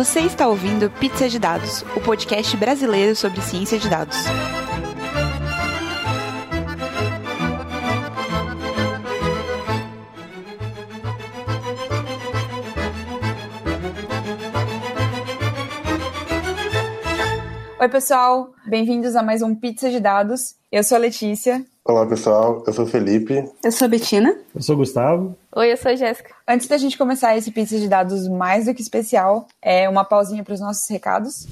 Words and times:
Você 0.00 0.20
está 0.20 0.48
ouvindo 0.48 0.90
Pizza 0.92 1.28
de 1.28 1.38
Dados, 1.38 1.82
o 1.94 2.00
podcast 2.00 2.56
brasileiro 2.56 3.14
sobre 3.14 3.42
ciência 3.42 3.78
de 3.78 3.86
dados. 3.86 4.16
Oi, 17.78 17.88
pessoal, 17.90 18.54
bem-vindos 18.66 19.14
a 19.14 19.22
mais 19.22 19.42
um 19.42 19.54
Pizza 19.54 19.90
de 19.90 20.00
Dados. 20.00 20.56
Eu 20.72 20.82
sou 20.82 20.96
a 20.96 20.98
Letícia. 20.98 21.62
Olá, 21.82 22.06
pessoal. 22.06 22.62
Eu 22.66 22.72
sou 22.74 22.84
o 22.84 22.88
Felipe. 22.88 23.42
Eu 23.64 23.72
sou 23.72 23.86
a 23.86 23.88
Betina. 23.88 24.36
Eu 24.54 24.62
sou 24.62 24.74
o 24.74 24.78
Gustavo. 24.78 25.34
Oi, 25.56 25.72
eu 25.72 25.76
sou 25.78 25.90
a 25.90 25.96
Jéssica. 25.96 26.34
Antes 26.46 26.66
da 26.66 26.76
gente 26.76 26.98
começar 26.98 27.34
esse 27.38 27.50
Pizza 27.50 27.78
de 27.78 27.88
Dados 27.88 28.28
mais 28.28 28.66
do 28.66 28.74
que 28.74 28.82
especial, 28.82 29.48
é 29.62 29.88
uma 29.88 30.04
pausinha 30.04 30.44
para 30.44 30.52
os 30.52 30.60
nossos 30.60 30.88
recados. 30.90 31.46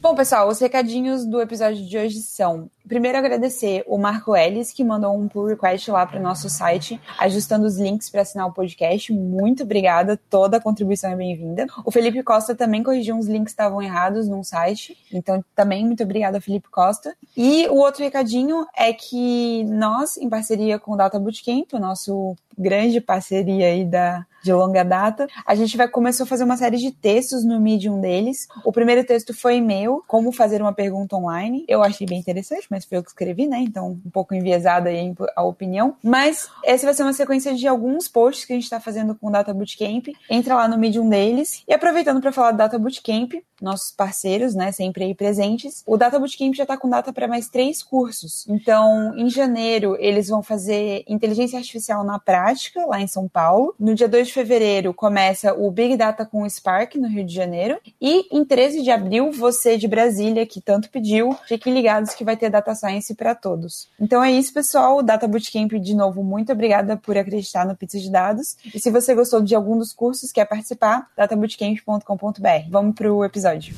Bom, 0.00 0.14
pessoal, 0.14 0.48
os 0.48 0.60
recadinhos 0.60 1.26
do 1.26 1.40
episódio 1.40 1.84
de 1.84 1.98
hoje 1.98 2.20
são: 2.20 2.70
primeiro, 2.86 3.18
agradecer 3.18 3.82
o 3.84 3.98
Marco 3.98 4.36
Ellis, 4.36 4.72
que 4.72 4.84
mandou 4.84 5.12
um 5.12 5.26
pull 5.26 5.46
request 5.46 5.90
lá 5.90 6.06
para 6.06 6.20
o 6.20 6.22
nosso 6.22 6.48
site, 6.48 7.00
ajustando 7.18 7.66
os 7.66 7.78
links 7.78 8.08
para 8.08 8.22
assinar 8.22 8.46
o 8.46 8.52
podcast. 8.52 9.12
Muito 9.12 9.64
obrigada, 9.64 10.16
toda 10.30 10.58
a 10.58 10.60
contribuição 10.60 11.10
é 11.10 11.16
bem-vinda. 11.16 11.66
O 11.84 11.90
Felipe 11.90 12.22
Costa 12.22 12.54
também 12.54 12.80
corrigiu 12.80 13.16
uns 13.16 13.26
links 13.26 13.52
que 13.52 13.60
estavam 13.60 13.82
errados 13.82 14.28
num 14.28 14.44
site, 14.44 14.96
então 15.12 15.44
também 15.56 15.84
muito 15.84 16.04
obrigada, 16.04 16.40
Felipe 16.40 16.68
Costa. 16.70 17.16
E 17.36 17.66
o 17.66 17.74
outro 17.74 18.04
recadinho 18.04 18.66
é 18.76 18.92
que 18.92 19.64
nós, 19.64 20.16
em 20.16 20.28
parceria 20.28 20.78
com 20.78 20.92
o 20.92 20.96
Data 20.96 21.18
Bootcamp, 21.18 21.72
o 21.72 21.80
nosso 21.80 22.36
grande 22.56 23.00
parceria 23.00 23.66
aí 23.66 23.84
da, 23.84 24.24
de 24.48 24.52
longa 24.52 24.82
data. 24.82 25.28
A 25.46 25.54
gente 25.54 25.76
vai 25.76 25.86
começou 25.86 26.24
a 26.24 26.26
fazer 26.26 26.44
uma 26.44 26.56
série 26.56 26.78
de 26.78 26.90
textos 26.90 27.44
no 27.44 27.60
Medium 27.60 28.00
deles. 28.00 28.48
O 28.64 28.72
primeiro 28.72 29.04
texto 29.04 29.34
foi 29.34 29.60
meu, 29.60 30.02
como 30.06 30.32
fazer 30.32 30.62
uma 30.62 30.72
pergunta 30.72 31.16
online. 31.16 31.64
Eu 31.68 31.82
achei 31.82 32.06
bem 32.06 32.18
interessante, 32.18 32.66
mas 32.70 32.84
foi 32.84 32.98
eu 32.98 33.02
que 33.02 33.10
escrevi, 33.10 33.46
né? 33.46 33.58
Então, 33.58 33.98
um 34.04 34.10
pouco 34.10 34.34
enviesada 34.34 34.88
aí 34.88 35.14
a 35.36 35.42
opinião. 35.42 35.96
Mas 36.02 36.48
essa 36.64 36.86
vai 36.86 36.94
ser 36.94 37.02
uma 37.02 37.12
sequência 37.12 37.54
de 37.54 37.66
alguns 37.68 38.08
posts 38.08 38.44
que 38.44 38.52
a 38.52 38.56
gente 38.56 38.64
está 38.64 38.80
fazendo 38.80 39.14
com 39.14 39.28
o 39.28 39.30
Data 39.30 39.52
Bootcamp. 39.52 40.08
Entra 40.30 40.54
lá 40.54 40.66
no 40.66 40.78
Medium 40.78 41.08
deles. 41.08 41.62
E 41.68 41.74
aproveitando 41.74 42.20
para 42.20 42.32
falar 42.32 42.52
do 42.52 42.58
Data 42.58 42.78
Bootcamp, 42.78 43.34
nossos 43.60 43.90
parceiros, 43.90 44.54
né, 44.54 44.72
sempre 44.72 45.04
aí 45.04 45.14
presentes. 45.14 45.82
O 45.86 45.96
Data 45.96 46.18
Bootcamp 46.18 46.54
já 46.54 46.62
está 46.62 46.76
com 46.76 46.88
data 46.88 47.12
para 47.12 47.28
mais 47.28 47.48
três 47.48 47.82
cursos. 47.82 48.46
Então, 48.48 49.16
em 49.16 49.28
janeiro, 49.28 49.96
eles 49.98 50.28
vão 50.28 50.42
fazer 50.42 51.04
inteligência 51.08 51.58
artificial 51.58 52.04
na 52.04 52.18
prática, 52.18 52.86
lá 52.86 53.00
em 53.00 53.06
São 53.06 53.28
Paulo. 53.28 53.74
No 53.78 53.94
dia 53.94 54.08
2 54.08 54.28
de 54.28 54.32
fevereiro, 54.38 54.94
começa 54.94 55.52
o 55.52 55.68
Big 55.68 55.96
Data 55.96 56.24
com 56.24 56.42
o 56.42 56.48
Spark, 56.48 56.94
no 56.94 57.08
Rio 57.08 57.24
de 57.24 57.34
Janeiro. 57.34 57.80
E 58.00 58.28
em 58.30 58.44
13 58.44 58.84
de 58.84 58.90
abril, 58.90 59.32
você 59.32 59.76
de 59.76 59.88
Brasília, 59.88 60.46
que 60.46 60.60
tanto 60.60 60.88
pediu, 60.90 61.36
fiquem 61.48 61.74
ligados 61.74 62.14
que 62.14 62.22
vai 62.22 62.36
ter 62.36 62.48
Data 62.48 62.72
Science 62.72 63.12
para 63.16 63.34
todos. 63.34 63.88
Então 63.98 64.22
é 64.22 64.30
isso, 64.30 64.54
pessoal. 64.54 64.98
O 64.98 65.02
Data 65.02 65.26
Bootcamp, 65.26 65.72
de 65.72 65.92
novo, 65.92 66.22
muito 66.22 66.52
obrigada 66.52 66.96
por 66.96 67.18
acreditar 67.18 67.66
no 67.66 67.74
Pizza 67.74 67.98
de 67.98 68.08
Dados. 68.12 68.56
E 68.72 68.78
se 68.78 68.92
você 68.92 69.12
gostou 69.12 69.42
de 69.42 69.56
algum 69.56 69.76
dos 69.76 69.92
cursos, 69.92 70.30
quer 70.30 70.44
participar, 70.44 71.08
databootcamp.com.br. 71.16 72.70
Vamos 72.70 72.94
para 72.94 73.12
o 73.12 73.24
episódio. 73.24 73.74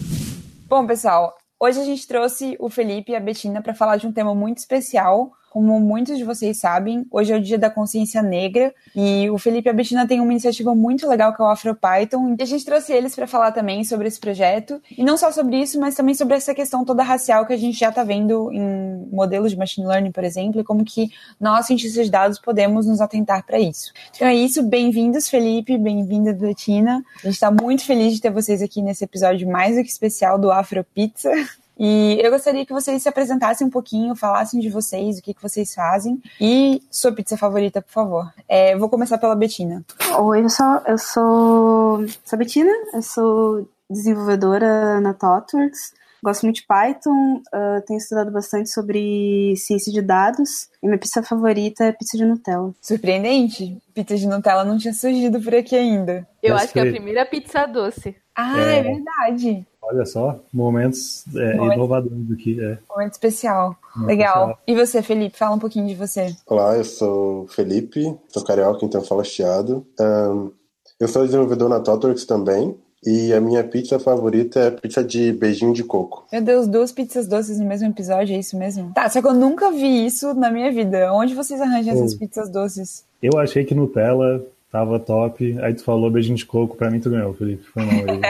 Bom, 0.69 0.87
pessoal, 0.87 1.35
hoje 1.59 1.81
a 1.81 1.85
gente 1.85 2.07
trouxe 2.07 2.55
o 2.61 2.69
Felipe 2.69 3.13
e 3.13 3.17
a 3.17 3.21
Betina 3.21 3.63
para 3.63 3.75
falar 3.75 3.97
de 3.97 4.07
um 4.07 4.13
tema 4.13 4.35
muito 4.35 4.59
especial. 4.59 5.33
Como 5.51 5.81
muitos 5.81 6.17
de 6.17 6.23
vocês 6.23 6.59
sabem, 6.59 7.05
hoje 7.11 7.33
é 7.33 7.37
o 7.37 7.41
dia 7.41 7.59
da 7.59 7.69
consciência 7.69 8.23
negra 8.23 8.73
e 8.95 9.29
o 9.31 9.37
Felipe 9.37 9.69
e 9.69 9.71
a 9.71 9.73
Betina 9.73 10.07
têm 10.07 10.21
uma 10.21 10.31
iniciativa 10.31 10.77
muito 10.77 11.09
legal 11.09 11.35
que 11.35 11.43
é 11.43 11.45
o 11.45 11.49
AfroPython 11.49 12.37
e 12.39 12.43
a 12.43 12.47
gente 12.47 12.65
trouxe 12.65 12.93
eles 12.93 13.17
para 13.17 13.27
falar 13.27 13.51
também 13.51 13.83
sobre 13.83 14.07
esse 14.07 14.21
projeto 14.21 14.81
e 14.97 15.03
não 15.03 15.19
só 15.19 15.33
sobre 15.33 15.61
isso, 15.61 15.81
mas 15.81 15.97
também 15.97 16.15
sobre 16.15 16.37
essa 16.37 16.55
questão 16.55 16.85
toda 16.85 17.03
racial 17.03 17.45
que 17.45 17.53
a 17.53 17.57
gente 17.57 17.77
já 17.77 17.89
está 17.89 18.05
vendo 18.05 18.53
em 18.53 19.09
modelos 19.11 19.51
de 19.51 19.59
machine 19.59 19.89
learning, 19.89 20.13
por 20.13 20.23
exemplo, 20.23 20.61
e 20.61 20.65
como 20.65 20.85
que 20.85 21.11
nós, 21.41 21.67
cientistas 21.67 22.05
de 22.05 22.13
dados, 22.13 22.39
podemos 22.39 22.87
nos 22.87 23.01
atentar 23.01 23.45
para 23.45 23.59
isso. 23.59 23.93
Então 24.15 24.29
é 24.29 24.35
isso, 24.37 24.63
bem-vindos 24.63 25.29
Felipe, 25.29 25.77
bem-vinda 25.77 26.33
Betina. 26.33 27.05
A 27.19 27.27
gente 27.27 27.35
está 27.35 27.51
muito 27.51 27.85
feliz 27.85 28.15
de 28.15 28.21
ter 28.21 28.31
vocês 28.31 28.63
aqui 28.63 28.81
nesse 28.81 29.03
episódio 29.03 29.51
mais 29.51 29.75
do 29.75 29.83
que 29.83 29.91
especial 29.91 30.39
do 30.39 30.53
Afropizza. 30.53 31.33
E 31.81 32.21
eu 32.23 32.31
gostaria 32.31 32.67
que 32.67 32.75
vocês 32.75 33.03
se 33.03 33.09
apresentassem 33.09 33.67
um 33.67 33.71
pouquinho, 33.71 34.15
falassem 34.15 34.61
de 34.61 34.69
vocês, 34.69 35.19
o 35.19 35.23
que, 35.23 35.33
que 35.33 35.41
vocês 35.41 35.75
fazem 35.75 36.21
e 36.39 36.83
sua 36.91 37.11
pizza 37.11 37.39
favorita, 37.39 37.81
por 37.81 37.91
favor. 37.91 38.31
É, 38.47 38.77
vou 38.77 38.91
começar 38.91 39.17
pela 39.17 39.35
Betina. 39.35 39.83
Oi, 40.19 40.43
pessoal, 40.43 40.83
eu 40.87 40.99
sou, 40.99 42.07
sou 42.23 42.35
a 42.35 42.37
Betina, 42.37 42.71
eu 42.93 43.01
sou 43.01 43.69
desenvolvedora 43.89 45.01
na 45.01 45.15
ThoughtWorks. 45.15 45.99
Gosto 46.23 46.43
muito 46.43 46.57
de 46.57 46.67
Python, 46.67 47.37
uh, 47.37 47.81
tenho 47.87 47.97
estudado 47.97 48.31
bastante 48.31 48.69
sobre 48.69 49.55
ciência 49.57 49.91
de 49.91 50.03
dados 50.03 50.69
e 50.83 50.87
minha 50.87 50.99
pizza 50.99 51.23
favorita 51.23 51.85
é 51.85 51.93
pizza 51.93 52.19
de 52.19 52.27
Nutella. 52.27 52.75
Surpreendente, 52.83 53.79
pizza 53.95 54.17
de 54.17 54.27
Nutella 54.27 54.67
não 54.67 54.77
tinha 54.77 54.93
surgido 54.93 55.41
por 55.41 55.55
aqui 55.55 55.75
ainda. 55.75 56.29
Eu 56.43 56.57
acho 56.57 56.75
que 56.75 56.79
é 56.79 56.83
a 56.83 56.91
primeira 56.91 57.25
pizza 57.25 57.65
doce. 57.65 58.15
Ah, 58.37 58.61
é, 58.61 58.81
é 58.81 58.83
verdade. 58.83 59.67
Olha 59.83 60.05
só, 60.05 60.39
momentos 60.53 61.25
é, 61.35 61.55
Momento. 61.55 61.75
inovadores 61.75 62.33
aqui. 62.33 62.63
É. 62.63 62.79
Momento 62.89 63.13
especial. 63.13 63.77
Momento 63.97 64.09
Legal. 64.09 64.51
Especial. 64.51 64.59
E 64.67 64.75
você, 64.75 65.03
Felipe? 65.03 65.39
Fala 65.39 65.57
um 65.57 65.59
pouquinho 65.59 65.87
de 65.87 65.95
você. 65.95 66.35
Olá, 66.47 66.77
eu 66.77 66.85
sou 66.85 67.47
Felipe, 67.49 68.15
sou 68.29 68.45
carioca, 68.45 68.85
então 68.85 69.03
falo 69.03 69.25
chiado. 69.25 69.85
Um, 69.99 70.53
eu 70.99 71.09
sou 71.09 71.25
desenvolvedor 71.25 71.69
na 71.69 71.81
ThoughtWorks 71.81 72.25
também. 72.25 72.77
E 73.05 73.33
a 73.33 73.41
minha 73.41 73.65
pizza 73.65 73.99
favorita 73.99 74.61
é 74.61 74.71
pizza 74.71 75.03
de 75.03 75.33
beijinho 75.33 75.73
de 75.73 75.83
coco. 75.83 76.27
Meu 76.31 76.43
Deus, 76.43 76.69
duas 76.69 76.93
pizzas 76.93 77.27
doces 77.27 77.59
no 77.59 77.67
mesmo 77.67 77.89
episódio, 77.89 78.37
é 78.37 78.39
isso 78.39 78.59
mesmo? 78.59 78.93
Tá, 78.93 79.09
só 79.09 79.23
que 79.23 79.27
eu 79.27 79.33
nunca 79.33 79.71
vi 79.71 80.05
isso 80.05 80.35
na 80.35 80.51
minha 80.51 80.71
vida. 80.71 81.11
Onde 81.11 81.35
vocês 81.35 81.59
arranjam 81.63 81.95
oh. 81.95 81.99
essas 81.99 82.15
pizzas 82.15 82.51
doces? 82.51 83.07
Eu 83.23 83.39
achei 83.39 83.65
que 83.65 83.75
Nutella 83.75 84.45
tava 84.71 85.01
top. 85.01 85.59
Aí 85.63 85.73
tu 85.73 85.83
falou 85.83 86.11
beijinho 86.11 86.37
de 86.37 86.45
coco, 86.45 86.77
pra 86.77 86.91
mim 86.91 87.01
tu 87.01 87.09
ganhou, 87.09 87.33
Felipe. 87.33 87.65
Foi 87.65 87.83
mal 87.83 87.95
aí. 88.07 88.21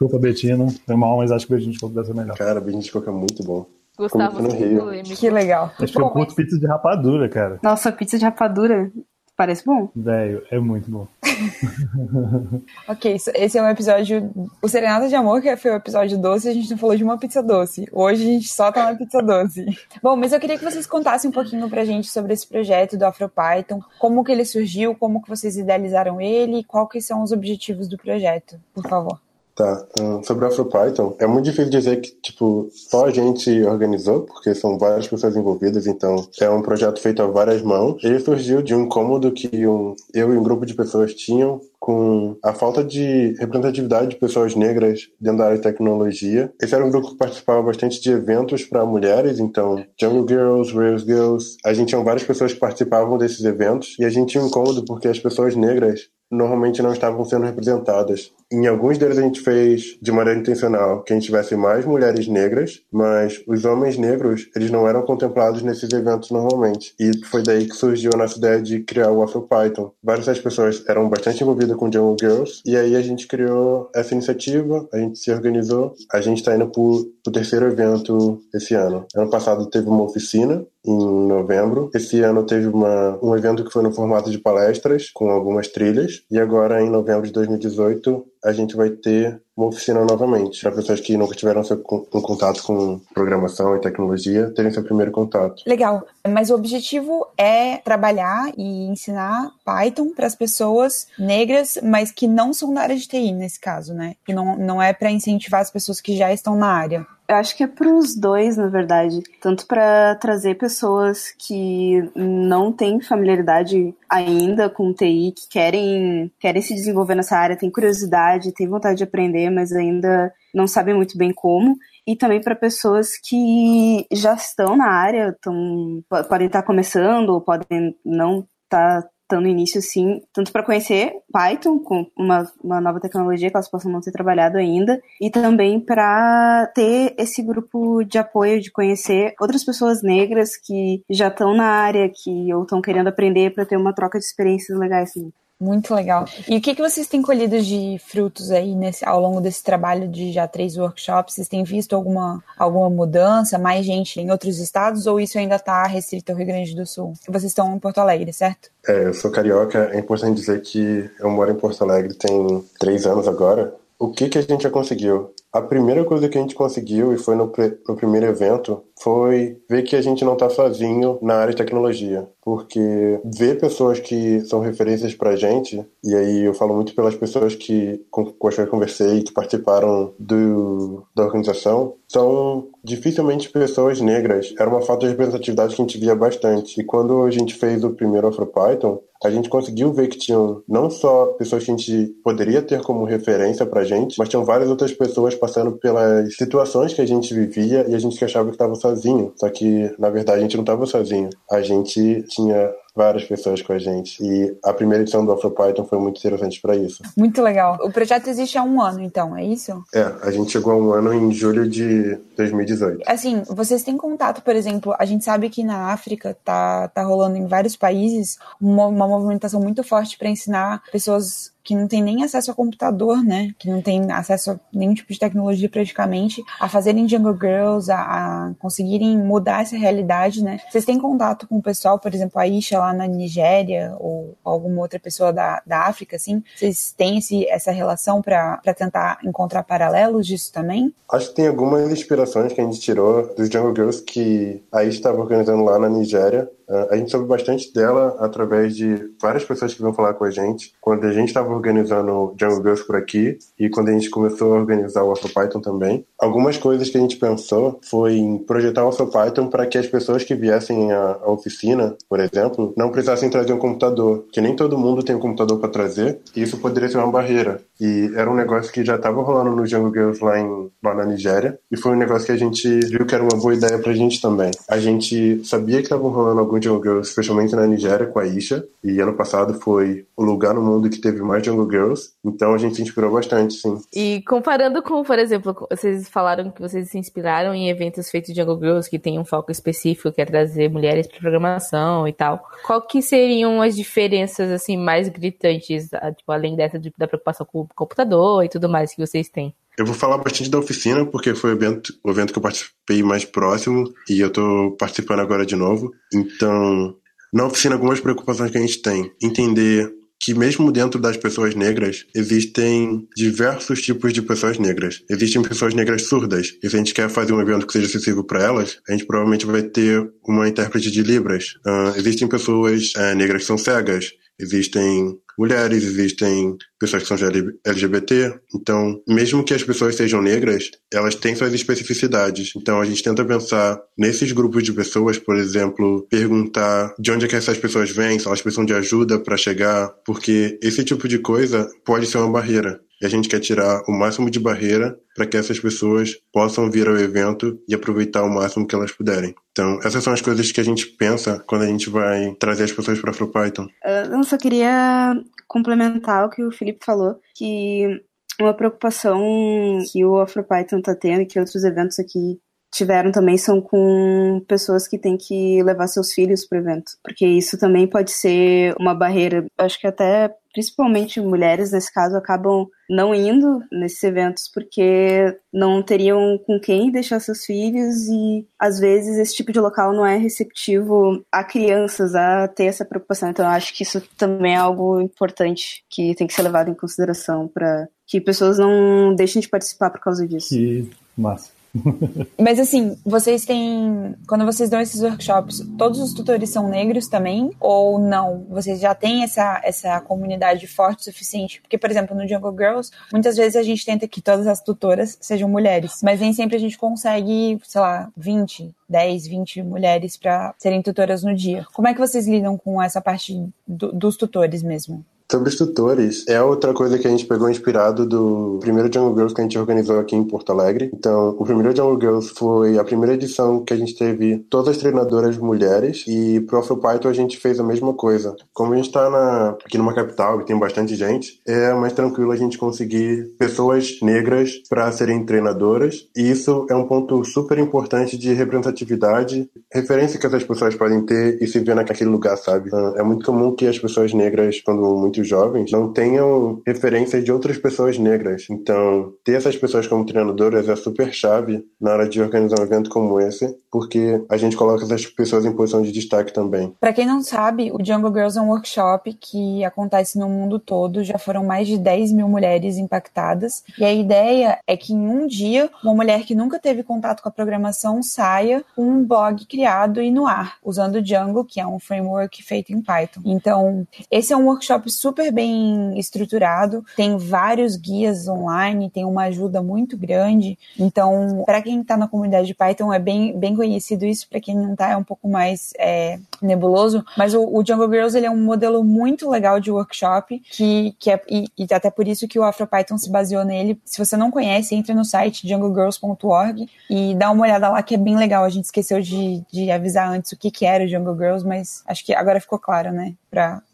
Desculpa, 0.00 0.18
Betina. 0.18 0.66
Foi 0.86 0.96
mal, 0.96 1.18
mas 1.18 1.30
acho 1.30 1.46
que 1.46 1.52
o 1.52 1.56
beijinho 1.56 1.74
de 1.74 1.78
coco 1.78 1.94
deve 1.94 2.06
ser 2.06 2.14
melhor. 2.14 2.34
Cara, 2.34 2.58
beijinho 2.58 2.82
de 2.82 2.90
coco 2.90 3.10
é 3.10 3.12
muito 3.12 3.44
bom. 3.44 3.66
Gustavo, 3.98 4.40
no 4.40 4.50
Rio. 4.50 5.02
Que 5.04 5.28
legal. 5.28 5.70
Acho 5.78 5.92
que 5.92 6.00
eu 6.00 6.08
curto 6.08 6.34
pizza 6.34 6.58
de 6.58 6.66
rapadura, 6.66 7.28
cara. 7.28 7.58
Nossa, 7.62 7.92
pizza 7.92 8.18
de 8.18 8.24
rapadura 8.24 8.90
parece 9.36 9.62
bom. 9.62 9.90
Velho, 9.94 10.42
é 10.50 10.58
muito 10.58 10.90
bom. 10.90 11.06
ok, 12.88 13.14
esse 13.34 13.58
é 13.58 13.62
um 13.62 13.68
episódio. 13.68 14.32
O 14.62 14.68
Serenata 14.68 15.06
de 15.06 15.14
Amor, 15.14 15.42
que 15.42 15.54
foi 15.58 15.70
o 15.70 15.76
episódio 15.76 16.16
doce, 16.16 16.48
a 16.48 16.54
gente 16.54 16.70
não 16.70 16.78
falou 16.78 16.96
de 16.96 17.04
uma 17.04 17.18
pizza 17.18 17.42
doce. 17.42 17.86
Hoje 17.92 18.22
a 18.22 18.26
gente 18.26 18.48
só 18.48 18.72
tá 18.72 18.90
na 18.90 18.96
pizza 18.96 19.22
doce. 19.22 19.66
Bom, 20.02 20.16
mas 20.16 20.32
eu 20.32 20.40
queria 20.40 20.56
que 20.56 20.64
vocês 20.64 20.86
contassem 20.86 21.28
um 21.28 21.32
pouquinho 21.32 21.68
pra 21.68 21.84
gente 21.84 22.08
sobre 22.08 22.32
esse 22.32 22.46
projeto 22.46 22.96
do 22.96 23.04
AfroPython, 23.04 23.80
como 23.98 24.24
que 24.24 24.32
ele 24.32 24.46
surgiu, 24.46 24.94
como 24.94 25.22
que 25.22 25.28
vocês 25.28 25.58
idealizaram 25.58 26.18
ele 26.18 26.60
e 26.60 26.64
quais 26.64 26.88
que 26.90 27.00
são 27.02 27.22
os 27.22 27.32
objetivos 27.32 27.86
do 27.86 27.98
projeto, 27.98 28.58
por 28.72 28.88
favor. 28.88 29.18
Tá. 29.60 29.86
Um, 30.00 30.22
sobre 30.22 30.46
o 30.46 30.48
AfroPython, 30.48 31.16
é 31.18 31.26
muito 31.26 31.44
difícil 31.44 31.70
dizer 31.70 32.00
que, 32.00 32.12
tipo, 32.22 32.70
só 32.72 33.04
a 33.04 33.10
gente 33.10 33.62
organizou, 33.64 34.22
porque 34.22 34.54
são 34.54 34.78
várias 34.78 35.06
pessoas 35.06 35.36
envolvidas, 35.36 35.86
então 35.86 36.26
é 36.40 36.48
um 36.48 36.62
projeto 36.62 36.98
feito 36.98 37.20
a 37.20 37.26
várias 37.26 37.60
mãos. 37.60 38.02
Ele 38.02 38.18
surgiu 38.20 38.62
de 38.62 38.74
um 38.74 38.84
incômodo 38.84 39.30
que 39.30 39.66
um, 39.66 39.94
eu 40.14 40.32
e 40.32 40.38
um 40.38 40.42
grupo 40.42 40.64
de 40.64 40.72
pessoas 40.72 41.12
tinham 41.12 41.60
com 41.78 42.38
a 42.42 42.54
falta 42.54 42.82
de 42.82 43.34
representatividade 43.38 44.08
de 44.08 44.16
pessoas 44.16 44.54
negras 44.54 45.10
dentro 45.20 45.40
da 45.40 45.44
área 45.44 45.58
de 45.58 45.62
tecnologia. 45.62 46.50
Esse 46.58 46.74
era 46.74 46.84
um 46.84 46.90
grupo 46.90 47.10
que 47.10 47.18
participava 47.18 47.62
bastante 47.62 48.00
de 48.00 48.10
eventos 48.10 48.64
para 48.64 48.86
mulheres, 48.86 49.38
então 49.38 49.84
Jungle 50.00 50.26
Girls, 50.26 50.74
Rails 50.74 51.02
Girls, 51.02 51.56
a 51.66 51.74
gente 51.74 51.88
tinha 51.88 52.02
várias 52.02 52.24
pessoas 52.24 52.54
que 52.54 52.58
participavam 52.58 53.18
desses 53.18 53.44
eventos 53.44 53.94
e 53.98 54.06
a 54.06 54.08
gente 54.08 54.30
tinha 54.30 54.42
um 54.42 54.46
incômodo 54.46 54.86
porque 54.86 55.08
as 55.08 55.18
pessoas 55.18 55.54
negras 55.54 56.08
normalmente 56.30 56.80
não 56.80 56.94
estavam 56.94 57.24
sendo 57.26 57.44
representadas. 57.44 58.32
Em 58.52 58.66
alguns 58.66 58.98
deles 58.98 59.16
a 59.16 59.22
gente 59.22 59.40
fez 59.40 59.96
de 60.02 60.10
maneira 60.10 60.40
intencional 60.40 61.04
que 61.04 61.12
a 61.12 61.16
gente 61.16 61.26
tivesse 61.26 61.54
mais 61.54 61.84
mulheres 61.84 62.26
negras, 62.26 62.82
mas 62.90 63.40
os 63.46 63.64
homens 63.64 63.96
negros, 63.96 64.48
eles 64.56 64.72
não 64.72 64.88
eram 64.88 65.02
contemplados 65.02 65.62
nesses 65.62 65.92
eventos 65.92 66.32
normalmente. 66.32 66.92
E 66.98 67.24
foi 67.26 67.44
daí 67.44 67.68
que 67.68 67.76
surgiu 67.76 68.10
a 68.12 68.16
nossa 68.16 68.38
ideia 68.38 68.60
de 68.60 68.80
criar 68.80 69.12
o 69.12 69.22
AfroPython. 69.22 69.92
Várias 70.02 70.26
das 70.26 70.40
pessoas 70.40 70.82
eram 70.88 71.08
bastante 71.08 71.42
envolvidas 71.44 71.76
com 71.76 71.92
Jungle 71.92 72.16
Girls, 72.20 72.60
e 72.66 72.76
aí 72.76 72.96
a 72.96 73.02
gente 73.02 73.28
criou 73.28 73.88
essa 73.94 74.14
iniciativa, 74.14 74.88
a 74.92 74.98
gente 74.98 75.20
se 75.20 75.30
organizou, 75.30 75.94
a 76.12 76.20
gente 76.20 76.38
está 76.38 76.54
indo 76.56 76.66
para 76.66 76.82
o 76.82 77.32
terceiro 77.32 77.66
evento 77.66 78.40
esse 78.52 78.74
ano. 78.74 79.06
Ano 79.14 79.30
passado 79.30 79.66
teve 79.66 79.88
uma 79.88 80.02
oficina, 80.02 80.66
em 80.84 81.26
novembro. 81.26 81.90
Esse 81.94 82.20
ano 82.20 82.44
teve 82.44 82.68
uma, 82.68 83.18
um 83.22 83.36
evento 83.36 83.64
que 83.64 83.72
foi 83.72 83.82
no 83.82 83.92
formato 83.92 84.30
de 84.30 84.38
palestras, 84.38 85.10
com 85.10 85.30
algumas 85.30 85.68
trilhas. 85.68 86.22
E 86.30 86.38
agora, 86.38 86.82
em 86.82 86.90
novembro 86.90 87.26
de 87.26 87.32
2018, 87.32 88.24
a 88.44 88.52
gente 88.52 88.74
vai 88.74 88.90
ter 88.90 89.40
uma 89.56 89.66
oficina 89.66 90.02
novamente, 90.04 90.62
para 90.62 90.72
pessoas 90.72 91.00
que 91.00 91.16
nunca 91.16 91.34
tiveram 91.34 91.62
seu, 91.62 91.76
um 91.76 92.22
contato 92.22 92.62
com 92.62 92.98
programação 93.12 93.76
e 93.76 93.80
tecnologia, 93.80 94.50
terem 94.50 94.70
seu 94.70 94.82
primeiro 94.82 95.12
contato. 95.12 95.62
Legal. 95.66 96.06
Mas 96.26 96.50
o 96.50 96.54
objetivo 96.54 97.26
é 97.36 97.76
trabalhar 97.78 98.52
e 98.56 98.86
ensinar 98.86 99.50
Python 99.64 100.14
para 100.14 100.26
as 100.26 100.34
pessoas 100.34 101.08
negras, 101.18 101.78
mas 101.82 102.10
que 102.10 102.26
não 102.26 102.54
são 102.54 102.72
da 102.72 102.80
área 102.80 102.96
de 102.96 103.06
TI, 103.06 103.32
nesse 103.32 103.60
caso, 103.60 103.92
né? 103.92 104.14
Que 104.24 104.32
não, 104.32 104.56
não 104.56 104.80
é 104.80 104.92
para 104.94 105.10
incentivar 105.10 105.60
as 105.60 105.70
pessoas 105.70 106.00
que 106.00 106.16
já 106.16 106.32
estão 106.32 106.56
na 106.56 106.68
área. 106.68 107.06
Eu 107.30 107.36
acho 107.36 107.56
que 107.56 107.62
é 107.62 107.66
para 107.68 107.88
os 107.88 108.16
dois, 108.16 108.56
na 108.56 108.66
verdade. 108.66 109.22
Tanto 109.40 109.64
para 109.64 110.16
trazer 110.16 110.56
pessoas 110.56 111.32
que 111.38 112.02
não 112.16 112.72
têm 112.72 113.00
familiaridade 113.00 113.94
ainda 114.08 114.68
com 114.68 114.92
TI, 114.92 115.32
que 115.36 115.48
querem, 115.48 116.32
querem 116.40 116.60
se 116.60 116.74
desenvolver 116.74 117.14
nessa 117.14 117.36
área, 117.36 117.56
têm 117.56 117.70
curiosidade, 117.70 118.50
têm 118.50 118.68
vontade 118.68 118.98
de 118.98 119.04
aprender, 119.04 119.48
mas 119.48 119.70
ainda 119.70 120.34
não 120.52 120.66
sabem 120.66 120.92
muito 120.92 121.16
bem 121.16 121.32
como 121.32 121.76
e 122.04 122.16
também 122.16 122.40
para 122.40 122.56
pessoas 122.56 123.10
que 123.16 124.04
já 124.10 124.34
estão 124.34 124.76
na 124.76 124.90
área, 124.90 125.32
tão, 125.40 126.02
podem 126.28 126.48
estar 126.48 126.64
começando 126.64 127.28
ou 127.28 127.40
podem 127.40 127.96
não 128.04 128.44
estar 128.64 129.08
tá 129.36 129.40
no 129.40 129.48
início, 129.48 129.80
sim, 129.80 130.20
tanto 130.32 130.52
para 130.52 130.62
conhecer 130.62 131.12
Python, 131.32 131.78
com 131.78 132.06
uma, 132.16 132.50
uma 132.62 132.80
nova 132.80 133.00
tecnologia 133.00 133.50
que 133.50 133.56
elas 133.56 133.70
possam 133.70 133.90
não 133.90 134.00
ter 134.00 134.12
trabalhado 134.12 134.58
ainda, 134.58 135.00
e 135.20 135.30
também 135.30 135.80
para 135.80 136.66
ter 136.74 137.14
esse 137.18 137.42
grupo 137.42 138.02
de 138.04 138.18
apoio, 138.18 138.60
de 138.60 138.70
conhecer 138.70 139.34
outras 139.40 139.64
pessoas 139.64 140.02
negras 140.02 140.56
que 140.56 141.02
já 141.08 141.28
estão 141.28 141.54
na 141.54 141.66
área, 141.66 142.10
que 142.12 142.52
ou 142.52 142.62
estão 142.62 142.82
querendo 142.82 143.08
aprender 143.08 143.54
para 143.54 143.66
ter 143.66 143.76
uma 143.76 143.94
troca 143.94 144.18
de 144.18 144.24
experiências 144.24 144.78
legais. 144.78 145.10
Assim. 145.10 145.32
Muito 145.60 145.94
legal. 145.94 146.24
E 146.48 146.56
o 146.56 146.60
que, 146.60 146.74
que 146.74 146.80
vocês 146.80 147.06
têm 147.06 147.20
colhido 147.20 147.60
de 147.60 148.00
frutos 148.06 148.50
aí 148.50 148.74
nesse, 148.74 149.04
ao 149.04 149.20
longo 149.20 149.42
desse 149.42 149.62
trabalho 149.62 150.08
de 150.08 150.32
já 150.32 150.48
três 150.48 150.78
workshops? 150.78 151.34
Vocês 151.34 151.48
têm 151.48 151.62
visto 151.62 151.94
alguma, 151.94 152.42
alguma 152.56 152.88
mudança, 152.88 153.58
mais 153.58 153.84
gente 153.84 154.18
em 154.18 154.30
outros 154.30 154.58
estados, 154.58 155.06
ou 155.06 155.20
isso 155.20 155.38
ainda 155.38 155.56
está 155.56 155.86
restrito 155.86 156.32
ao 156.32 156.38
Rio 156.38 156.46
Grande 156.46 156.74
do 156.74 156.86
Sul? 156.86 157.12
Vocês 157.28 157.50
estão 157.50 157.76
em 157.76 157.78
Porto 157.78 157.98
Alegre, 157.98 158.32
certo? 158.32 158.70
É, 158.88 159.04
eu 159.04 159.12
sou 159.12 159.30
carioca. 159.30 159.90
É 159.92 159.98
importante 159.98 160.36
dizer 160.36 160.62
que 160.62 161.10
eu 161.20 161.28
moro 161.28 161.50
em 161.50 161.56
Porto 161.56 161.82
Alegre 161.84 162.14
tem 162.14 162.64
três 162.78 163.04
anos 163.04 163.28
agora. 163.28 163.74
O 163.98 164.10
que, 164.10 164.30
que 164.30 164.38
a 164.38 164.42
gente 164.42 164.62
já 164.62 164.70
conseguiu? 164.70 165.34
A 165.52 165.60
primeira 165.60 166.02
coisa 166.06 166.26
que 166.26 166.38
a 166.38 166.40
gente 166.40 166.54
conseguiu, 166.54 167.12
e 167.12 167.18
foi 167.18 167.36
no, 167.36 167.52
no 167.86 167.96
primeiro 167.96 168.24
evento, 168.24 168.82
foi 169.02 169.56
ver 169.68 169.82
que 169.82 169.96
a 169.96 170.02
gente 170.02 170.24
não 170.24 170.34
está 170.34 170.50
sozinho 170.50 171.18
na 171.22 171.34
área 171.34 171.52
de 171.52 171.56
tecnologia. 171.56 172.28
Porque 172.42 173.20
ver 173.24 173.60
pessoas 173.60 174.00
que 174.00 174.40
são 174.42 174.60
referências 174.60 175.14
para 175.14 175.36
gente, 175.36 175.84
e 176.04 176.14
aí 176.14 176.44
eu 176.44 176.54
falo 176.54 176.74
muito 176.74 176.94
pelas 176.94 177.14
pessoas 177.14 177.54
que, 177.54 178.04
com, 178.10 178.24
com 178.26 178.48
as 178.48 178.54
que 178.54 178.60
eu 178.60 178.66
conversei, 178.66 179.22
que 179.22 179.32
participaram 179.32 180.12
do, 180.18 181.04
da 181.14 181.24
organização, 181.24 181.94
são 182.08 182.68
dificilmente 182.82 183.50
pessoas 183.50 184.00
negras. 184.00 184.52
Era 184.58 184.68
uma 184.68 184.82
falta 184.82 185.06
de 185.06 185.12
representatividade 185.12 185.74
que 185.74 185.82
a 185.82 185.84
gente 185.84 185.98
via 185.98 186.14
bastante. 186.14 186.80
E 186.80 186.84
quando 186.84 187.22
a 187.22 187.30
gente 187.30 187.54
fez 187.54 187.84
o 187.84 187.90
primeiro 187.90 188.26
AfroPython, 188.26 189.00
a 189.22 189.30
gente 189.30 189.50
conseguiu 189.50 189.92
ver 189.92 190.08
que 190.08 190.16
tinham 190.16 190.62
não 190.66 190.88
só 190.88 191.26
pessoas 191.38 191.62
que 191.62 191.70
a 191.70 191.76
gente 191.76 192.06
poderia 192.24 192.62
ter 192.62 192.80
como 192.80 193.04
referência 193.04 193.66
pra 193.66 193.84
gente, 193.84 194.18
mas 194.18 194.30
tinham 194.30 194.46
várias 194.46 194.70
outras 194.70 194.92
pessoas 194.92 195.34
passando 195.34 195.72
pelas 195.72 196.34
situações 196.34 196.94
que 196.94 197.02
a 197.02 197.06
gente 197.06 197.34
vivia 197.34 197.84
e 197.86 197.94
a 197.94 197.98
gente 197.98 198.24
achava 198.24 198.48
que 198.48 198.54
estava 198.54 198.74
sozinho. 198.90 199.32
Só 199.36 199.48
que, 199.48 199.94
na 199.98 200.10
verdade, 200.10 200.38
a 200.38 200.42
gente 200.42 200.56
não 200.56 200.62
estava 200.62 200.86
sozinho. 200.86 201.30
A 201.50 201.62
gente 201.62 202.22
tinha 202.28 202.70
várias 202.94 203.24
pessoas 203.24 203.62
com 203.62 203.72
a 203.72 203.78
gente. 203.78 204.22
E 204.22 204.58
a 204.64 204.72
primeira 204.72 205.02
edição 205.02 205.24
do 205.24 205.32
AfroPython 205.32 205.84
foi 205.84 205.98
muito 205.98 206.18
interessante 206.18 206.60
para 206.60 206.76
isso. 206.76 207.02
Muito 207.16 207.40
legal. 207.40 207.78
O 207.82 207.90
projeto 207.90 208.28
existe 208.28 208.58
há 208.58 208.62
um 208.62 208.80
ano, 208.80 209.00
então, 209.00 209.36
é 209.36 209.44
isso? 209.44 209.72
É, 209.94 210.12
a 210.22 210.30
gente 210.30 210.50
chegou 210.50 210.72
a 210.72 210.76
um 210.76 210.92
ano 210.92 211.14
em 211.14 211.32
julho 211.32 211.68
de 211.68 212.18
2018. 212.36 213.02
Assim, 213.06 213.42
vocês 213.48 213.82
têm 213.82 213.96
contato, 213.96 214.42
por 214.42 214.56
exemplo, 214.56 214.94
a 214.98 215.04
gente 215.04 215.24
sabe 215.24 215.48
que 215.48 215.62
na 215.62 215.92
África 215.92 216.36
tá, 216.44 216.88
tá 216.88 217.02
rolando 217.02 217.36
em 217.36 217.46
vários 217.46 217.76
países 217.76 218.38
uma, 218.60 218.86
uma 218.86 219.06
movimentação 219.06 219.60
muito 219.60 219.82
forte 219.84 220.18
para 220.18 220.28
ensinar 220.28 220.82
pessoas 220.90 221.52
que 221.62 221.74
não 221.74 221.86
tem 221.86 222.02
nem 222.02 222.24
acesso 222.24 222.50
a 222.50 222.54
computador, 222.54 223.22
né? 223.22 223.54
Que 223.58 223.68
não 223.68 223.82
tem 223.82 224.10
acesso 224.10 224.52
a 224.52 224.60
nenhum 224.72 224.94
tipo 224.94 225.12
de 225.12 225.18
tecnologia 225.18 225.68
praticamente, 225.68 226.42
a 226.60 226.68
fazerem 226.68 227.08
Jungle 227.08 227.38
Girls, 227.38 227.90
a, 227.90 227.96
a 227.96 228.52
conseguirem 228.58 229.18
mudar 229.18 229.62
essa 229.62 229.76
realidade, 229.76 230.42
né? 230.42 230.60
Vocês 230.70 230.84
têm 230.84 230.98
contato 230.98 231.46
com 231.46 231.58
o 231.58 231.62
pessoal, 231.62 231.98
por 231.98 232.14
exemplo, 232.14 232.40
a 232.40 232.46
Isha 232.46 232.78
lá 232.78 232.92
na 232.92 233.06
Nigéria 233.06 233.94
ou 233.98 234.36
alguma 234.44 234.80
outra 234.80 234.98
pessoa 234.98 235.32
da, 235.32 235.62
da 235.66 235.86
África, 235.86 236.16
assim? 236.16 236.42
Vocês 236.56 236.94
têm 236.96 237.18
esse, 237.18 237.46
essa 237.48 237.70
relação 237.70 238.22
para 238.22 238.60
tentar 238.76 239.18
encontrar 239.24 239.62
paralelos 239.62 240.26
disso 240.26 240.52
também? 240.52 240.94
Acho 241.10 241.28
que 241.28 241.34
tem 241.34 241.48
algumas 241.48 241.90
inspirações 241.90 242.52
que 242.52 242.60
a 242.60 242.64
gente 242.64 242.80
tirou 242.80 243.34
dos 243.34 243.48
Jungle 243.48 243.74
Girls 243.74 244.02
que 244.02 244.62
a 244.72 244.82
Isha 244.82 244.98
estava 244.98 245.20
organizando 245.20 245.64
lá 245.64 245.78
na 245.78 245.88
Nigéria 245.88 246.48
a 246.90 246.96
gente 246.96 247.10
soube 247.10 247.26
bastante 247.26 247.72
dela 247.72 248.16
através 248.20 248.76
de 248.76 249.10
várias 249.20 249.44
pessoas 249.44 249.74
que 249.74 249.82
vão 249.82 249.92
falar 249.92 250.14
com 250.14 250.24
a 250.24 250.30
gente. 250.30 250.72
Quando 250.80 251.04
a 251.06 251.12
gente 251.12 251.28
estava 251.28 251.52
organizando 251.52 252.12
o 252.12 252.34
Jungle 252.38 252.62
Girls 252.62 252.86
por 252.86 252.96
aqui 252.96 253.38
e 253.58 253.68
quando 253.68 253.88
a 253.88 253.92
gente 253.92 254.10
começou 254.10 254.52
a 254.52 254.56
organizar 254.56 255.02
o 255.02 255.12
AfroPython 255.12 255.60
também, 255.60 256.04
algumas 256.18 256.56
coisas 256.56 256.88
que 256.88 256.96
a 256.96 257.00
gente 257.00 257.16
pensou 257.16 257.80
foi 257.82 258.14
em 258.14 258.38
projetar 258.38 258.84
o 258.84 258.88
AfroPython 258.88 259.48
para 259.48 259.66
que 259.66 259.78
as 259.78 259.86
pessoas 259.86 260.24
que 260.24 260.34
viessem 260.34 260.92
à, 260.92 261.18
oficina, 261.26 261.96
por 262.08 262.20
exemplo, 262.20 262.72
não 262.76 262.90
precisassem 262.90 263.30
trazer 263.30 263.52
um 263.52 263.58
computador, 263.58 264.26
que 264.32 264.40
nem 264.40 264.54
todo 264.54 264.78
mundo 264.78 265.02
tem 265.02 265.14
um 265.14 265.20
computador 265.20 265.58
para 265.58 265.68
trazer, 265.68 266.20
e 266.34 266.42
isso 266.42 266.58
poderia 266.58 266.88
ser 266.88 266.98
uma 266.98 267.10
barreira. 267.10 267.60
E 267.80 268.12
era 268.14 268.30
um 268.30 268.34
negócio 268.34 268.72
que 268.72 268.84
já 268.84 268.96
estava 268.96 269.22
rolando 269.22 269.50
no 269.50 269.66
Jungle 269.66 269.92
Girls 269.92 270.24
lá, 270.24 270.38
em, 270.38 270.70
lá 270.82 270.94
na 270.94 271.04
Nigéria, 271.04 271.58
e 271.70 271.76
foi 271.76 271.92
um 271.92 271.96
negócio 271.96 272.26
que 272.26 272.32
a 272.32 272.36
gente 272.36 272.80
viu 272.86 273.06
que 273.06 273.14
era 273.14 273.24
uma 273.24 273.40
boa 273.40 273.54
ideia 273.54 273.78
para 273.78 273.92
a 273.92 273.94
gente 273.94 274.20
também. 274.20 274.50
A 274.68 274.78
gente 274.78 275.44
sabia 275.44 275.76
que 275.78 275.84
estavam 275.84 276.10
rolando 276.10 276.40
alguns 276.40 276.59
Jungle 276.62 276.82
Girls, 276.82 277.08
especialmente 277.08 277.54
na 277.54 277.66
Nigéria, 277.66 278.06
com 278.06 278.18
a 278.18 278.26
Isha. 278.26 278.64
E 278.82 279.00
ano 279.00 279.14
passado 279.14 279.54
foi 279.54 280.06
o 280.16 280.22
lugar 280.22 280.54
no 280.54 280.62
mundo 280.62 280.88
que 280.88 281.00
teve 281.00 281.20
mais 281.22 281.44
Jungle 281.44 281.70
Girls. 281.70 282.12
Então 282.24 282.54
a 282.54 282.58
gente 282.58 282.76
se 282.76 282.82
inspirou 282.82 283.12
bastante, 283.12 283.54
sim. 283.54 283.78
E 283.94 284.22
comparando 284.26 284.82
com, 284.82 285.02
por 285.02 285.18
exemplo, 285.18 285.66
vocês 285.70 286.08
falaram 286.08 286.50
que 286.50 286.60
vocês 286.60 286.90
se 286.90 286.98
inspiraram 286.98 287.54
em 287.54 287.68
eventos 287.68 288.10
feitos 288.10 288.32
de 288.32 288.40
Jungle 288.40 288.58
Girls 288.58 288.90
que 288.90 288.98
tem 288.98 289.18
um 289.18 289.24
foco 289.24 289.50
específico, 289.50 290.12
que 290.12 290.20
é 290.20 290.24
trazer 290.24 290.68
mulheres 290.70 291.06
para 291.06 291.18
programação 291.18 292.06
e 292.06 292.12
tal. 292.12 292.42
Qual 292.66 292.82
que 292.82 293.02
seriam 293.02 293.60
as 293.60 293.76
diferenças, 293.76 294.50
assim, 294.50 294.76
mais 294.76 295.08
gritantes, 295.08 295.88
tipo, 296.16 296.32
além 296.32 296.56
dessa 296.56 296.78
de, 296.78 296.92
da 296.96 297.06
preocupação 297.06 297.46
com 297.46 297.60
o 297.60 297.68
computador 297.74 298.44
e 298.44 298.48
tudo 298.48 298.68
mais 298.68 298.94
que 298.94 299.04
vocês 299.04 299.28
têm? 299.28 299.54
Eu 299.78 299.86
vou 299.86 299.94
falar 299.94 300.18
bastante 300.18 300.50
da 300.50 300.58
oficina, 300.58 301.06
porque 301.06 301.34
foi 301.34 301.50
o 301.52 301.56
evento, 301.56 301.92
o 302.04 302.10
evento 302.10 302.32
que 302.32 302.38
eu 302.38 302.42
participei 302.42 303.02
mais 303.02 303.24
próximo 303.24 303.92
e 304.08 304.20
eu 304.20 304.28
estou 304.28 304.76
participando 304.76 305.20
agora 305.20 305.46
de 305.46 305.56
novo. 305.56 305.90
Então, 306.12 306.94
na 307.32 307.46
oficina, 307.46 307.74
algumas 307.76 308.00
preocupações 308.00 308.50
que 308.50 308.58
a 308.58 308.60
gente 308.60 308.82
tem. 308.82 309.10
Entender 309.22 309.90
que 310.20 310.34
mesmo 310.34 310.70
dentro 310.70 311.00
das 311.00 311.16
pessoas 311.16 311.54
negras 311.54 312.04
existem 312.14 313.08
diversos 313.16 313.80
tipos 313.80 314.12
de 314.12 314.20
pessoas 314.20 314.58
negras. 314.58 315.02
Existem 315.08 315.40
pessoas 315.42 315.72
negras 315.72 316.08
surdas. 316.08 316.48
E 316.62 316.68
se 316.68 316.76
a 316.76 316.78
gente 316.78 316.92
quer 316.92 317.08
fazer 317.08 317.32
um 317.32 317.40
evento 317.40 317.66
que 317.66 317.72
seja 317.72 317.86
acessível 317.86 318.22
para 318.22 318.42
elas, 318.42 318.78
a 318.86 318.92
gente 318.92 319.06
provavelmente 319.06 319.46
vai 319.46 319.62
ter 319.62 320.06
uma 320.28 320.46
intérprete 320.46 320.90
de 320.90 321.02
libras. 321.02 321.54
Uh, 321.66 321.96
existem 321.96 322.28
pessoas 322.28 322.92
uh, 322.96 323.14
negras 323.16 323.42
que 323.42 323.46
são 323.46 323.56
cegas. 323.56 324.12
Existem 324.38 325.18
mulheres, 325.38 325.84
existem 325.84 326.56
pessoas 326.78 327.02
que 327.02 327.08
são 327.08 327.18
LGBT. 327.64 328.34
Então, 328.54 329.00
mesmo 329.06 329.44
que 329.44 329.54
as 329.54 329.62
pessoas 329.62 329.94
sejam 329.94 330.22
negras, 330.22 330.70
elas 330.92 331.14
têm 331.14 331.34
suas 331.34 331.52
especificidades. 331.52 332.52
Então, 332.56 332.80
a 332.80 332.84
gente 332.84 333.02
tenta 333.02 333.24
pensar 333.24 333.80
nesses 333.96 334.32
grupos 334.32 334.62
de 334.62 334.72
pessoas, 334.72 335.18
por 335.18 335.36
exemplo, 335.36 336.06
perguntar 336.10 336.94
de 336.98 337.10
onde 337.10 337.26
é 337.26 337.28
que 337.28 337.36
essas 337.36 337.58
pessoas 337.58 337.90
vêm, 337.90 338.18
se 338.18 338.26
elas 338.26 338.42
precisam 338.42 338.64
de 338.64 338.74
ajuda 338.74 339.18
para 339.18 339.36
chegar, 339.36 339.88
porque 340.04 340.58
esse 340.62 340.84
tipo 340.84 341.06
de 341.06 341.18
coisa 341.18 341.70
pode 341.84 342.06
ser 342.06 342.18
uma 342.18 342.30
barreira. 342.30 342.80
E 343.00 343.06
a 343.06 343.08
gente 343.08 343.28
quer 343.28 343.40
tirar 343.40 343.82
o 343.88 343.92
máximo 343.92 344.30
de 344.30 344.38
barreira 344.38 344.98
para 345.14 345.26
que 345.26 345.36
essas 345.36 345.58
pessoas 345.58 346.16
possam 346.32 346.70
vir 346.70 346.86
ao 346.86 346.96
evento 346.96 347.58
e 347.68 347.74
aproveitar 347.74 348.22
o 348.22 348.28
máximo 348.28 348.66
que 348.66 348.74
elas 348.74 348.92
puderem. 348.92 349.34
Então, 349.52 349.78
essas 349.82 350.04
são 350.04 350.12
as 350.12 350.20
coisas 350.20 350.52
que 350.52 350.60
a 350.60 350.64
gente 350.64 350.86
pensa 350.86 351.42
quando 351.46 351.62
a 351.62 351.66
gente 351.66 351.88
vai 351.88 352.34
trazer 352.38 352.64
as 352.64 352.72
pessoas 352.72 353.00
para 353.00 353.10
AfroPython. 353.10 353.66
Eu 354.10 354.22
só 354.24 354.36
queria 354.36 355.14
complementar 355.48 356.26
o 356.26 356.30
que 356.30 356.44
o 356.44 356.52
Felipe 356.52 356.84
falou, 356.84 357.18
que 357.34 358.02
uma 358.40 358.54
preocupação 358.54 359.78
que 359.92 360.04
o 360.04 360.20
AfroPython 360.20 360.78
está 360.78 360.94
tendo 360.94 361.22
e 361.22 361.26
que 361.26 361.38
outros 361.38 361.64
eventos 361.64 361.98
aqui 361.98 362.40
tiveram 362.72 363.10
também 363.10 363.36
são 363.36 363.60
com 363.60 364.42
pessoas 364.46 364.86
que 364.86 364.98
têm 364.98 365.16
que 365.16 365.62
levar 365.62 365.88
seus 365.88 366.12
filhos 366.12 366.46
para 366.46 366.58
o 366.58 366.60
evento, 366.60 366.92
porque 367.02 367.26
isso 367.26 367.58
também 367.58 367.86
pode 367.86 368.12
ser 368.12 368.74
uma 368.78 368.94
barreira. 368.94 369.44
Acho 369.58 369.78
que 369.80 369.86
até 369.86 370.34
principalmente 370.52 371.20
mulheres 371.20 371.70
nesse 371.70 371.92
caso 371.92 372.16
acabam 372.16 372.66
não 372.88 373.14
indo 373.14 373.62
nesses 373.70 374.02
eventos 374.02 374.50
porque 374.52 375.38
não 375.52 375.82
teriam 375.82 376.38
com 376.44 376.58
quem 376.58 376.90
deixar 376.90 377.20
seus 377.20 377.44
filhos 377.44 378.08
e 378.08 378.46
às 378.58 378.78
vezes 378.80 379.16
esse 379.16 379.34
tipo 379.34 379.52
de 379.52 379.60
local 379.60 379.92
não 379.92 380.04
é 380.04 380.16
receptivo 380.16 381.24
a 381.30 381.44
crianças 381.44 382.14
a 382.14 382.48
ter 382.48 382.64
essa 382.64 382.84
preocupação. 382.84 383.30
Então 383.30 383.44
eu 383.44 383.52
acho 383.52 383.72
que 383.74 383.84
isso 383.84 384.02
também 384.16 384.54
é 384.54 384.56
algo 384.56 385.00
importante 385.00 385.84
que 385.88 386.14
tem 386.14 386.26
que 386.26 386.34
ser 386.34 386.42
levado 386.42 386.68
em 386.68 386.74
consideração 386.74 387.46
para 387.46 387.88
que 388.06 388.20
pessoas 388.20 388.58
não 388.58 389.14
deixem 389.14 389.40
de 389.40 389.48
participar 389.48 389.90
por 389.90 390.00
causa 390.00 390.26
disso. 390.26 390.48
Que 390.48 390.90
massa. 391.16 391.59
Mas 392.38 392.58
assim, 392.58 392.96
vocês 393.04 393.44
têm. 393.44 394.14
Quando 394.26 394.44
vocês 394.44 394.68
dão 394.68 394.80
esses 394.80 395.00
workshops, 395.02 395.60
todos 395.78 396.00
os 396.00 396.12
tutores 396.12 396.50
são 396.50 396.68
negros 396.68 397.08
também? 397.08 397.50
Ou 397.60 397.98
não? 397.98 398.46
Vocês 398.48 398.80
já 398.80 398.94
têm 398.94 399.22
essa, 399.22 399.60
essa 399.64 400.00
comunidade 400.00 400.66
forte 400.66 401.00
o 401.00 401.04
suficiente? 401.04 401.60
Porque, 401.60 401.78
por 401.78 401.90
exemplo, 401.90 402.16
no 402.16 402.26
Jungle 402.28 402.56
Girls, 402.56 402.90
muitas 403.12 403.36
vezes 403.36 403.56
a 403.56 403.62
gente 403.62 403.84
tenta 403.84 404.08
que 404.08 404.20
todas 404.20 404.46
as 404.46 404.60
tutoras 404.60 405.16
sejam 405.20 405.48
mulheres. 405.48 406.00
Mas 406.02 406.20
nem 406.20 406.32
sempre 406.32 406.56
a 406.56 406.60
gente 406.60 406.76
consegue, 406.76 407.58
sei 407.64 407.80
lá, 407.80 408.10
20, 408.16 408.74
10, 408.88 409.26
20 409.26 409.62
mulheres 409.62 410.16
para 410.16 410.54
serem 410.58 410.82
tutoras 410.82 411.22
no 411.22 411.34
dia. 411.34 411.66
Como 411.72 411.88
é 411.88 411.94
que 411.94 412.00
vocês 412.00 412.26
lidam 412.26 412.58
com 412.58 412.82
essa 412.82 413.00
parte 413.00 413.48
do, 413.66 413.92
dos 413.92 414.16
tutores 414.16 414.62
mesmo? 414.62 415.04
Sobre 415.30 415.48
os 415.48 415.54
tutores, 415.54 416.24
é 416.26 416.42
outra 416.42 416.74
coisa 416.74 416.98
que 416.98 417.06
a 417.06 417.10
gente 417.10 417.24
pegou 417.24 417.48
inspirado 417.48 418.04
do 418.04 418.58
primeiro 418.60 418.92
Jungle 418.92 419.14
Girls 419.14 419.32
que 419.32 419.40
a 419.40 419.44
gente 419.44 419.56
organizou 419.56 420.00
aqui 420.00 420.16
em 420.16 420.24
Porto 420.24 420.50
Alegre. 420.50 420.90
Então, 420.92 421.36
o 421.38 421.44
primeiro 421.44 421.70
Jungle 421.74 422.00
Girls 422.00 422.32
foi 422.34 422.76
a 422.76 422.82
primeira 422.82 423.14
edição 423.14 423.62
que 423.62 423.72
a 423.72 423.76
gente 423.76 423.96
teve 423.96 424.38
todas 424.50 424.70
as 424.70 424.78
treinadoras 424.78 425.38
mulheres 425.38 426.02
e 426.08 426.40
pro 426.40 426.60
Python 426.76 427.08
a 427.08 427.12
gente 427.12 427.36
fez 427.36 427.60
a 427.60 427.62
mesma 427.62 427.94
coisa. 427.94 428.34
Como 428.52 428.72
a 428.72 428.76
gente 428.76 428.86
está 428.86 429.56
aqui 429.64 429.78
numa 429.78 429.94
capital 429.94 430.40
e 430.40 430.44
tem 430.44 430.58
bastante 430.58 430.96
gente, 430.96 431.40
é 431.46 431.72
mais 431.74 431.92
tranquilo 431.92 432.32
a 432.32 432.36
gente 432.36 432.58
conseguir 432.58 433.32
pessoas 433.38 434.00
negras 434.02 434.60
para 434.68 434.90
serem 434.90 435.24
treinadoras 435.24 436.08
e 436.16 436.28
isso 436.28 436.66
é 436.68 436.74
um 436.74 436.88
ponto 436.88 437.24
super 437.24 437.56
importante 437.58 438.18
de 438.18 438.32
representatividade, 438.32 439.48
referência 439.72 440.18
que 440.18 440.26
essas 440.26 440.42
pessoas 440.42 440.74
podem 440.74 441.06
ter 441.06 441.40
e 441.40 441.46
se 441.46 441.60
ver 441.60 441.76
naquele 441.76 442.10
lugar, 442.10 442.36
sabe? 442.36 442.68
É 442.96 443.02
muito 443.04 443.24
comum 443.24 443.54
que 443.54 443.68
as 443.68 443.78
pessoas 443.78 444.12
negras, 444.12 444.60
quando 444.60 444.82
muito 444.96 445.19
jovens 445.26 445.70
não 445.70 445.92
tenham 445.92 446.60
referências 446.66 447.24
de 447.24 447.32
outras 447.32 447.58
pessoas 447.58 447.98
negras. 447.98 448.46
Então, 448.50 449.12
ter 449.24 449.32
essas 449.32 449.56
pessoas 449.56 449.86
como 449.86 450.04
treinadoras 450.04 450.68
é 450.68 450.76
super 450.76 451.12
chave 451.12 451.64
na 451.80 451.92
hora 451.92 452.08
de 452.08 452.20
organizar 452.20 452.60
um 452.60 452.64
evento 452.64 452.90
como 452.90 453.20
esse, 453.20 453.56
porque 453.70 454.22
a 454.28 454.36
gente 454.36 454.56
coloca 454.56 454.84
essas 454.84 455.06
pessoas 455.06 455.44
em 455.44 455.52
posição 455.52 455.82
de 455.82 455.92
destaque 455.92 456.32
também. 456.32 456.74
Para 456.80 456.92
quem 456.92 457.06
não 457.06 457.22
sabe, 457.22 457.70
o 457.72 457.84
Jungle 457.84 458.12
Girls 458.12 458.38
é 458.38 458.42
um 458.42 458.48
workshop 458.48 459.12
que 459.14 459.64
acontece 459.64 460.18
no 460.18 460.28
mundo 460.28 460.58
todo, 460.58 461.04
já 461.04 461.18
foram 461.18 461.44
mais 461.44 461.66
de 461.66 461.78
10 461.78 462.12
mil 462.12 462.28
mulheres 462.28 462.76
impactadas, 462.76 463.62
e 463.78 463.84
a 463.84 463.92
ideia 463.92 464.58
é 464.66 464.76
que 464.76 464.92
em 464.92 465.08
um 465.08 465.26
dia, 465.26 465.70
uma 465.82 465.94
mulher 465.94 466.22
que 466.24 466.34
nunca 466.34 466.58
teve 466.58 466.82
contato 466.82 467.22
com 467.22 467.28
a 467.28 467.32
programação 467.32 468.02
saia 468.02 468.64
com 468.74 468.82
um 468.82 469.04
blog 469.04 469.46
criado 469.46 470.00
e 470.00 470.10
no 470.10 470.26
ar, 470.26 470.56
usando 470.64 470.96
o 470.96 471.02
Django, 471.02 471.44
que 471.44 471.60
é 471.60 471.66
um 471.66 471.78
framework 471.78 472.42
feito 472.42 472.72
em 472.72 472.82
Python. 472.82 473.20
Então, 473.24 473.86
esse 474.10 474.32
é 474.32 474.36
um 474.36 474.46
workshop 474.46 474.90
super 474.90 475.09
super 475.10 475.32
bem 475.32 475.98
estruturado, 475.98 476.84
tem 476.96 477.16
vários 477.16 477.74
guias 477.76 478.28
online, 478.28 478.88
tem 478.88 479.04
uma 479.04 479.24
ajuda 479.24 479.60
muito 479.60 479.96
grande. 479.96 480.56
Então, 480.78 481.42
para 481.44 481.60
quem 481.60 481.80
está 481.80 481.96
na 481.96 482.06
comunidade 482.06 482.46
de 482.46 482.54
Python, 482.54 482.92
é 482.92 482.98
bem, 482.98 483.36
bem 483.36 483.56
conhecido 483.56 484.06
isso, 484.06 484.28
para 484.28 484.40
quem 484.40 484.54
não 484.54 484.72
está, 484.72 484.90
é 484.90 484.96
um 484.96 485.02
pouco 485.02 485.28
mais 485.28 485.72
é, 485.78 486.18
nebuloso. 486.40 487.04
Mas 487.16 487.34
o, 487.34 487.42
o 487.42 487.64
Girls 487.64 488.16
ele 488.16 488.26
é 488.26 488.30
um 488.30 488.42
modelo 488.42 488.84
muito 488.84 489.28
legal 489.28 489.58
de 489.58 489.70
workshop, 489.70 490.40
que, 490.48 490.94
que 490.98 491.10
é, 491.10 491.20
e, 491.28 491.46
e 491.58 491.66
até 491.74 491.90
por 491.90 492.06
isso 492.06 492.28
que 492.28 492.38
o 492.38 492.44
AfroPython 492.44 492.96
se 492.96 493.10
baseou 493.10 493.44
nele. 493.44 493.80
Se 493.84 493.98
você 493.98 494.16
não 494.16 494.30
conhece, 494.30 494.76
entre 494.76 494.94
no 494.94 495.04
site 495.04 495.44
djangogirls.org 495.44 496.68
e 496.88 497.14
dá 497.16 497.32
uma 497.32 497.42
olhada 497.42 497.68
lá, 497.68 497.82
que 497.82 497.96
é 497.96 497.98
bem 497.98 498.16
legal. 498.16 498.44
A 498.44 498.48
gente 498.48 498.66
esqueceu 498.66 499.00
de, 499.00 499.42
de 499.50 499.72
avisar 499.72 500.08
antes 500.08 500.30
o 500.30 500.36
que, 500.36 500.52
que 500.52 500.64
era 500.64 500.84
o 500.84 500.86
Django 500.86 501.16
Girls, 501.16 501.44
mas 501.44 501.82
acho 501.84 502.04
que 502.04 502.14
agora 502.14 502.40
ficou 502.40 502.60
claro, 502.60 502.92
né? 502.92 503.14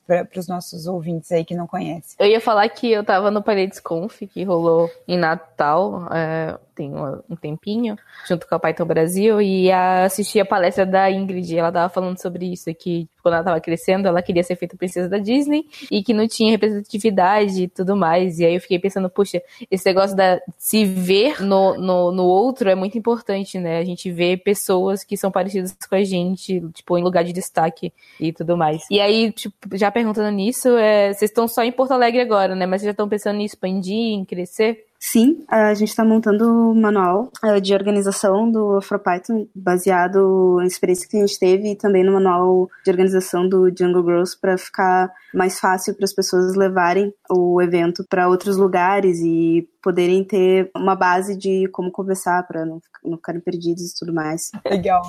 Para 0.06 0.28
os 0.36 0.46
nossos 0.46 0.86
ouvintes 0.86 1.32
aí 1.32 1.44
que 1.44 1.54
não 1.54 1.66
conhecem. 1.66 2.16
Eu 2.18 2.26
ia 2.26 2.40
falar 2.40 2.68
que 2.68 2.90
eu 2.90 3.02
tava 3.04 3.30
no 3.30 3.42
Paredes 3.42 3.80
Conf, 3.80 4.22
que 4.22 4.44
rolou 4.44 4.90
em 5.06 5.18
Natal, 5.18 6.08
é, 6.12 6.58
tem 6.76 6.92
um 6.94 7.34
tempinho, 7.34 7.96
junto 8.28 8.46
com 8.46 8.54
a 8.54 8.58
Python 8.60 8.84
Brasil, 8.84 9.40
e 9.40 9.72
assisti 9.72 10.38
a 10.38 10.44
palestra 10.44 10.84
da 10.84 11.10
Ingrid, 11.10 11.56
ela 11.56 11.72
tava 11.72 11.88
falando 11.88 12.20
sobre 12.20 12.52
isso, 12.52 12.72
que 12.74 13.08
quando 13.22 13.34
ela 13.34 13.44
tava 13.44 13.60
crescendo, 13.60 14.06
ela 14.06 14.22
queria 14.22 14.44
ser 14.44 14.54
feita 14.56 14.76
princesa 14.76 15.08
da 15.08 15.18
Disney, 15.18 15.64
e 15.90 16.02
que 16.02 16.12
não 16.12 16.28
tinha 16.28 16.50
representatividade 16.50 17.62
e 17.62 17.68
tudo 17.68 17.96
mais, 17.96 18.38
e 18.38 18.44
aí 18.44 18.54
eu 18.54 18.60
fiquei 18.60 18.78
pensando, 18.78 19.08
puxa, 19.08 19.42
esse 19.70 19.86
negócio 19.86 20.14
da 20.14 20.38
se 20.58 20.84
ver 20.84 21.42
no, 21.42 21.74
no, 21.78 22.12
no 22.12 22.24
outro 22.24 22.68
é 22.68 22.74
muito 22.74 22.98
importante, 22.98 23.58
né, 23.58 23.78
a 23.78 23.84
gente 23.84 24.10
vê 24.10 24.36
pessoas 24.36 25.02
que 25.02 25.16
são 25.16 25.30
parecidas 25.30 25.74
com 25.88 25.94
a 25.94 26.04
gente, 26.04 26.60
tipo, 26.74 26.98
em 26.98 27.02
lugar 27.02 27.24
de 27.24 27.32
destaque 27.32 27.92
e 28.20 28.32
tudo 28.32 28.56
mais. 28.56 28.82
E 28.90 29.00
aí, 29.00 29.32
tipo, 29.32 29.76
já 29.76 29.90
perguntando 29.90 30.30
nisso, 30.30 30.76
é, 30.76 31.12
vocês 31.12 31.30
estão 31.30 31.48
só 31.48 31.62
em 31.62 31.72
Porto 31.72 31.92
Alegre 31.92 32.20
agora, 32.20 32.54
né, 32.54 32.66
mas 32.66 32.82
vocês 32.82 32.88
já 32.88 32.92
estão 32.92 33.08
pensando 33.08 33.40
em 33.40 33.44
expandir, 33.44 33.94
em 33.94 34.24
crescer? 34.24 34.84
Sim, 35.08 35.44
a 35.46 35.72
gente 35.72 35.90
está 35.90 36.04
montando 36.04 36.72
um 36.72 36.74
manual 36.74 37.30
uh, 37.44 37.60
de 37.60 37.72
organização 37.72 38.50
do 38.50 38.78
AfroPython 38.78 39.46
baseado 39.54 40.56
na 40.58 40.66
experiência 40.66 41.08
que 41.08 41.16
a 41.16 41.20
gente 41.20 41.38
teve 41.38 41.70
e 41.70 41.76
também 41.76 42.02
no 42.02 42.14
manual 42.14 42.68
de 42.84 42.90
organização 42.90 43.48
do 43.48 43.68
Jungle 43.68 44.02
Girls 44.02 44.36
para 44.36 44.58
ficar 44.58 45.12
mais 45.32 45.60
fácil 45.60 45.94
para 45.94 46.06
as 46.06 46.12
pessoas 46.12 46.56
levarem 46.56 47.14
o 47.30 47.62
evento 47.62 48.04
para 48.10 48.28
outros 48.28 48.56
lugares 48.56 49.20
e 49.20 49.68
poderem 49.86 50.24
ter 50.24 50.68
uma 50.74 50.96
base 50.96 51.36
de 51.36 51.68
como 51.68 51.92
conversar 51.92 52.44
para 52.48 52.66
não, 52.66 52.82
não 53.04 53.16
ficarem 53.16 53.40
perdidos 53.40 53.92
e 53.92 53.94
tudo 53.96 54.12
mais. 54.12 54.50
Legal. 54.68 55.00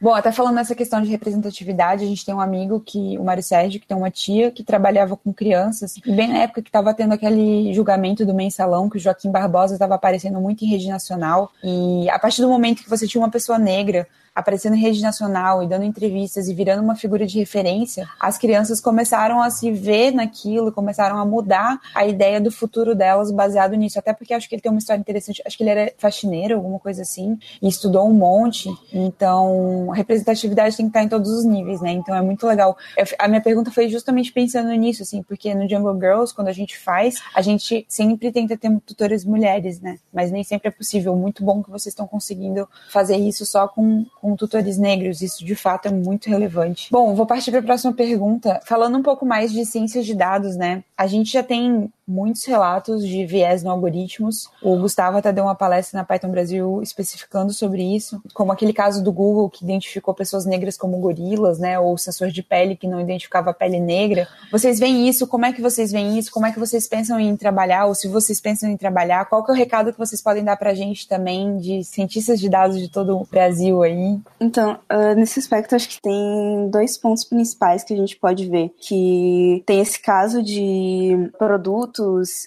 Bom, 0.00 0.12
até 0.12 0.32
falando 0.32 0.56
nessa 0.56 0.74
questão 0.74 1.00
de 1.00 1.08
representatividade, 1.08 2.02
a 2.02 2.06
gente 2.08 2.26
tem 2.26 2.34
um 2.34 2.40
amigo 2.40 2.80
que, 2.80 3.16
o 3.16 3.22
Mário 3.22 3.44
Sérgio, 3.44 3.80
que 3.80 3.86
tem 3.86 3.96
uma 3.96 4.10
tia 4.10 4.50
que 4.50 4.64
trabalhava 4.64 5.16
com 5.16 5.32
crianças, 5.32 5.94
e 6.04 6.10
bem 6.10 6.26
na 6.26 6.38
época 6.38 6.62
que 6.62 6.68
estava 6.68 6.92
tendo 6.92 7.14
aquele 7.14 7.72
julgamento 7.72 8.26
do 8.26 8.34
mensalão, 8.34 8.90
que 8.90 8.96
o 8.96 9.00
Joaquim 9.00 9.30
Barbosa 9.30 9.74
estava 9.74 9.94
aparecendo 9.94 10.40
muito 10.40 10.64
em 10.64 10.68
rede 10.68 10.88
nacional, 10.88 11.52
e 11.62 12.10
a 12.10 12.18
partir 12.18 12.42
do 12.42 12.48
momento 12.48 12.82
que 12.82 12.90
você 12.90 13.06
tinha 13.06 13.22
uma 13.22 13.30
pessoa 13.30 13.56
negra 13.56 14.04
aparecendo 14.34 14.74
em 14.74 14.80
rede 14.80 15.00
nacional 15.00 15.62
e 15.62 15.68
dando 15.68 15.84
entrevistas 15.84 16.48
e 16.48 16.54
virando 16.54 16.82
uma 16.82 16.96
figura 16.96 17.26
de 17.26 17.38
referência, 17.38 18.08
as 18.18 18.36
crianças 18.36 18.80
começaram 18.80 19.40
a 19.40 19.50
se 19.50 19.70
ver 19.70 20.12
naquilo, 20.12 20.72
começaram 20.72 21.18
a 21.18 21.24
mudar 21.24 21.78
a 21.94 22.04
ideia 22.06 22.40
do 22.40 22.50
futuro 22.50 22.94
delas 22.94 23.30
baseado 23.30 23.74
nisso. 23.74 23.98
Até 23.98 24.12
porque 24.12 24.34
acho 24.34 24.48
que 24.48 24.54
ele 24.54 24.62
tem 24.62 24.72
uma 24.72 24.78
história 24.78 25.00
interessante. 25.00 25.42
Acho 25.46 25.56
que 25.56 25.62
ele 25.62 25.70
era 25.70 25.92
faxineiro, 25.98 26.56
alguma 26.56 26.78
coisa 26.78 27.02
assim, 27.02 27.38
e 27.62 27.68
estudou 27.68 28.08
um 28.08 28.12
monte. 28.12 28.68
Então, 28.92 29.92
a 29.92 29.94
representatividade 29.94 30.76
tem 30.76 30.86
que 30.86 30.90
estar 30.90 31.02
em 31.02 31.08
todos 31.08 31.30
os 31.30 31.44
níveis, 31.44 31.80
né? 31.80 31.92
Então, 31.92 32.14
é 32.14 32.22
muito 32.22 32.46
legal. 32.46 32.76
Eu, 32.96 33.04
a 33.18 33.28
minha 33.28 33.40
pergunta 33.40 33.70
foi 33.70 33.88
justamente 33.88 34.32
pensando 34.32 34.70
nisso, 34.70 35.02
assim, 35.02 35.22
porque 35.22 35.54
no 35.54 35.68
Jungle 35.68 35.94
Girls, 35.94 36.34
quando 36.34 36.48
a 36.48 36.52
gente 36.52 36.76
faz, 36.78 37.22
a 37.34 37.42
gente 37.42 37.86
sempre 37.88 38.32
tenta 38.32 38.56
ter 38.56 38.70
tutores 38.84 39.24
mulheres, 39.24 39.80
né? 39.80 39.98
Mas 40.12 40.30
nem 40.30 40.42
sempre 40.42 40.68
é 40.68 40.70
possível. 40.70 41.14
Muito 41.14 41.44
bom 41.44 41.62
que 41.62 41.70
vocês 41.70 41.92
estão 41.92 42.06
conseguindo 42.06 42.68
fazer 42.90 43.16
isso 43.16 43.46
só 43.46 43.68
com 43.68 44.04
com 44.24 44.34
tutores 44.34 44.78
negros. 44.78 45.20
Isso 45.20 45.44
de 45.44 45.54
fato 45.54 45.86
é 45.86 45.90
muito 45.90 46.30
relevante. 46.30 46.88
Bom, 46.90 47.14
vou 47.14 47.26
partir 47.26 47.50
para 47.50 47.60
a 47.60 47.62
próxima 47.62 47.92
pergunta. 47.92 48.58
Falando 48.64 48.96
um 48.96 49.02
pouco 49.02 49.26
mais 49.26 49.52
de 49.52 49.66
ciências 49.66 50.06
de 50.06 50.14
dados, 50.14 50.56
né? 50.56 50.82
A 50.96 51.06
gente 51.06 51.30
já 51.30 51.42
tem 51.42 51.92
muitos 52.06 52.44
relatos 52.44 53.06
de 53.06 53.24
viés 53.24 53.62
no 53.62 53.70
algoritmos. 53.70 54.48
O 54.62 54.76
Gustavo 54.76 55.18
até 55.18 55.32
deu 55.32 55.44
uma 55.44 55.54
palestra 55.54 55.98
na 55.98 56.04
Python 56.04 56.30
Brasil 56.30 56.80
especificando 56.82 57.52
sobre 57.52 57.82
isso, 57.82 58.20
como 58.32 58.52
aquele 58.52 58.72
caso 58.72 59.02
do 59.02 59.12
Google 59.12 59.48
que 59.48 59.64
identificou 59.64 60.14
pessoas 60.14 60.44
negras 60.44 60.76
como 60.76 60.98
gorilas, 60.98 61.58
né, 61.58 61.78
ou 61.78 61.96
sensor 61.96 62.28
de 62.28 62.42
pele 62.42 62.76
que 62.76 62.86
não 62.86 63.00
identificava 63.00 63.50
a 63.50 63.54
pele 63.54 63.80
negra. 63.80 64.28
Vocês 64.50 64.78
veem 64.78 65.08
isso? 65.08 65.26
Como 65.26 65.46
é 65.46 65.52
que 65.52 65.62
vocês 65.62 65.90
veem 65.90 66.18
isso? 66.18 66.30
Como 66.30 66.46
é 66.46 66.52
que 66.52 66.58
vocês 66.58 66.86
pensam 66.86 67.18
em 67.18 67.36
trabalhar? 67.36 67.86
Ou 67.86 67.94
se 67.94 68.08
vocês 68.08 68.40
pensam 68.40 68.68
em 68.68 68.76
trabalhar, 68.76 69.24
qual 69.26 69.44
que 69.44 69.50
é 69.50 69.54
o 69.54 69.56
recado 69.56 69.92
que 69.92 69.98
vocês 69.98 70.22
podem 70.22 70.44
dar 70.44 70.56
pra 70.56 70.74
gente 70.74 71.08
também 71.08 71.58
de 71.58 71.84
cientistas 71.84 72.38
de 72.38 72.48
dados 72.48 72.78
de 72.78 72.88
todo 72.88 73.18
o 73.18 73.26
Brasil 73.30 73.82
aí? 73.82 74.18
Então, 74.40 74.78
uh, 74.92 75.14
nesse 75.16 75.38
aspecto, 75.38 75.74
acho 75.74 75.88
que 75.88 76.00
tem 76.00 76.68
dois 76.70 76.98
pontos 76.98 77.24
principais 77.24 77.82
que 77.82 77.94
a 77.94 77.96
gente 77.96 78.16
pode 78.16 78.48
ver, 78.48 78.74
que 78.78 79.62
tem 79.66 79.80
esse 79.80 80.00
caso 80.00 80.42
de 80.42 81.30
produto 81.38 81.93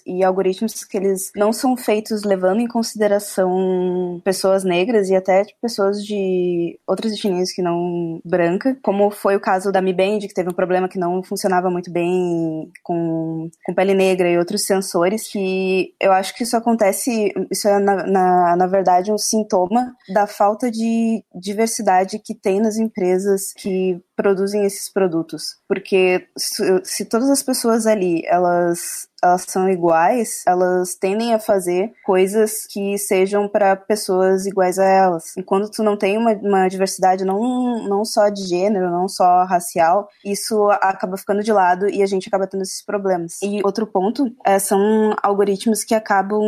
e 0.05 0.23
algoritmos 0.23 0.83
que 0.83 0.97
eles 0.97 1.31
não 1.35 1.53
são 1.53 1.75
feitos 1.77 2.23
levando 2.23 2.59
em 2.59 2.67
consideração 2.67 4.21
pessoas 4.23 4.63
negras 4.63 5.09
e 5.09 5.15
até 5.15 5.45
pessoas 5.61 6.03
de 6.03 6.79
outras 6.87 7.13
etnias 7.13 7.51
que 7.51 7.61
não 7.61 8.19
branca, 8.25 8.77
como 8.81 9.09
foi 9.11 9.35
o 9.35 9.39
caso 9.39 9.71
da 9.71 9.81
Mi 9.81 9.93
Band, 9.93 10.19
que 10.19 10.33
teve 10.33 10.49
um 10.49 10.53
problema 10.53 10.89
que 10.89 10.99
não 10.99 11.23
funcionava 11.23 11.69
muito 11.69 11.91
bem 11.91 12.71
com, 12.83 13.49
com 13.65 13.73
pele 13.73 13.93
negra 13.93 14.29
e 14.29 14.37
outros 14.37 14.65
sensores, 14.65 15.27
que 15.31 15.93
eu 15.99 16.11
acho 16.11 16.35
que 16.35 16.43
isso 16.43 16.57
acontece, 16.57 17.33
isso 17.51 17.67
é 17.67 17.79
na, 17.79 18.05
na, 18.07 18.55
na 18.55 18.67
verdade 18.67 19.11
um 19.11 19.17
sintoma 19.17 19.95
da 20.13 20.27
falta 20.27 20.69
de 20.69 21.23
diversidade 21.33 22.19
que 22.19 22.35
tem 22.35 22.59
nas 22.59 22.77
empresas 22.77 23.53
que 23.53 24.01
produzem 24.17 24.65
esses 24.65 24.91
produtos. 24.91 25.43
Porque 25.67 26.27
se, 26.35 26.81
se 26.83 27.05
todas 27.05 27.29
as 27.29 27.43
pessoas 27.43 27.85
ali, 27.85 28.23
elas 28.25 29.07
elas 29.21 29.45
são 29.47 29.69
iguais, 29.69 30.43
elas 30.45 30.95
tendem 30.95 31.33
a 31.33 31.39
fazer 31.39 31.91
coisas 32.05 32.65
que 32.67 32.97
sejam 32.97 33.47
para 33.47 33.75
pessoas 33.75 34.45
iguais 34.45 34.77
a 34.77 34.85
elas. 34.85 35.35
Enquanto 35.37 35.71
tu 35.71 35.83
não 35.83 35.97
tem 35.97 36.17
uma, 36.17 36.33
uma, 36.33 36.67
diversidade 36.67 37.25
não, 37.25 37.87
não 37.87 38.05
só 38.05 38.29
de 38.29 38.43
gênero, 38.43 38.91
não 38.91 39.07
só 39.07 39.43
racial, 39.43 40.07
isso 40.23 40.69
acaba 40.69 41.17
ficando 41.17 41.43
de 41.43 41.51
lado 41.51 41.89
e 41.89 42.03
a 42.03 42.05
gente 42.05 42.27
acaba 42.27 42.47
tendo 42.47 42.61
esses 42.61 42.83
problemas. 42.83 43.41
E 43.41 43.61
outro 43.63 43.87
ponto 43.87 44.31
é, 44.45 44.59
são 44.59 45.15
algoritmos 45.21 45.83
que 45.83 45.95
acabam 45.95 46.41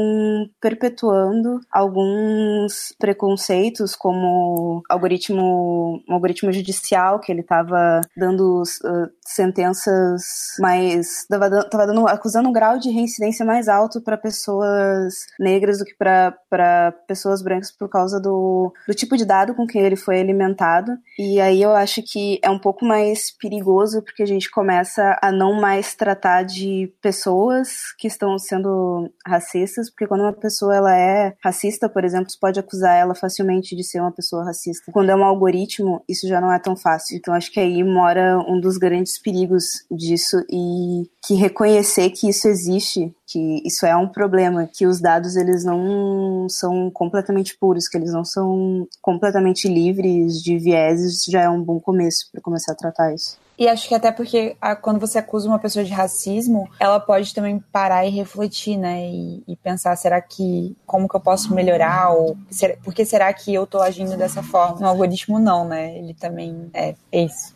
perpetuando 0.62 1.60
alguns 1.72 2.94
preconceitos, 3.00 3.96
como 3.96 4.84
algoritmo, 4.90 6.04
um 6.08 6.14
algoritmo 6.14 6.52
judicial 6.52 7.20
que 7.20 7.32
ele 7.32 7.44
estava 7.60 8.02
dando 8.16 8.62
uh, 8.62 9.10
sentenças 9.26 10.24
mais, 10.60 11.22
estava 11.22 11.50
dando 11.88 12.08
acusando 12.08 12.50
um 12.50 12.54
grau 12.54 12.80
de 12.80 12.90
reincidência 12.90 13.46
mais 13.46 13.68
alto 13.68 14.02
para 14.02 14.18
pessoas 14.18 15.14
negras 15.40 15.80
do 15.80 15.86
que 15.86 15.96
para 15.96 16.94
pessoas 17.08 17.42
brancas 17.42 17.72
por 17.72 17.90
causa 17.90 18.20
do, 18.20 18.74
do 18.88 18.94
tipo 18.94 19.18
de 19.18 19.26
dado 19.26 19.54
com 19.54 19.68
que 19.68 19.78
ele 19.78 19.96
foi 19.96 20.20
alimentado. 20.20 20.98
E 21.18 21.40
aí 21.40 21.62
eu 21.62 21.76
acho 21.76 22.02
que 22.04 22.40
é 22.42 22.50
um 22.50 22.60
pouco 22.60 22.86
mais 22.86 23.32
perigoso 23.38 24.02
porque 24.02 24.24
a 24.24 24.28
gente 24.28 24.50
começa 24.50 25.18
a 25.22 25.32
não 25.32 25.60
mais 25.60 25.96
tratar 25.96 26.44
de 26.44 26.94
pessoas 27.02 27.94
que 27.98 28.08
estão 28.08 28.38
sendo 28.38 29.12
racistas, 29.26 29.90
porque 29.90 30.08
quando 30.08 30.22
uma 30.22 30.34
pessoa 30.34 30.76
ela 30.76 30.98
é 30.98 31.36
racista, 31.44 31.90
por 31.90 32.04
exemplo, 32.04 32.30
você 32.30 32.38
pode 32.40 32.60
acusar 32.60 32.96
ela 32.96 33.16
facilmente 33.16 33.76
de 33.76 33.84
ser 33.84 34.00
uma 34.00 34.12
pessoa 34.12 34.46
racista. 34.46 34.92
Quando 34.92 35.10
é 35.10 35.16
um 35.16 35.24
algoritmo, 35.24 36.04
isso 36.08 36.28
já 36.28 36.40
não 36.42 36.52
é 36.52 36.60
tão 36.60 36.76
fácil. 36.76 37.18
Então 37.18 37.34
acho 37.34 37.49
que 37.50 37.60
aí 37.60 37.84
mora 37.84 38.40
um 38.48 38.60
dos 38.60 38.78
grandes 38.78 39.20
perigos 39.20 39.86
disso 39.92 40.38
e 40.50 41.10
que 41.26 41.36
reconhecer 41.36 42.10
que 42.12 42.30
isso 42.30 42.48
existe, 42.48 43.14
que 43.28 43.62
isso 43.66 43.86
é 43.86 43.96
um 43.96 44.08
problema, 44.08 44.68
que 44.72 44.86
os 44.86 45.00
dados 45.00 45.36
eles 45.36 45.64
não 45.64 46.48
são 46.50 46.90
completamente 46.92 47.58
puros, 47.58 47.88
que 47.88 47.98
eles 47.98 48.12
não 48.12 48.24
são 48.24 48.88
completamente 49.02 49.68
livres 49.68 50.42
de 50.42 50.58
vieses, 50.58 51.24
já 51.28 51.42
é 51.42 51.50
um 51.50 51.62
bom 51.62 51.80
começo 51.80 52.30
para 52.32 52.42
começar 52.42 52.74
a 52.74 52.76
tratar 52.76 53.14
isso. 53.14 53.38
E 53.60 53.68
acho 53.68 53.90
que 53.90 53.94
até 53.94 54.10
porque 54.10 54.56
a, 54.62 54.74
quando 54.74 55.02
você 55.02 55.18
acusa 55.18 55.46
uma 55.46 55.60
pessoa 55.60 55.84
de 55.84 55.92
racismo, 55.92 56.70
ela 56.80 56.98
pode 56.98 57.34
também 57.34 57.62
parar 57.74 58.06
e 58.06 58.10
refletir, 58.10 58.78
né? 58.78 59.10
E, 59.10 59.44
e 59.46 59.56
pensar, 59.58 59.94
será 59.98 60.22
que 60.22 60.78
como 60.86 61.10
que 61.10 61.16
eu 61.18 61.20
posso 61.20 61.54
melhorar? 61.54 62.14
Ou 62.14 62.38
ser, 62.50 62.80
por 62.82 62.94
que 62.94 63.04
será 63.04 63.34
que 63.34 63.54
eu 63.54 63.68
tô 63.68 63.82
agindo 63.82 64.16
dessa 64.16 64.42
forma? 64.42 64.80
No 64.80 64.88
algoritmo 64.88 65.40
não, 65.40 65.68
né? 65.68 65.98
Ele 65.98 66.14
também 66.14 66.70
é, 66.74 66.96
é 67.12 67.26
isso. 67.26 67.54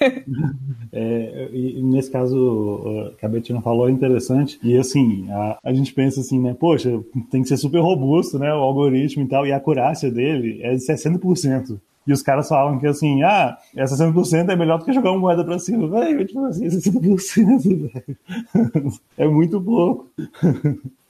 é, 0.90 1.50
e 1.52 1.82
nesse 1.82 2.10
caso 2.10 3.14
que 3.18 3.26
a 3.26 3.28
Betina 3.28 3.60
falou 3.60 3.90
é 3.90 3.92
interessante. 3.92 4.58
E 4.62 4.78
assim, 4.78 5.30
a, 5.30 5.58
a 5.62 5.74
gente 5.74 5.92
pensa 5.92 6.20
assim, 6.20 6.40
né? 6.40 6.56
Poxa, 6.58 6.98
tem 7.30 7.42
que 7.42 7.48
ser 7.48 7.58
super 7.58 7.80
robusto, 7.80 8.38
né? 8.38 8.50
O 8.54 8.62
algoritmo 8.62 9.22
e 9.22 9.28
tal, 9.28 9.46
e 9.46 9.52
a 9.52 9.58
acurácia 9.58 10.10
dele 10.10 10.60
é 10.62 10.72
de 10.72 10.80
60%. 10.80 11.78
E 12.06 12.12
os 12.12 12.22
caras 12.22 12.48
falam 12.48 12.78
que 12.78 12.86
assim, 12.86 13.22
ah, 13.22 13.56
essa 13.76 13.96
60% 13.96 14.50
é 14.50 14.56
melhor 14.56 14.78
do 14.78 14.84
que 14.84 14.92
jogar 14.92 15.12
uma 15.12 15.20
moeda 15.20 15.44
pra 15.44 15.58
cima. 15.58 15.88
Velho, 15.88 16.26
tipo 16.26 16.44
assim, 16.44 16.66
60%, 16.66 17.92
velho. 17.92 18.92
É 19.16 19.26
muito 19.26 19.60
pouco. 19.60 20.10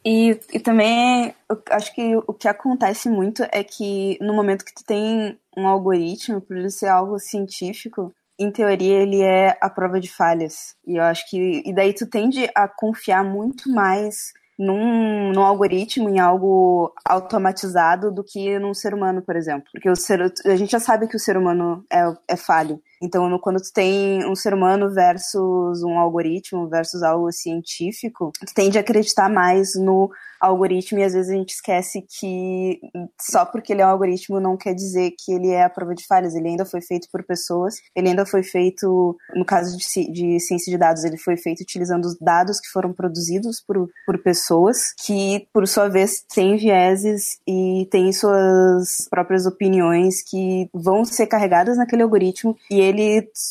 E, 0.04 0.38
e 0.52 0.61
também, 0.61 1.32
eu 1.49 1.62
acho 1.70 1.94
que 1.94 2.16
o 2.16 2.32
que 2.32 2.49
acontece 2.49 3.08
muito 3.08 3.44
é 3.52 3.62
que 3.62 4.18
no 4.20 4.34
momento 4.34 4.64
que 4.64 4.75
tu 4.75 4.84
tem 4.84 5.38
um 5.56 5.66
algoritmo, 5.66 6.40
por 6.40 6.56
ele 6.56 6.70
ser 6.70 6.88
algo 6.88 7.18
científico, 7.18 8.12
em 8.38 8.50
teoria 8.50 9.00
ele 9.00 9.20
é 9.20 9.56
a 9.61 9.70
prova 9.70 10.00
de 10.00 10.12
falhas. 10.12 10.75
E 10.87 10.96
eu 10.96 11.02
acho 11.02 11.28
que. 11.30 11.62
E 11.64 11.72
daí 11.72 11.92
tu 11.92 12.06
tende 12.06 12.49
a 12.54 12.66
confiar 12.66 13.25
muito 13.25 13.70
mais 13.70 14.32
num, 14.59 15.32
num 15.32 15.42
algoritmo, 15.42 16.09
em 16.09 16.21
algo 16.21 16.92
automatizado, 17.04 18.12
do 18.12 18.23
que 18.25 18.59
num 18.59 18.75
ser 18.75 18.94
humano, 18.94 19.23
por 19.23 19.37
exemplo. 19.37 19.68
Porque 19.73 19.90
o 19.90 19.97
ser, 19.97 20.32
a 20.44 20.56
gente 20.56 20.71
já 20.71 20.80
sabe 20.80 21.09
que 21.09 21.16
o 21.16 21.21
ser 21.21 21.37
humano 21.37 21.85
é, 21.90 22.02
é 22.28 22.37
falho. 22.37 22.80
Então, 23.02 23.37
quando 23.38 23.61
tu 23.61 23.73
tem 23.75 24.25
um 24.25 24.35
ser 24.37 24.54
humano 24.54 24.88
versus 24.92 25.82
um 25.82 25.99
algoritmo, 25.99 26.68
versus 26.68 27.02
algo 27.02 27.32
científico, 27.32 28.30
tu 28.38 28.54
tende 28.54 28.78
a 28.78 28.80
acreditar 28.80 29.28
mais 29.28 29.75
no 29.75 30.11
algoritmo 30.42 30.99
e 30.99 31.04
às 31.04 31.12
vezes 31.12 31.30
a 31.30 31.37
gente 31.37 31.50
esquece 31.50 32.04
que 32.18 32.80
só 33.21 33.44
porque 33.44 33.73
ele 33.73 33.80
é 33.80 33.87
um 33.87 33.90
algoritmo 33.90 34.40
não 34.40 34.56
quer 34.56 34.75
dizer 34.75 35.12
que 35.16 35.32
ele 35.32 35.50
é 35.50 35.62
a 35.62 35.71
prova 35.71 35.94
de 35.94 36.04
falhas. 36.04 36.35
Ele 36.35 36.49
ainda 36.49 36.64
foi 36.64 36.82
feito 36.82 37.09
por 37.11 37.23
pessoas, 37.23 37.76
ele 37.94 38.09
ainda 38.09 38.26
foi 38.26 38.42
feito, 38.42 39.16
no 39.35 39.44
caso 39.44 39.76
de, 39.76 40.12
de 40.12 40.40
ciência 40.40 40.71
de 40.71 40.76
dados, 40.76 41.04
ele 41.04 41.16
foi 41.16 41.37
feito 41.37 41.61
utilizando 41.61 42.04
os 42.04 42.18
dados 42.18 42.59
que 42.59 42.68
foram 42.68 42.92
produzidos 42.92 43.62
por, 43.64 43.88
por 44.04 44.18
pessoas 44.18 44.92
que, 45.04 45.47
por 45.52 45.66
sua 45.68 45.88
vez, 45.88 46.25
têm 46.35 46.56
vieses 46.56 47.38
e 47.46 47.87
têm 47.90 48.12
suas 48.12 49.09
próprias 49.09 49.46
opiniões 49.46 50.22
que 50.29 50.68
vão 50.74 51.05
ser 51.05 51.29
carregadas 51.29 51.76
naquele 51.76 52.03
algoritmo 52.03 52.57
e 52.68 52.81
ele 52.81 52.91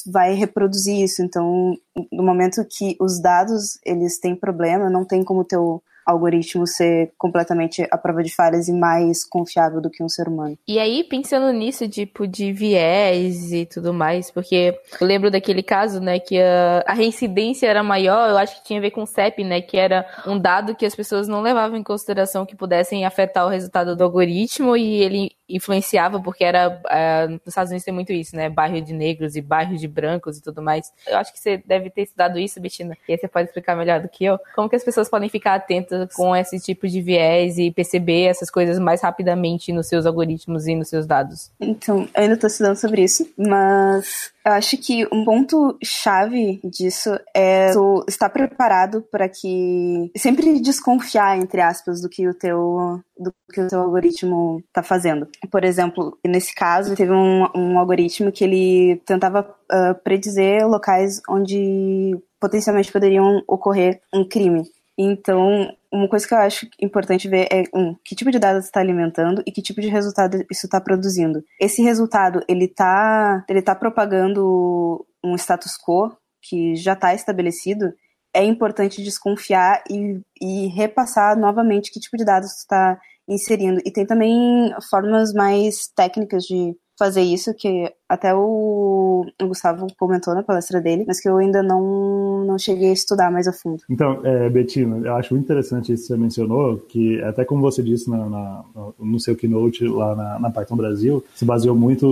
vai 0.06 0.34
reproduzir 0.34 1.04
isso. 1.04 1.22
Então, 1.22 1.76
no 2.12 2.24
momento 2.24 2.66
que 2.70 2.96
os 3.00 3.22
dados 3.22 3.80
eles 3.86 4.20
têm 4.20 4.36
problema, 4.36 4.90
não 4.90 5.06
tem 5.06 5.24
como 5.24 5.44
ter 5.44 5.58
o 5.58 5.82
algoritmo 6.06 6.66
ser 6.68 7.12
completamente 7.18 7.88
a 7.90 7.98
prova 7.98 8.24
de 8.24 8.34
falhas 8.34 8.68
e 8.68 8.74
mais 8.74 9.24
confiável 9.24 9.82
do 9.82 9.90
que 9.90 10.04
um 10.04 10.10
ser 10.10 10.28
humano. 10.28 10.58
E 10.68 10.80
aí, 10.80 11.04
pensando 11.04 11.52
nisso, 11.52 11.88
tipo, 11.88 12.28
de 12.28 12.52
viés 12.52 13.52
e 13.52 13.66
tudo 13.66 13.94
mais, 13.94 14.32
porque 14.32 14.78
eu 15.00 15.08
lembro 15.08 15.32
daquele 15.32 15.64
caso, 15.64 16.00
né, 16.00 16.20
que 16.20 16.40
a, 16.40 16.84
a 16.86 16.94
reincidência 16.94 17.68
era 17.68 17.84
maior, 17.84 18.30
eu 18.30 18.38
acho 18.38 18.58
que 18.58 18.68
tinha 18.68 18.80
a 18.80 18.82
ver 18.82 18.92
com 18.92 19.04
o 19.04 19.08
CEP, 19.08 19.44
né, 19.44 19.62
que 19.62 19.78
era 19.78 20.06
um 20.26 20.38
dado 20.38 20.76
que 20.76 20.86
as 20.86 20.96
pessoas 20.96 21.28
não 21.28 21.42
levavam 21.42 21.78
em 21.78 21.84
consideração 21.84 22.46
que 22.46 22.56
pudessem 22.56 23.06
afetar 23.06 23.46
o 23.46 23.50
resultado 23.50 23.96
do 23.96 24.04
algoritmo 24.04 24.76
e 24.76 25.02
ele 25.02 25.32
influenciava, 25.56 26.20
porque 26.22 26.44
era. 26.44 26.70
Uh, 26.70 27.32
nos 27.32 27.48
Estados 27.48 27.72
Unidos 27.72 27.86
tem 27.86 27.94
muito 27.94 28.12
isso, 28.14 28.36
né? 28.36 28.50
Bairro 28.50 28.82
de 28.82 28.94
negros 28.94 29.36
e 29.36 29.42
bairro 29.42 29.76
de 29.76 29.88
brancos 29.88 30.38
e 30.38 30.42
tudo 30.42 30.62
mais. 30.62 30.92
Eu 31.06 31.18
acho 31.18 31.34
que 31.34 31.40
você 31.40 31.58
deve 31.58 31.90
ter 31.90 32.04
estudado 32.04 32.40
isso, 32.40 32.60
Bettina. 32.60 32.98
E 33.08 33.12
aí 33.12 33.18
você 33.18 33.28
pode 33.28 33.48
explicar 33.48 33.76
melhor 33.76 34.00
do 34.02 34.10
que 34.10 34.24
eu. 34.24 34.40
Como 34.56 34.70
que 34.70 34.76
as 34.76 34.84
pessoas 34.84 35.10
podem 35.10 35.30
ficar 35.30 35.56
atentas 35.56 35.91
com 36.14 36.36
esse 36.36 36.60
tipo 36.60 36.88
de 36.88 37.02
viés 37.02 37.58
e 37.58 37.72
perceber 37.72 38.24
essas 38.24 38.50
coisas 38.50 38.80
mais 38.80 39.02
rapidamente 39.02 39.72
nos 39.72 39.88
seus 39.88 40.06
algoritmos 40.06 40.68
e 40.68 40.76
nos 40.76 40.90
seus 40.90 41.06
dados? 41.06 41.52
Então, 41.60 42.08
eu 42.16 42.22
ainda 42.22 42.34
estou 42.36 42.48
estudando 42.48 42.76
sobre 42.76 43.04
isso, 43.04 43.28
mas 43.38 44.32
eu 44.46 44.54
acho 44.54 44.78
que 44.78 45.08
um 45.12 45.24
ponto 45.24 45.78
chave 45.84 46.60
disso 46.64 47.12
é 47.34 47.72
tu 47.74 48.04
estar 48.08 48.30
preparado 48.30 49.02
para 49.02 49.30
que 49.30 50.12
sempre 50.18 50.60
desconfiar 50.60 51.38
entre 51.38 51.62
aspas 51.62 52.02
do 52.02 52.10
que 52.10 52.28
o 52.28 52.34
teu 52.34 53.00
do 53.18 53.32
que 53.54 53.62
o 53.62 53.68
teu 53.68 53.82
algoritmo 53.82 54.64
está 54.68 54.82
fazendo. 54.82 55.28
Por 55.52 55.64
exemplo, 55.64 56.18
nesse 56.26 56.56
caso 56.56 56.96
teve 56.96 57.12
um, 57.12 57.48
um 57.56 57.78
algoritmo 57.78 58.32
que 58.32 58.44
ele 58.44 59.00
tentava 59.06 59.42
uh, 59.42 59.94
predizer 60.04 60.68
locais 60.68 61.22
onde 61.30 62.18
potencialmente 62.40 62.92
poderiam 62.92 63.44
ocorrer 63.48 64.02
um 64.12 64.28
crime. 64.28 64.64
Então, 64.98 65.72
uma 65.92 66.08
coisa 66.08 66.28
que 66.28 66.34
eu 66.34 66.38
acho 66.38 66.68
importante 66.80 67.28
ver 67.28 67.48
é 67.52 67.64
um, 67.76 67.96
que 68.04 68.16
tipo 68.16 68.32
de 68.32 68.40
dados 68.40 68.66
está 68.66 68.80
alimentando 68.80 69.44
e 69.46 69.52
que 69.52 69.62
tipo 69.62 69.82
de 69.82 69.90
resultado 69.90 70.38
isso 70.50 70.66
está 70.66 70.80
produzindo. 70.80 71.44
Esse 71.60 71.82
resultado 71.82 72.44
ele 72.48 72.66
está 72.66 73.44
ele 73.50 73.62
tá 73.62 73.76
propagando 73.76 75.06
um 75.24 75.36
status 75.36 75.74
quo 75.78 76.16
que 76.42 76.76
já 76.76 76.94
está 76.94 77.14
estabelecido. 77.14 77.94
É 78.34 78.44
importante 78.44 79.04
desconfiar 79.04 79.84
e, 79.90 80.22
e 80.42 80.68
repassar 80.68 81.38
novamente 81.38 81.92
que 81.92 82.00
tipo 82.00 82.16
de 82.16 82.24
dados 82.24 82.52
está 82.60 82.98
inserindo. 83.28 83.82
E 83.86 83.92
tem 83.92 84.06
também 84.06 84.74
formas 84.90 85.34
mais 85.34 85.90
técnicas 85.96 86.44
de 86.44 86.76
fazer 86.98 87.22
isso, 87.22 87.54
que 87.56 87.92
até 88.12 88.36
o, 88.36 89.26
o, 89.42 89.48
Gustavo 89.48 89.88
comentou 89.98 90.36
na 90.36 90.44
palestra 90.44 90.82
dele, 90.82 91.06
mas 91.08 91.22
que 91.22 91.30
eu 91.30 91.38
ainda 91.38 91.64
não, 91.64 92.44
não 92.44 92.60
cheguei 92.60 92.90
a 92.90 92.94
estudar 92.94 93.32
mais 93.32 93.48
a 93.48 93.54
fundo. 93.54 93.82
Então, 93.90 94.20
é, 94.26 94.50
Betina, 94.50 94.98
eu 95.08 95.16
acho 95.16 95.34
muito 95.34 95.46
interessante 95.46 95.94
isso 95.94 96.04
que 96.04 96.08
você 96.10 96.18
mencionou, 96.18 96.78
que 96.90 97.22
até 97.22 97.46
como 97.46 97.62
você 97.62 97.82
disse 97.82 98.10
na, 98.10 98.30
na, 98.30 98.64
no 99.00 99.18
seu 99.18 99.34
keynote 99.34 99.88
lá 99.88 100.14
na, 100.14 100.40
na 100.40 100.52
Python 100.52 100.76
Brasil, 100.76 101.24
se 101.34 101.46
baseou 101.46 101.74
muito, 101.74 102.06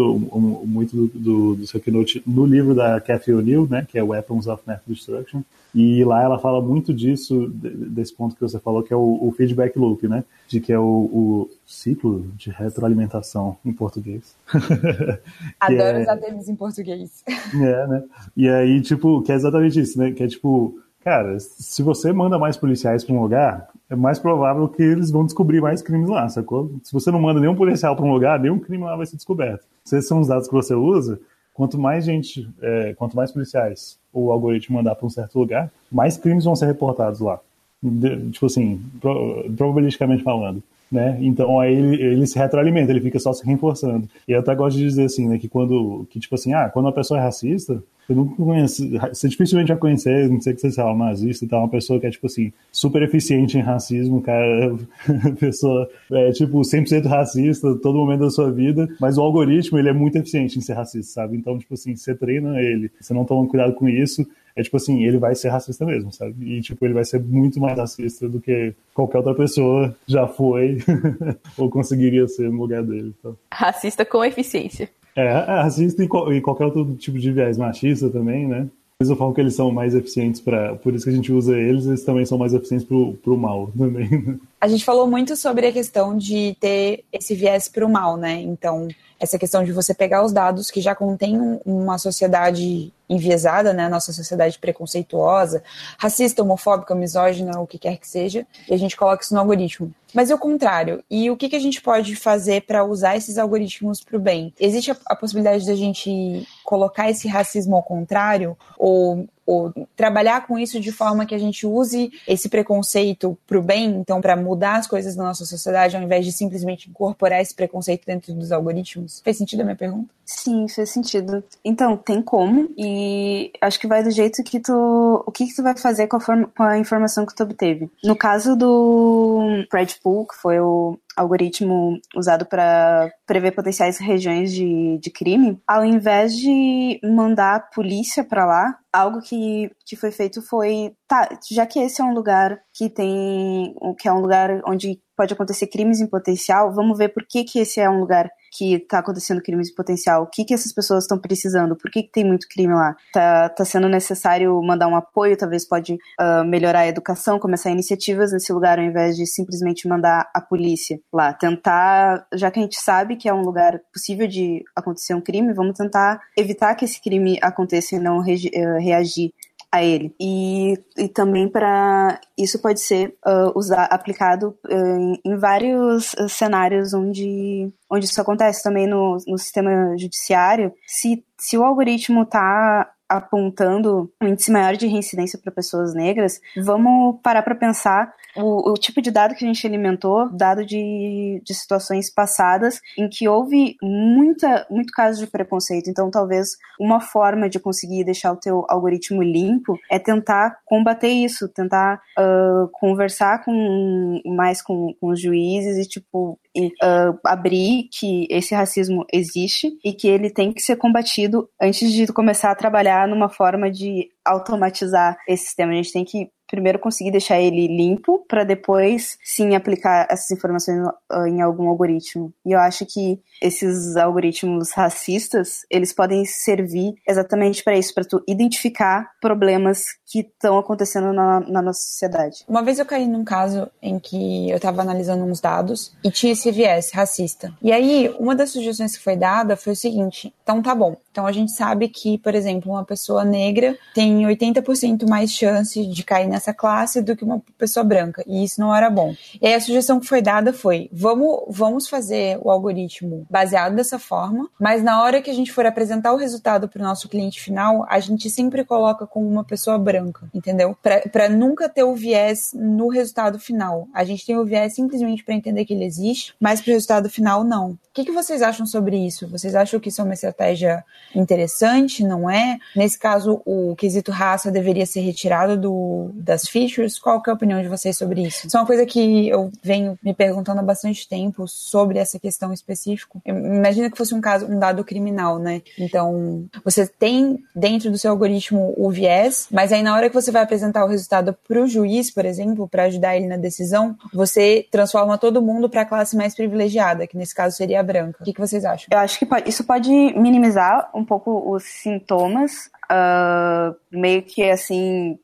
muito 0.65 0.95
do, 0.95 1.07
do, 1.07 1.55
do 1.55 1.67
seu 1.67 1.81
keynote 1.81 2.23
no 2.25 2.45
livro 2.45 2.73
da 2.73 3.01
Cathy 3.01 3.33
O'Neill, 3.33 3.67
né, 3.69 3.85
que 3.85 3.99
é 3.99 4.03
Weapons 4.03 4.47
of 4.47 4.63
Math 4.65 4.83
Destruction, 4.87 5.41
e 5.73 6.03
lá 6.03 6.23
ela 6.23 6.39
fala 6.39 6.61
muito 6.61 6.93
disso, 6.93 7.47
desse 7.53 8.13
ponto 8.13 8.35
que 8.35 8.41
você 8.41 8.59
falou, 8.59 8.81
que 8.81 8.91
é 8.91 8.95
o, 8.95 9.19
o 9.21 9.31
feedback 9.31 9.77
loop, 9.77 10.07
né? 10.07 10.23
De 10.47 10.59
que 10.59 10.73
é 10.73 10.79
o, 10.79 10.83
o 10.83 11.49
ciclo 11.65 12.25
de 12.35 12.49
retroalimentação 12.49 13.55
em 13.63 13.71
português. 13.71 14.35
Adoro 15.59 15.88
é... 15.91 16.01
usar 16.01 16.17
termos 16.17 16.49
em 16.49 16.55
português. 16.55 17.23
É, 17.53 17.87
né? 17.87 18.03
E 18.37 18.47
aí, 18.47 18.81
tipo, 18.81 19.21
que 19.21 19.31
é 19.31 19.35
exatamente 19.35 19.79
isso, 19.79 19.97
né? 19.97 20.11
Que 20.11 20.23
é 20.23 20.27
tipo, 20.27 20.79
cara, 21.03 21.39
se 21.39 21.81
você 21.81 22.13
manda 22.13 22.37
mais 22.37 22.57
policiais 22.57 23.03
para 23.03 23.15
um 23.15 23.21
lugar, 23.21 23.69
é 23.89 23.95
mais 23.95 24.19
provável 24.19 24.67
que 24.67 24.83
eles 24.83 25.09
vão 25.09 25.25
descobrir 25.25 25.61
mais 25.61 25.81
crimes 25.81 26.09
lá, 26.09 26.29
sacou? 26.29 26.71
Se 26.83 26.93
você 26.93 27.11
não 27.11 27.19
manda 27.19 27.39
nenhum 27.39 27.55
policial 27.55 27.95
para 27.95 28.05
um 28.05 28.13
lugar, 28.13 28.39
nenhum 28.39 28.59
crime 28.59 28.83
lá 28.83 28.95
vai 28.95 29.05
ser 29.05 29.15
descoberto. 29.15 29.65
Se 29.83 29.97
esses 29.97 30.07
são 30.07 30.19
os 30.19 30.27
dados 30.27 30.47
que 30.47 30.53
você 30.53 30.75
usa, 30.75 31.19
quanto 31.53 31.77
mais 31.77 32.05
gente, 32.05 32.47
é, 32.61 32.93
quanto 32.93 33.15
mais 33.15 33.31
policiais 33.31 33.97
o 34.13 34.31
algoritmo 34.31 34.77
mandar 34.77 34.95
para 34.95 35.05
um 35.05 35.09
certo 35.09 35.39
lugar, 35.39 35.71
mais 35.91 36.17
crimes 36.17 36.45
vão 36.45 36.55
ser 36.55 36.67
reportados 36.67 37.19
lá. 37.19 37.39
De, 37.81 38.31
tipo 38.31 38.45
assim, 38.45 38.81
pro, 39.01 39.45
probabilisticamente 39.57 40.23
falando. 40.23 40.61
Né? 40.91 41.17
Então 41.21 41.59
aí 41.59 41.75
ele, 41.75 42.01
ele, 42.01 42.27
se 42.27 42.37
retroalimenta, 42.39 42.91
ele 42.91 43.01
fica 43.01 43.19
só 43.19 43.31
se 43.31 43.45
reforçando. 43.45 44.09
E 44.27 44.31
eu 44.31 44.39
até 44.39 44.55
gosto 44.55 44.77
de 44.77 44.83
dizer 44.83 45.05
assim, 45.05 45.27
né, 45.27 45.37
que 45.37 45.47
quando, 45.47 46.07
que 46.09 46.19
tipo 46.19 46.33
assim, 46.33 46.53
ah, 46.53 46.67
quando 46.69 46.85
uma 46.85 46.93
pessoa 46.93 47.19
é 47.19 47.23
racista, 47.23 47.83
você 48.09 48.13
nunca 48.15 48.35
conhece, 48.43 48.97
você 49.13 49.29
dificilmente 49.29 49.67
vai 49.67 49.77
conhecer, 49.77 50.27
não 50.29 50.41
sei 50.41 50.53
que 50.53 50.61
você 50.61 50.71
seja 50.71 50.93
nazista 50.95 51.45
e 51.45 51.47
tal, 51.47 51.59
uma 51.59 51.69
pessoa 51.69 51.99
que 51.99 52.07
é, 52.07 52.09
tipo 52.09 52.25
assim, 52.25 52.51
super 52.71 53.03
eficiente 53.03 53.57
em 53.57 53.61
racismo, 53.61 54.19
cara, 54.21 54.75
pessoa, 55.39 55.87
é, 56.11 56.31
tipo, 56.31 56.59
100% 56.59 57.05
racista 57.05 57.75
todo 57.75 57.99
momento 57.99 58.21
da 58.21 58.31
sua 58.31 58.51
vida, 58.51 58.89
mas 58.99 59.17
o 59.17 59.21
algoritmo, 59.21 59.77
ele 59.77 59.89
é 59.89 59.93
muito 59.93 60.17
eficiente 60.17 60.57
em 60.57 60.61
ser 60.61 60.73
racista, 60.73 61.21
sabe? 61.21 61.37
Então, 61.37 61.57
tipo 61.59 61.73
assim, 61.75 61.95
você 61.95 62.15
treina 62.15 62.59
ele, 62.59 62.89
você 62.99 63.13
não 63.13 63.25
toma 63.25 63.47
cuidado 63.47 63.73
com 63.73 63.87
isso, 63.87 64.25
é 64.55 64.63
tipo 64.63 64.77
assim, 64.77 65.03
ele 65.03 65.17
vai 65.17 65.35
ser 65.35 65.49
racista 65.49 65.85
mesmo, 65.85 66.11
sabe? 66.11 66.35
E, 66.41 66.61
tipo, 66.61 66.83
ele 66.83 66.93
vai 66.93 67.05
ser 67.05 67.21
muito 67.21 67.59
mais 67.59 67.77
racista 67.77 68.27
do 68.27 68.41
que 68.41 68.73
qualquer 68.93 69.19
outra 69.19 69.35
pessoa 69.35 69.95
já 70.07 70.27
foi 70.27 70.79
ou 71.57 71.69
conseguiria 71.69 72.27
ser 72.27 72.49
no 72.49 72.61
lugar 72.61 72.83
dele. 72.83 73.13
Então. 73.19 73.37
Racista 73.53 74.03
com 74.03 74.25
eficiência. 74.25 74.89
É, 75.19 75.25
é 75.25 75.61
racista 75.61 76.03
e, 76.03 76.07
qualquer 76.07 76.65
outro 76.65 76.95
tipo 76.95 77.19
de 77.19 77.31
viés 77.31 77.57
machista 77.57 78.09
também, 78.09 78.47
né? 78.47 78.67
Eles 79.01 79.17
falam 79.17 79.33
que 79.33 79.39
eles 79.39 79.55
são 79.55 79.71
mais 79.71 79.95
eficientes 79.95 80.41
para. 80.41 80.75
Por 80.75 80.93
isso 80.93 81.05
que 81.05 81.09
a 81.09 81.13
gente 81.13 81.31
usa 81.31 81.57
eles, 81.57 81.85
eles 81.85 82.03
também 82.03 82.25
são 82.25 82.37
mais 82.37 82.53
eficientes 82.53 82.85
pro, 82.85 83.13
pro 83.15 83.37
mal 83.37 83.71
também. 83.77 84.09
Né? 84.09 84.37
A 84.59 84.67
gente 84.67 84.83
falou 84.83 85.07
muito 85.07 85.35
sobre 85.35 85.67
a 85.67 85.71
questão 85.71 86.17
de 86.17 86.55
ter 86.59 87.03
esse 87.11 87.33
viés 87.33 87.67
pro 87.67 87.89
mal, 87.89 88.17
né? 88.17 88.41
Então, 88.41 88.87
essa 89.19 89.39
questão 89.39 89.63
de 89.63 89.71
você 89.71 89.93
pegar 89.93 90.23
os 90.23 90.31
dados 90.31 90.69
que 90.69 90.81
já 90.81 90.95
contêm 90.95 91.59
uma 91.65 91.97
sociedade 91.97 92.91
enviesada, 93.09 93.73
né, 93.73 93.89
nossa 93.89 94.13
sociedade 94.13 94.59
preconceituosa, 94.59 95.63
racista, 95.97 96.43
homofóbica, 96.43 96.93
misógina, 96.93 97.59
o 97.59 97.67
que 97.67 97.79
quer 97.79 97.97
que 97.97 98.07
seja, 98.07 98.45
e 98.67 98.73
a 98.73 98.77
gente 98.77 98.95
coloca 98.95 99.23
isso 99.23 99.33
no 99.33 99.39
algoritmo. 99.39 99.91
Mas 100.13 100.31
é 100.31 100.35
o 100.35 100.39
contrário. 100.39 101.03
E 101.09 101.29
o 101.29 101.37
que, 101.37 101.49
que 101.49 101.55
a 101.55 101.59
gente 101.59 101.81
pode 101.81 102.15
fazer 102.15 102.63
para 102.63 102.83
usar 102.83 103.15
esses 103.15 103.37
algoritmos 103.37 104.03
para 104.03 104.17
o 104.17 104.19
bem? 104.19 104.53
Existe 104.59 104.91
a, 104.91 104.97
a 105.05 105.15
possibilidade 105.15 105.65
da 105.65 105.75
gente 105.75 106.47
colocar 106.63 107.09
esse 107.09 107.27
racismo 107.27 107.75
ao 107.75 107.83
contrário? 107.83 108.57
Ou 108.77 109.27
ou 109.49 109.73
trabalhar 109.95 110.45
com 110.45 110.59
isso 110.59 110.79
de 110.79 110.91
forma 110.91 111.25
que 111.25 111.33
a 111.33 111.37
gente 111.39 111.65
use 111.65 112.11
esse 112.27 112.47
preconceito 112.47 113.35
para 113.47 113.57
o 113.57 113.63
bem, 113.63 113.87
então 113.95 114.21
para 114.21 114.35
mudar 114.35 114.75
as 114.75 114.85
coisas 114.85 115.15
na 115.15 115.23
nossa 115.23 115.43
sociedade, 115.43 115.97
ao 115.97 116.03
invés 116.03 116.23
de 116.23 116.31
simplesmente 116.31 116.87
incorporar 116.87 117.41
esse 117.41 117.55
preconceito 117.55 118.05
dentro 118.05 118.31
dos 118.31 118.51
algoritmos? 118.51 119.21
Fez 119.21 119.37
sentido 119.37 119.61
a 119.61 119.63
minha 119.63 119.75
pergunta? 119.75 120.13
Sim, 120.31 120.67
fez 120.67 120.91
sentido. 120.91 121.43
Então, 121.65 121.97
tem 121.97 122.21
como, 122.21 122.69
e 122.77 123.51
acho 123.59 123.79
que 123.79 123.87
vai 123.87 124.03
do 124.03 124.11
jeito 124.11 124.43
que 124.43 124.59
tu. 124.59 125.23
O 125.25 125.31
que, 125.31 125.47
que 125.47 125.55
tu 125.55 125.63
vai 125.63 125.75
fazer 125.75 126.05
com 126.05 126.17
a, 126.17 126.19
forma, 126.19 126.47
com 126.55 126.61
a 126.61 126.77
informação 126.77 127.25
que 127.25 127.33
tu 127.33 127.41
obteve. 127.41 127.89
No 128.03 128.15
caso 128.15 128.55
do 128.55 129.65
Predpool, 129.71 130.27
que 130.27 130.35
foi 130.35 130.59
o 130.59 130.99
algoritmo 131.17 131.99
usado 132.15 132.45
para 132.45 133.11
prever 133.25 133.53
potenciais 133.53 133.97
regiões 133.97 134.53
de, 134.53 134.99
de 134.99 135.09
crime, 135.09 135.59
ao 135.67 135.83
invés 135.83 136.35
de 136.37 136.99
mandar 137.03 137.55
a 137.55 137.59
polícia 137.59 138.23
para 138.23 138.45
lá, 138.45 138.77
algo 138.93 139.21
que, 139.21 139.71
que 139.83 139.95
foi 139.95 140.11
feito 140.11 140.43
foi, 140.43 140.93
tá, 141.07 141.27
já 141.51 141.65
que 141.65 141.79
esse 141.79 142.01
é 142.01 142.05
um 142.05 142.13
lugar 142.13 142.59
que 142.71 142.87
tem, 142.87 143.75
que 143.99 144.07
é 144.07 144.13
um 144.13 144.21
lugar 144.21 144.61
onde 144.65 145.01
pode 145.17 145.33
acontecer 145.33 145.67
crimes 145.67 145.99
em 145.99 146.07
potencial, 146.07 146.71
vamos 146.71 146.97
ver 146.97 147.09
por 147.09 147.25
que, 147.27 147.43
que 147.43 147.59
esse 147.59 147.79
é 147.79 147.89
um 147.89 147.99
lugar 147.99 148.29
que 148.51 148.75
está 148.75 148.99
acontecendo 148.99 149.41
crimes 149.41 149.69
em 149.69 149.75
potencial, 149.75 150.23
o 150.23 150.27
que, 150.27 150.43
que 150.45 150.53
essas 150.53 150.73
pessoas 150.73 151.03
estão 151.03 151.17
precisando, 151.17 151.75
por 151.75 151.89
que, 151.91 152.03
que 152.03 152.11
tem 152.11 152.25
muito 152.25 152.47
crime 152.47 152.73
lá. 152.73 152.95
Tá, 153.13 153.49
tá 153.49 153.65
sendo 153.65 153.87
necessário 153.87 154.61
mandar 154.61 154.87
um 154.87 154.95
apoio, 154.95 155.37
talvez 155.37 155.67
pode 155.67 155.93
uh, 155.93 156.43
melhorar 156.45 156.81
a 156.81 156.87
educação, 156.87 157.39
começar 157.39 157.69
iniciativas 157.69 158.31
nesse 158.31 158.51
lugar, 158.51 158.79
ao 158.79 158.85
invés 158.85 159.15
de 159.15 159.25
simplesmente 159.25 159.87
mandar 159.87 160.29
a 160.33 160.41
polícia 160.41 160.99
lá. 161.13 161.33
Tentar, 161.33 162.25
já 162.33 162.51
que 162.51 162.59
a 162.59 162.63
gente 162.63 162.79
sabe 162.79 163.15
que 163.15 163.29
é 163.29 163.33
um 163.33 163.41
lugar 163.41 163.79
possível 163.93 164.27
de 164.27 164.63
acontecer 164.75 165.13
um 165.13 165.21
crime, 165.21 165.53
vamos 165.53 165.77
tentar 165.77 166.19
evitar 166.37 166.75
que 166.75 166.85
esse 166.85 167.01
crime 167.01 167.37
aconteça 167.41 167.95
e 167.95 167.99
não 167.99 168.19
re 168.19 168.35
uh, 168.35 168.79
reagir 168.79 169.33
a 169.71 169.83
ele. 169.83 170.13
E, 170.19 170.73
e 170.97 171.07
também 171.07 171.47
para 171.47 172.19
isso 172.37 172.59
pode 172.59 172.79
ser 172.79 173.15
uh, 173.25 173.51
usar, 173.55 173.85
aplicado 173.85 174.57
uh, 174.65 175.19
em, 175.23 175.37
vários 175.37 176.13
uh, 176.13 176.27
cenários 176.27 176.93
onde, 176.93 177.71
onde 177.89 178.05
isso 178.05 178.19
acontece 178.19 178.63
também 178.63 178.87
no, 178.87 179.17
no 179.27 179.37
sistema 179.37 179.95
judiciário. 179.97 180.73
Se, 180.87 181.23
se 181.37 181.57
o 181.57 181.63
algoritmo 181.63 182.23
está 182.23 182.91
apontando 183.07 184.11
um 184.21 184.27
índice 184.27 184.51
maior 184.51 184.75
de 184.75 184.85
reincidência 184.85 185.39
para 185.39 185.51
pessoas 185.51 185.95
negras, 185.95 186.39
vamos 186.55 187.19
parar 187.23 187.41
para 187.41 187.55
pensar 187.55 188.13
o, 188.35 188.71
o, 188.71 188.73
tipo 188.75 189.01
de 189.01 189.11
dado 189.11 189.35
que 189.35 189.43
a 189.43 189.47
gente 189.47 189.65
alimentou, 189.65 190.29
dado 190.31 190.65
de, 190.65 191.41
de 191.43 191.53
situações 191.53 192.13
passadas 192.13 192.79
em 192.97 193.09
que 193.09 193.27
houve 193.27 193.75
muita, 193.81 194.65
muito 194.69 194.91
caso 194.93 195.19
de 195.19 195.29
preconceito. 195.29 195.89
Então, 195.89 196.11
talvez 196.11 196.49
uma 196.79 196.99
forma 196.99 197.49
de 197.49 197.59
conseguir 197.59 198.03
deixar 198.03 198.31
o 198.31 198.39
teu 198.39 198.65
algoritmo 198.69 199.21
limpo 199.21 199.77
é 199.89 199.99
tentar 199.99 200.57
combater 200.65 201.09
isso, 201.09 201.47
tentar 201.49 202.01
uh, 202.17 202.69
conversar 202.73 203.43
com 203.43 204.21
mais 204.25 204.61
com, 204.61 204.93
com 204.99 205.09
os 205.09 205.21
juízes 205.21 205.77
e 205.77 205.89
tipo 205.89 206.39
uh, 206.57 207.19
abrir 207.25 207.89
que 207.91 208.27
esse 208.29 208.53
racismo 208.53 209.05
existe 209.13 209.71
e 209.83 209.93
que 209.93 210.07
ele 210.07 210.29
tem 210.29 210.51
que 210.51 210.61
ser 210.61 210.75
combatido 210.75 211.49
antes 211.61 211.91
de 211.91 212.07
começar 212.07 212.51
a 212.51 212.55
trabalhar 212.55 213.07
numa 213.07 213.29
forma 213.29 213.69
de 213.71 214.09
automatizar 214.25 215.17
esse 215.27 215.45
sistema. 215.45 215.71
A 215.71 215.75
gente 215.75 215.93
tem 215.93 216.05
que 216.05 216.29
primeiro 216.49 216.79
conseguir 216.79 217.11
deixar 217.11 217.39
ele 217.39 217.67
limpo 217.67 218.25
para 218.27 218.43
depois 218.43 219.17
sim 219.23 219.55
aplicar 219.55 220.07
essas 220.09 220.31
informações 220.31 220.79
em 221.27 221.41
algum 221.41 221.69
algoritmo. 221.69 222.33
E 222.45 222.51
eu 222.51 222.59
acho 222.59 222.85
que 222.85 223.19
esses 223.41 223.95
algoritmos 223.95 224.71
racistas, 224.71 225.65
eles 225.69 225.93
podem 225.93 226.25
servir 226.25 226.95
exatamente 227.07 227.63
para 227.63 227.77
isso, 227.77 227.93
para 227.93 228.03
tu 228.03 228.21
identificar 228.27 229.11
problemas 229.21 229.85
que 230.05 230.19
estão 230.19 230.57
acontecendo 230.57 231.13
na, 231.13 231.39
na, 231.41 231.61
nossa 231.61 231.81
sociedade. 231.81 232.43
Uma 232.47 232.63
vez 232.63 232.79
eu 232.79 232.85
caí 232.85 233.07
num 233.07 233.23
caso 233.23 233.69
em 233.81 233.99
que 233.99 234.49
eu 234.49 234.57
estava 234.57 234.81
analisando 234.81 235.23
uns 235.23 235.39
dados 235.39 235.93
e 236.03 236.09
tinha 236.09 236.33
esse 236.33 236.51
viés 236.51 236.91
racista. 236.91 237.53
E 237.61 237.71
aí, 237.71 238.13
uma 238.19 238.35
das 238.35 238.49
sugestões 238.49 238.97
que 238.97 239.03
foi 239.03 239.15
dada 239.15 239.55
foi 239.55 239.73
o 239.73 239.75
seguinte: 239.75 240.33
então 240.41 240.61
tá 240.61 240.73
bom. 240.73 240.97
Então 241.11 241.27
a 241.27 241.31
gente 241.31 241.51
sabe 241.51 241.87
que, 241.89 242.17
por 242.17 242.33
exemplo, 242.33 242.71
uma 242.71 242.83
pessoa 242.83 243.23
negra 243.23 243.77
tem 243.93 244.23
80% 244.23 245.07
mais 245.07 245.31
chance 245.31 245.85
de 245.85 246.03
cair 246.03 246.27
nessa 246.39 246.53
classe 246.53 247.01
do 247.01 247.15
que 247.15 247.23
uma 247.23 247.41
pessoa 247.57 247.83
branca. 247.83 248.23
E 248.25 248.43
isso 248.43 248.61
não 248.61 248.73
era 248.73 248.89
bom. 248.89 249.13
E 249.41 249.45
aí 249.45 249.53
a 249.53 249.59
sugestão 249.59 249.99
que 249.99 250.07
foi 250.07 250.21
dada 250.21 250.53
foi: 250.53 250.89
vamos, 250.91 251.43
vamos 251.49 251.89
fazer 251.89 252.39
o 252.41 252.49
algoritmo 252.49 253.27
baseado 253.29 253.75
dessa 253.75 253.99
forma, 253.99 254.49
mas 254.59 254.81
na 254.81 255.03
hora 255.03 255.21
que 255.21 255.29
a 255.29 255.33
gente 255.33 255.51
for 255.51 255.65
apresentar 255.65 256.13
o 256.13 256.17
resultado 256.17 256.69
para 256.69 256.79
o 256.79 256.85
nosso 256.85 257.09
cliente 257.09 257.41
final, 257.41 257.85
a 257.89 257.99
gente 257.99 258.29
sempre 258.29 258.63
coloca 258.63 259.05
como 259.05 259.27
uma 259.27 259.43
pessoa 259.43 259.77
branca, 259.77 260.29
entendeu? 260.33 260.75
Para 260.81 261.27
nunca 261.27 261.67
ter 261.67 261.83
o 261.83 261.93
viés 261.93 262.51
no 262.53 262.87
resultado 262.87 263.37
final. 263.37 263.87
A 263.93 264.05
gente 264.05 264.25
tem 264.25 264.37
o 264.37 264.45
viés 264.45 264.73
simplesmente 264.73 265.23
para 265.23 265.35
entender 265.35 265.65
que 265.65 265.73
ele 265.73 265.83
existe, 265.83 266.33
mas 266.39 266.61
para 266.61 266.71
o 266.71 266.73
resultado 266.73 267.09
final, 267.09 267.43
não. 267.43 267.77
Que, 267.99 268.05
que 268.05 268.11
vocês 268.13 268.41
acham 268.41 268.65
sobre 268.65 268.95
isso? 268.95 269.27
Vocês 269.27 269.55
acham 269.55 269.79
que 269.79 269.89
isso 269.89 269.99
é 269.99 270.03
uma 270.05 270.13
estratégia 270.13 270.85
interessante, 271.13 272.01
não 272.03 272.29
é? 272.29 272.57
Nesse 272.73 272.97
caso, 272.97 273.41
o 273.45 273.75
quesito 273.75 274.09
raça 274.09 274.49
deveria 274.49 274.85
ser 274.85 275.01
retirado 275.01 275.57
do, 275.57 276.09
das 276.13 276.47
features? 276.47 276.97
Qual 276.97 277.21
que 277.21 277.29
é 277.29 277.33
a 277.33 277.35
opinião 277.35 277.61
de 277.61 277.67
vocês 277.67 277.97
sobre 277.97 278.21
isso? 278.21 278.47
Isso 278.47 278.55
é 278.55 278.59
uma 278.59 278.65
coisa 278.65 278.85
que 278.85 279.27
eu 279.27 279.51
venho 279.61 279.99
me 280.01 280.13
perguntando 280.13 280.61
há 280.61 280.63
bastante 280.63 281.09
tempo 281.09 281.45
sobre 281.47 281.99
essa 281.99 282.17
questão 282.17 282.53
específica. 282.53 283.19
Imagina 283.25 283.89
que 283.89 283.97
fosse 283.97 284.15
um 284.15 284.21
caso, 284.21 284.45
um 284.45 284.57
dado 284.57 284.83
criminal, 284.83 285.37
né? 285.37 285.61
Então, 285.77 286.45
você 286.63 286.87
tem 286.87 287.43
dentro 287.53 287.91
do 287.91 287.97
seu 287.97 288.11
algoritmo 288.11 288.73
o 288.77 288.89
viés, 288.89 289.47
mas 289.51 289.73
aí 289.73 289.83
na 289.83 289.93
hora 289.93 290.07
que 290.07 290.15
você 290.15 290.31
vai 290.31 290.43
apresentar 290.43 290.85
o 290.85 290.87
resultado 290.87 291.35
para 291.47 291.61
o 291.61 291.67
juiz, 291.67 292.09
por 292.11 292.25
exemplo, 292.25 292.65
para 292.67 292.83
ajudar 292.83 293.17
ele 293.17 293.27
na 293.27 293.37
decisão, 293.37 293.97
você 294.13 294.65
transforma 294.71 295.17
todo 295.17 295.41
mundo 295.41 295.69
para 295.69 295.81
a 295.81 295.85
classe 295.85 296.15
mais 296.15 296.33
privilegiada, 296.33 297.05
que 297.05 297.17
nesse 297.17 297.35
caso 297.35 297.57
seria 297.57 297.81
a 297.81 297.88
branca. 297.89 298.19
O 298.21 298.23
que, 298.23 298.33
que 298.33 298.39
vocês 298.39 298.63
acham? 298.63 298.87
Eu 298.91 298.99
acho 298.99 299.17
que 299.17 299.25
pode, 299.25 299.49
isso 299.49 299.63
pode 299.63 299.89
minimizar 299.89 300.89
um 300.93 301.03
pouco 301.03 301.51
os 301.51 301.63
sintomas, 301.63 302.69
uh, 302.91 303.75
meio 303.91 304.21
que 304.21 304.49
assim. 304.49 305.17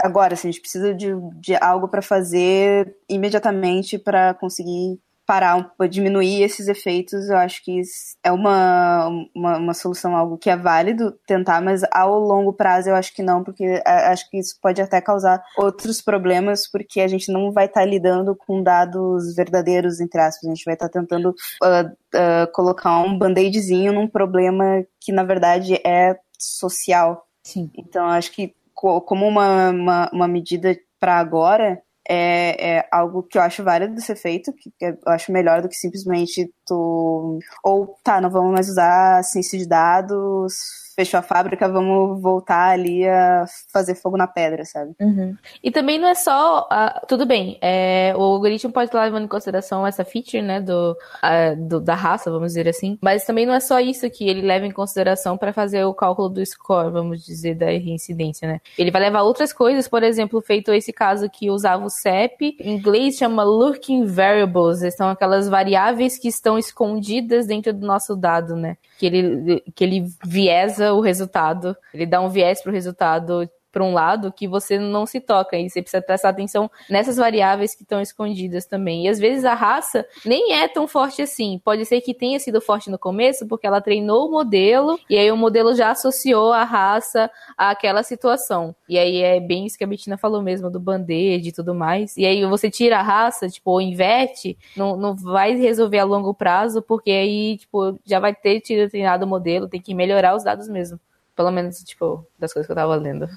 Agora, 0.00 0.34
assim, 0.34 0.48
a 0.48 0.52
gente 0.52 0.60
precisa 0.60 0.94
de, 0.94 1.08
de 1.40 1.56
algo 1.56 1.88
para 1.88 2.00
fazer 2.00 2.96
imediatamente 3.08 3.98
para 3.98 4.32
conseguir 4.34 4.98
parar, 5.28 5.74
diminuir 5.90 6.42
esses 6.42 6.68
efeitos, 6.68 7.28
eu 7.28 7.36
acho 7.36 7.62
que 7.62 7.82
é 8.24 8.32
uma, 8.32 9.08
uma, 9.36 9.58
uma, 9.58 9.74
solução, 9.74 10.16
algo 10.16 10.38
que 10.38 10.48
é 10.48 10.56
válido 10.56 11.12
tentar, 11.26 11.60
mas 11.60 11.82
ao 11.92 12.18
longo 12.18 12.50
prazo 12.50 12.88
eu 12.88 12.94
acho 12.94 13.14
que 13.14 13.22
não, 13.22 13.44
porque 13.44 13.82
acho 13.84 14.30
que 14.30 14.38
isso 14.38 14.58
pode 14.62 14.80
até 14.80 15.02
causar 15.02 15.44
outros 15.58 16.00
problemas, 16.00 16.66
porque 16.66 17.02
a 17.02 17.06
gente 17.06 17.30
não 17.30 17.52
vai 17.52 17.66
estar 17.66 17.80
tá 17.80 17.86
lidando 17.86 18.34
com 18.34 18.62
dados 18.62 19.34
verdadeiros, 19.36 20.00
entre 20.00 20.18
aspas, 20.18 20.46
a 20.46 20.54
gente 20.54 20.64
vai 20.64 20.72
estar 20.72 20.88
tá 20.88 20.98
tentando 20.98 21.28
uh, 21.62 21.86
uh, 22.16 22.50
colocar 22.54 22.98
um 23.00 23.18
band-aidzinho 23.18 23.92
num 23.92 24.08
problema 24.08 24.82
que 24.98 25.12
na 25.12 25.24
verdade 25.24 25.74
é 25.86 26.18
social. 26.38 27.26
Sim. 27.44 27.70
Então 27.76 28.06
acho 28.06 28.32
que 28.32 28.54
como 28.72 29.26
uma, 29.26 29.68
uma, 29.68 30.10
uma 30.10 30.28
medida 30.28 30.74
para 30.98 31.18
agora, 31.18 31.82
é, 32.08 32.78
é, 32.78 32.88
algo 32.90 33.22
que 33.22 33.36
eu 33.36 33.42
acho 33.42 33.62
válido 33.62 34.00
ser 34.00 34.16
feito, 34.16 34.52
que 34.54 34.70
eu 34.80 34.96
acho 35.06 35.30
melhor 35.30 35.60
do 35.60 35.68
que 35.68 35.76
simplesmente 35.76 36.50
Ou 36.74 37.98
tá, 38.02 38.20
não 38.20 38.30
vamos 38.30 38.52
mais 38.52 38.68
usar 38.68 39.22
ciência 39.24 39.58
de 39.58 39.66
dados, 39.66 40.54
fechou 40.98 41.20
a 41.20 41.22
fábrica, 41.22 41.68
vamos 41.68 42.20
voltar 42.20 42.70
ali 42.70 43.06
a 43.06 43.44
fazer 43.72 43.94
fogo 43.94 44.16
na 44.16 44.26
pedra, 44.26 44.64
sabe? 44.64 44.96
Uhum. 45.00 45.36
E 45.62 45.70
também 45.70 45.96
não 45.96 46.08
é 46.08 46.14
só. 46.16 46.62
Uh, 46.62 47.06
tudo 47.06 47.24
bem, 47.24 47.56
é, 47.62 48.12
o 48.16 48.20
algoritmo 48.20 48.72
pode 48.72 48.88
estar 48.88 49.04
levando 49.04 49.22
em 49.22 49.28
consideração 49.28 49.86
essa 49.86 50.04
feature, 50.04 50.42
né, 50.42 50.60
do, 50.60 50.96
uh, 51.22 51.68
do, 51.68 51.80
da 51.80 51.94
raça, 51.94 52.32
vamos 52.32 52.48
dizer 52.48 52.68
assim, 52.68 52.98
mas 53.00 53.24
também 53.24 53.46
não 53.46 53.54
é 53.54 53.60
só 53.60 53.78
isso 53.78 54.10
que 54.10 54.28
ele 54.28 54.42
leva 54.42 54.66
em 54.66 54.72
consideração 54.72 55.38
para 55.38 55.52
fazer 55.52 55.84
o 55.84 55.94
cálculo 55.94 56.28
do 56.28 56.44
score, 56.44 56.90
vamos 56.90 57.24
dizer, 57.24 57.54
da 57.54 57.66
reincidência, 57.66 58.48
né? 58.48 58.60
Ele 58.76 58.90
vai 58.90 59.02
levar 59.02 59.22
outras 59.22 59.52
coisas, 59.52 59.86
por 59.86 60.02
exemplo, 60.02 60.40
feito 60.40 60.72
esse 60.72 60.92
caso 60.92 61.30
que 61.30 61.48
usava 61.48 61.84
o 61.84 61.90
CEP, 61.90 62.56
em 62.58 62.74
inglês 62.74 63.14
chama 63.14 63.44
lurking 63.44 64.04
variables, 64.04 64.80
são 64.96 65.08
aquelas 65.08 65.48
variáveis 65.48 66.18
que 66.18 66.26
estão 66.26 66.57
escondidas 66.58 67.46
dentro 67.46 67.72
do 67.72 67.86
nosso 67.86 68.16
dado, 68.16 68.56
né? 68.56 68.76
Que 68.98 69.06
ele, 69.06 69.60
que 69.74 69.84
ele 69.84 70.06
viesa 70.24 70.92
o 70.92 71.00
resultado, 71.00 71.76
ele 71.92 72.06
dá 72.06 72.20
um 72.20 72.28
viés 72.28 72.62
para 72.62 72.70
o 72.70 72.74
resultado 72.74 73.48
para 73.70 73.84
um 73.84 73.92
lado 73.92 74.32
que 74.32 74.48
você 74.48 74.78
não 74.78 75.06
se 75.06 75.20
toca 75.20 75.56
e 75.56 75.68
você 75.68 75.82
precisa 75.82 76.02
prestar 76.02 76.30
atenção 76.30 76.70
nessas 76.88 77.16
variáveis 77.16 77.74
que 77.74 77.82
estão 77.82 78.00
escondidas 78.00 78.66
também. 78.66 79.04
E 79.04 79.08
às 79.08 79.18
vezes 79.18 79.44
a 79.44 79.54
raça 79.54 80.06
nem 80.24 80.54
é 80.54 80.68
tão 80.68 80.88
forte 80.88 81.22
assim. 81.22 81.60
Pode 81.64 81.84
ser 81.84 82.00
que 82.00 82.14
tenha 82.14 82.38
sido 82.38 82.60
forte 82.60 82.90
no 82.90 82.98
começo 82.98 83.46
porque 83.46 83.66
ela 83.66 83.80
treinou 83.80 84.28
o 84.28 84.30
modelo 84.30 84.98
e 85.08 85.16
aí 85.18 85.30
o 85.30 85.36
modelo 85.36 85.74
já 85.74 85.90
associou 85.90 86.52
a 86.52 86.64
raça 86.64 87.30
àquela 87.56 88.02
situação. 88.02 88.74
E 88.88 88.98
aí 88.98 89.22
é 89.22 89.40
bem 89.40 89.66
isso 89.66 89.76
que 89.76 89.84
a 89.84 89.86
Bettina 89.86 90.16
falou 90.16 90.42
mesmo 90.42 90.70
do 90.70 90.80
band-aid 90.80 91.48
e 91.48 91.52
tudo 91.52 91.74
mais. 91.74 92.16
E 92.16 92.24
aí 92.24 92.44
você 92.46 92.70
tira 92.70 92.98
a 92.98 93.02
raça, 93.02 93.48
tipo, 93.48 93.70
ou 93.70 93.80
inverte, 93.80 94.56
não, 94.76 94.96
não 94.96 95.14
vai 95.14 95.54
resolver 95.54 95.98
a 95.98 96.04
longo 96.04 96.34
prazo 96.34 96.82
porque 96.82 97.10
aí, 97.10 97.58
tipo, 97.58 97.98
já 98.04 98.18
vai 98.18 98.34
ter 98.34 98.60
treinado 98.60 99.24
o 99.24 99.28
modelo, 99.28 99.68
tem 99.68 99.80
que 99.80 99.94
melhorar 99.94 100.34
os 100.34 100.44
dados 100.44 100.68
mesmo. 100.68 100.98
Pelo 101.38 101.52
menos, 101.52 101.78
tipo, 101.84 102.26
das 102.36 102.52
coisas 102.52 102.66
que 102.66 102.72
eu 102.72 102.76
tava 102.76 102.96
lendo. 102.96 103.28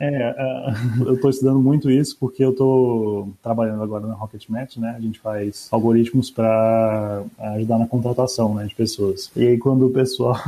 É, 0.00 0.30
uh, 0.30 1.04
eu 1.12 1.20
tô 1.20 1.28
estudando 1.28 1.60
muito 1.60 1.90
isso 1.90 2.16
porque 2.18 2.42
eu 2.42 2.54
tô 2.54 3.28
trabalhando 3.42 3.82
agora 3.82 4.06
na 4.06 4.14
Rocket 4.14 4.48
Match, 4.48 4.78
né? 4.78 4.94
A 4.96 5.00
gente 5.00 5.20
faz 5.20 5.68
algoritmos 5.70 6.30
para 6.30 7.22
ajudar 7.56 7.78
na 7.78 7.86
contratação, 7.86 8.54
né, 8.54 8.64
de 8.64 8.74
pessoas. 8.74 9.30
E 9.36 9.46
aí, 9.46 9.58
quando 9.58 9.88
o 9.88 9.90
pessoal 9.90 10.38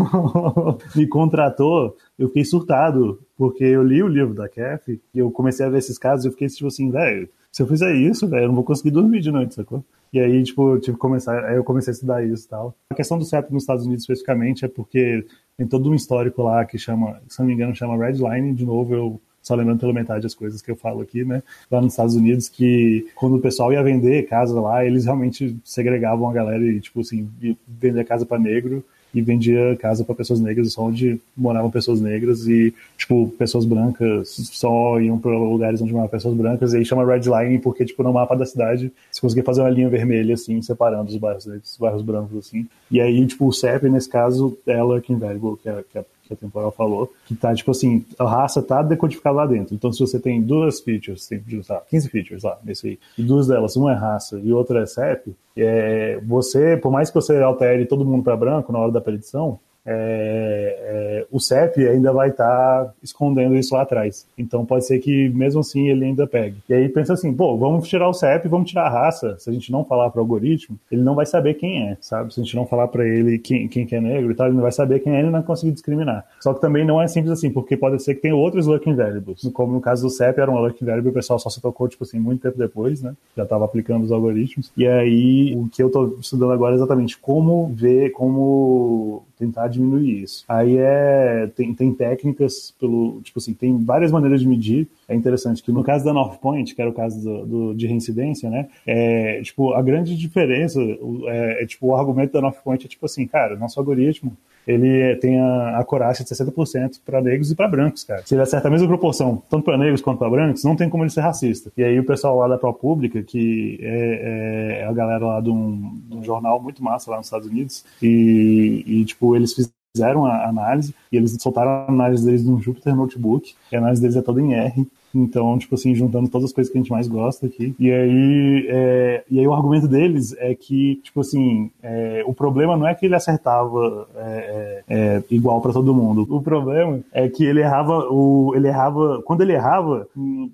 me 0.96 1.06
contratou, 1.06 1.94
eu 2.18 2.28
fiquei 2.28 2.46
surtado, 2.46 3.20
porque 3.36 3.62
eu 3.62 3.82
li 3.82 4.02
o 4.02 4.08
livro 4.08 4.32
da 4.32 4.48
Kef 4.48 4.88
e 4.88 5.18
eu 5.18 5.30
comecei 5.30 5.66
a 5.66 5.68
ver 5.68 5.76
esses 5.76 5.98
casos 5.98 6.24
e 6.24 6.28
eu 6.28 6.32
fiquei 6.32 6.48
tipo 6.48 6.68
assim, 6.68 6.90
velho, 6.90 7.28
se 7.52 7.60
eu 7.60 7.66
fizer 7.66 7.94
isso, 7.94 8.26
velho, 8.26 8.44
eu 8.44 8.48
não 8.48 8.54
vou 8.54 8.64
conseguir 8.64 8.90
dormir 8.90 9.20
de 9.20 9.30
noite, 9.30 9.54
sacou? 9.54 9.84
E 10.14 10.18
aí, 10.18 10.42
tipo, 10.42 10.72
eu 10.72 10.80
tive 10.80 10.94
que 10.94 11.00
começar, 11.00 11.44
aí 11.44 11.56
eu 11.56 11.64
comecei 11.64 11.90
a 11.90 11.94
estudar 11.94 12.24
isso 12.24 12.46
e 12.46 12.48
tal. 12.48 12.74
A 12.88 12.94
questão 12.94 13.18
do 13.18 13.24
CEP 13.24 13.52
nos 13.52 13.64
Estados 13.64 13.84
Unidos 13.84 14.04
especificamente 14.04 14.64
é 14.64 14.68
porque 14.68 15.26
tem 15.56 15.66
todo 15.66 15.90
um 15.90 15.94
histórico 15.94 16.42
lá 16.42 16.64
que 16.64 16.78
chama, 16.78 17.20
se 17.28 17.38
não 17.40 17.46
me 17.46 17.54
engano, 17.54 17.74
chama 17.74 17.96
Redline. 17.96 18.52
De 18.52 18.64
novo, 18.64 18.94
eu 18.94 19.20
só 19.42 19.54
lembrando 19.54 19.80
pela 19.80 19.92
metade 19.92 20.26
as 20.26 20.34
coisas 20.34 20.60
que 20.60 20.70
eu 20.70 20.76
falo 20.76 21.00
aqui, 21.00 21.24
né? 21.24 21.42
Lá 21.70 21.80
nos 21.80 21.92
Estados 21.92 22.14
Unidos, 22.14 22.48
que 22.48 23.06
quando 23.14 23.36
o 23.36 23.40
pessoal 23.40 23.72
ia 23.72 23.82
vender 23.82 24.28
casa 24.28 24.60
lá, 24.60 24.84
eles 24.84 25.04
realmente 25.06 25.56
segregavam 25.64 26.28
a 26.28 26.32
galera 26.32 26.62
e, 26.62 26.80
tipo 26.80 27.00
assim, 27.00 27.28
vender 27.66 28.04
casa 28.04 28.26
para 28.26 28.38
negro 28.38 28.84
e 29.18 29.22
vendia 29.22 29.76
casa 29.76 30.04
para 30.04 30.14
pessoas 30.14 30.40
negras, 30.40 30.72
só 30.72 30.82
onde 30.82 31.20
moravam 31.36 31.70
pessoas 31.70 32.00
negras 32.00 32.46
e, 32.46 32.74
tipo, 32.96 33.28
pessoas 33.38 33.64
brancas 33.64 34.36
só 34.52 35.00
iam 35.00 35.18
para 35.18 35.30
lugares 35.30 35.80
onde 35.80 35.92
moravam 35.92 36.10
pessoas 36.10 36.34
brancas 36.34 36.72
e 36.72 36.78
aí 36.78 36.84
chama 36.84 37.04
redlining 37.04 37.58
porque, 37.58 37.84
tipo, 37.84 38.02
no 38.02 38.12
mapa 38.12 38.36
da 38.36 38.44
cidade 38.44 38.92
você 39.10 39.20
conseguia 39.20 39.44
fazer 39.44 39.62
uma 39.62 39.70
linha 39.70 39.88
vermelha, 39.88 40.34
assim, 40.34 40.60
separando 40.60 41.08
os 41.08 41.16
bairros 41.16 41.46
os 41.46 41.76
bairros 41.78 42.02
brancos, 42.02 42.36
assim. 42.38 42.66
E 42.90 43.00
aí, 43.00 43.24
tipo, 43.26 43.46
o 43.46 43.52
CEP, 43.52 43.88
nesse 43.88 44.08
caso, 44.08 44.56
é 44.66 44.82
Lurking 44.82 45.18
Variable, 45.18 45.56
que 45.62 45.68
é, 45.68 45.84
que 45.90 45.98
é 45.98 46.04
que 46.26 46.34
a 46.34 46.36
temporal 46.36 46.70
falou, 46.70 47.12
que 47.26 47.34
tá, 47.34 47.54
tipo 47.54 47.70
assim, 47.70 48.04
a 48.18 48.24
raça 48.24 48.62
tá 48.62 48.82
decodificada 48.82 49.36
lá 49.36 49.46
dentro. 49.46 49.74
Então, 49.74 49.92
se 49.92 50.00
você 50.00 50.18
tem 50.18 50.42
duas 50.42 50.80
features, 50.80 51.26
tem, 51.26 51.42
sei 51.62 51.76
15 51.90 52.08
features 52.08 52.42
lá, 52.42 52.58
nesse 52.64 52.88
aí, 52.88 52.98
e 53.16 53.22
duas 53.22 53.46
delas, 53.46 53.76
uma 53.76 53.92
é 53.92 53.94
raça 53.94 54.40
e 54.42 54.52
outra 54.52 54.82
é 54.82 54.86
CEP, 54.86 55.34
é, 55.56 56.20
você, 56.26 56.76
por 56.76 56.92
mais 56.92 57.08
que 57.08 57.14
você 57.14 57.40
altere 57.40 57.86
todo 57.86 58.04
mundo 58.04 58.22
para 58.22 58.36
branco 58.36 58.72
na 58.72 58.78
hora 58.78 58.92
da 58.92 59.00
predição, 59.00 59.58
é, 59.86 60.78
é, 60.80 61.26
o 61.30 61.38
CEP 61.38 61.86
ainda 61.86 62.12
vai 62.12 62.30
estar 62.30 62.84
tá 62.84 62.92
escondendo 63.02 63.54
isso 63.54 63.74
lá 63.74 63.82
atrás. 63.82 64.26
Então 64.36 64.66
pode 64.66 64.84
ser 64.84 64.98
que 64.98 65.28
mesmo 65.28 65.60
assim 65.60 65.88
ele 65.88 66.04
ainda 66.04 66.26
pegue. 66.26 66.56
E 66.68 66.74
aí 66.74 66.88
pensa 66.88 67.12
assim, 67.12 67.32
pô, 67.32 67.56
vamos 67.56 67.88
tirar 67.88 68.08
o 68.08 68.14
CEP, 68.14 68.48
vamos 68.48 68.68
tirar 68.68 68.86
a 68.86 68.90
raça. 68.90 69.36
Se 69.38 69.48
a 69.48 69.52
gente 69.52 69.70
não 69.70 69.84
falar 69.84 70.10
para 70.10 70.18
o 70.18 70.22
algoritmo, 70.22 70.78
ele 70.90 71.02
não 71.02 71.14
vai 71.14 71.24
saber 71.24 71.54
quem 71.54 71.88
é, 71.88 71.96
sabe? 72.00 72.34
Se 72.34 72.40
a 72.40 72.42
gente 72.42 72.56
não 72.56 72.66
falar 72.66 72.88
para 72.88 73.06
ele 73.06 73.38
quem, 73.38 73.68
quem 73.68 73.86
que 73.86 73.94
é 73.94 74.00
negro 74.00 74.32
e 74.32 74.34
tal, 74.34 74.46
ele 74.46 74.56
não 74.56 74.62
vai 74.62 74.72
saber 74.72 75.00
quem 75.00 75.12
é, 75.14 75.16
ele 75.16 75.26
não 75.26 75.32
vai 75.32 75.42
conseguir 75.42 75.72
discriminar. 75.72 76.24
Só 76.40 76.52
que 76.52 76.60
também 76.60 76.84
não 76.84 77.00
é 77.00 77.06
simples 77.06 77.32
assim, 77.32 77.50
porque 77.50 77.76
pode 77.76 78.02
ser 78.02 78.16
que 78.16 78.22
tem 78.22 78.32
outros 78.32 78.66
looking 78.66 78.94
variables. 78.94 79.48
Como 79.52 79.72
no 79.72 79.80
caso 79.80 80.02
do 80.02 80.10
CEP 80.10 80.40
era 80.40 80.50
um 80.50 80.58
looking 80.58 80.84
variable, 80.84 81.10
o 81.10 81.14
pessoal 81.14 81.38
só 81.38 81.48
se 81.48 81.60
tocou, 81.60 81.88
tipo 81.88 82.02
assim, 82.02 82.18
muito 82.18 82.42
tempo 82.42 82.58
depois, 82.58 83.02
né? 83.02 83.14
Já 83.36 83.44
estava 83.44 83.64
aplicando 83.64 84.04
os 84.04 84.12
algoritmos. 84.12 84.72
E 84.76 84.86
aí 84.86 85.54
o 85.56 85.68
que 85.68 85.82
eu 85.82 85.86
estou 85.86 86.18
estudando 86.20 86.52
agora 86.52 86.74
é 86.74 86.76
exatamente 86.76 87.18
como 87.18 87.68
ver, 87.68 88.10
como 88.10 89.24
tentar 89.38 89.68
diminuir 89.68 90.22
isso. 90.22 90.44
Aí 90.48 90.76
é 90.78 91.50
tem, 91.54 91.74
tem 91.74 91.92
técnicas 91.92 92.74
pelo 92.78 93.20
tipo 93.22 93.38
assim 93.38 93.54
tem 93.54 93.78
várias 93.84 94.10
maneiras 94.10 94.40
de 94.40 94.48
medir. 94.48 94.88
É 95.08 95.14
interessante 95.14 95.62
que 95.62 95.70
no 95.70 95.84
caso 95.84 96.04
da 96.04 96.12
North 96.12 96.38
Point, 96.40 96.74
que 96.74 96.80
era 96.80 96.90
o 96.90 96.94
caso 96.94 97.22
do, 97.22 97.46
do 97.46 97.74
de 97.74 97.86
reincidência, 97.86 98.48
né? 98.50 98.68
É, 98.86 99.40
tipo 99.42 99.72
a 99.72 99.82
grande 99.82 100.16
diferença 100.16 100.80
é, 100.80 101.62
é, 101.62 101.66
tipo 101.66 101.88
o 101.88 101.96
argumento 101.96 102.32
da 102.32 102.40
North 102.40 102.62
Point 102.62 102.86
é 102.86 102.88
tipo 102.88 103.06
assim, 103.06 103.26
cara, 103.26 103.56
nosso 103.56 103.78
algoritmo 103.78 104.36
ele 104.66 105.16
tem 105.16 105.40
a 105.40 105.78
acurácia 105.78 106.24
de 106.24 106.30
60% 106.30 107.00
para 107.04 107.20
negros 107.20 107.50
e 107.50 107.54
para 107.54 107.68
brancos, 107.68 108.04
cara. 108.04 108.22
Se 108.24 108.34
ele 108.34 108.42
acerta 108.42 108.68
a 108.68 108.70
mesma 108.70 108.88
proporção, 108.88 109.42
tanto 109.48 109.64
para 109.64 109.78
negros 109.78 110.00
quanto 110.00 110.18
para 110.18 110.30
brancos, 110.30 110.64
não 110.64 110.74
tem 110.74 110.88
como 110.88 111.04
ele 111.04 111.10
ser 111.10 111.20
racista. 111.20 111.70
E 111.76 111.84
aí 111.84 111.98
o 111.98 112.04
pessoal 112.04 112.36
lá 112.36 112.48
da 112.48 112.58
ProPublica, 112.58 113.22
que 113.22 113.78
é, 113.80 114.78
é, 114.78 114.80
é 114.82 114.86
a 114.86 114.92
galera 114.92 115.24
lá 115.24 115.40
de 115.40 115.50
um, 115.50 115.94
de 116.08 116.16
um, 116.16 116.24
jornal 116.24 116.60
muito 116.60 116.82
massa 116.82 117.10
lá 117.10 117.18
nos 117.18 117.26
Estados 117.26 117.46
Unidos, 117.46 117.84
e, 118.02 118.82
e 118.86 119.04
tipo, 119.04 119.36
eles 119.36 119.54
fizeram 119.94 120.26
a 120.26 120.48
análise 120.48 120.94
e 121.12 121.16
eles 121.16 121.36
soltaram 121.40 121.70
a 121.70 121.86
análise 121.88 122.24
deles 122.24 122.44
num 122.44 122.60
Jupyter 122.60 122.94
Notebook, 122.94 123.54
a 123.72 123.78
análise 123.78 124.02
deles 124.02 124.16
é 124.16 124.22
toda 124.22 124.40
em 124.40 124.54
R, 124.54 124.86
Então, 125.16 125.58
tipo 125.58 125.74
assim, 125.74 125.94
juntando 125.94 126.28
todas 126.28 126.46
as 126.46 126.52
coisas 126.52 126.70
que 126.70 126.78
a 126.78 126.80
gente 126.80 126.90
mais 126.90 127.08
gosta 127.08 127.46
aqui. 127.46 127.74
E 127.78 127.90
aí, 127.90 128.66
é, 128.68 129.24
e 129.30 129.40
aí 129.40 129.46
o 129.46 129.54
argumento 129.54 129.88
deles 129.88 130.34
é 130.38 130.54
que, 130.54 130.96
tipo 130.96 131.20
assim, 131.20 131.70
é, 131.82 132.22
o 132.26 132.34
problema 132.34 132.76
não 132.76 132.86
é 132.86 132.94
que 132.94 133.06
ele 133.06 133.14
acertava 133.14 134.06
é, 134.14 134.84
é, 134.88 135.16
é 135.16 135.22
igual 135.30 135.60
para 135.62 135.72
todo 135.72 135.94
mundo. 135.94 136.26
O 136.28 136.42
problema 136.42 137.00
é 137.12 137.28
que 137.28 137.44
ele 137.44 137.60
errava, 137.60 138.06
o, 138.10 138.52
ele 138.54 138.68
errava, 138.68 139.22
quando 139.22 139.40
ele 139.40 139.54
errava, 139.54 140.06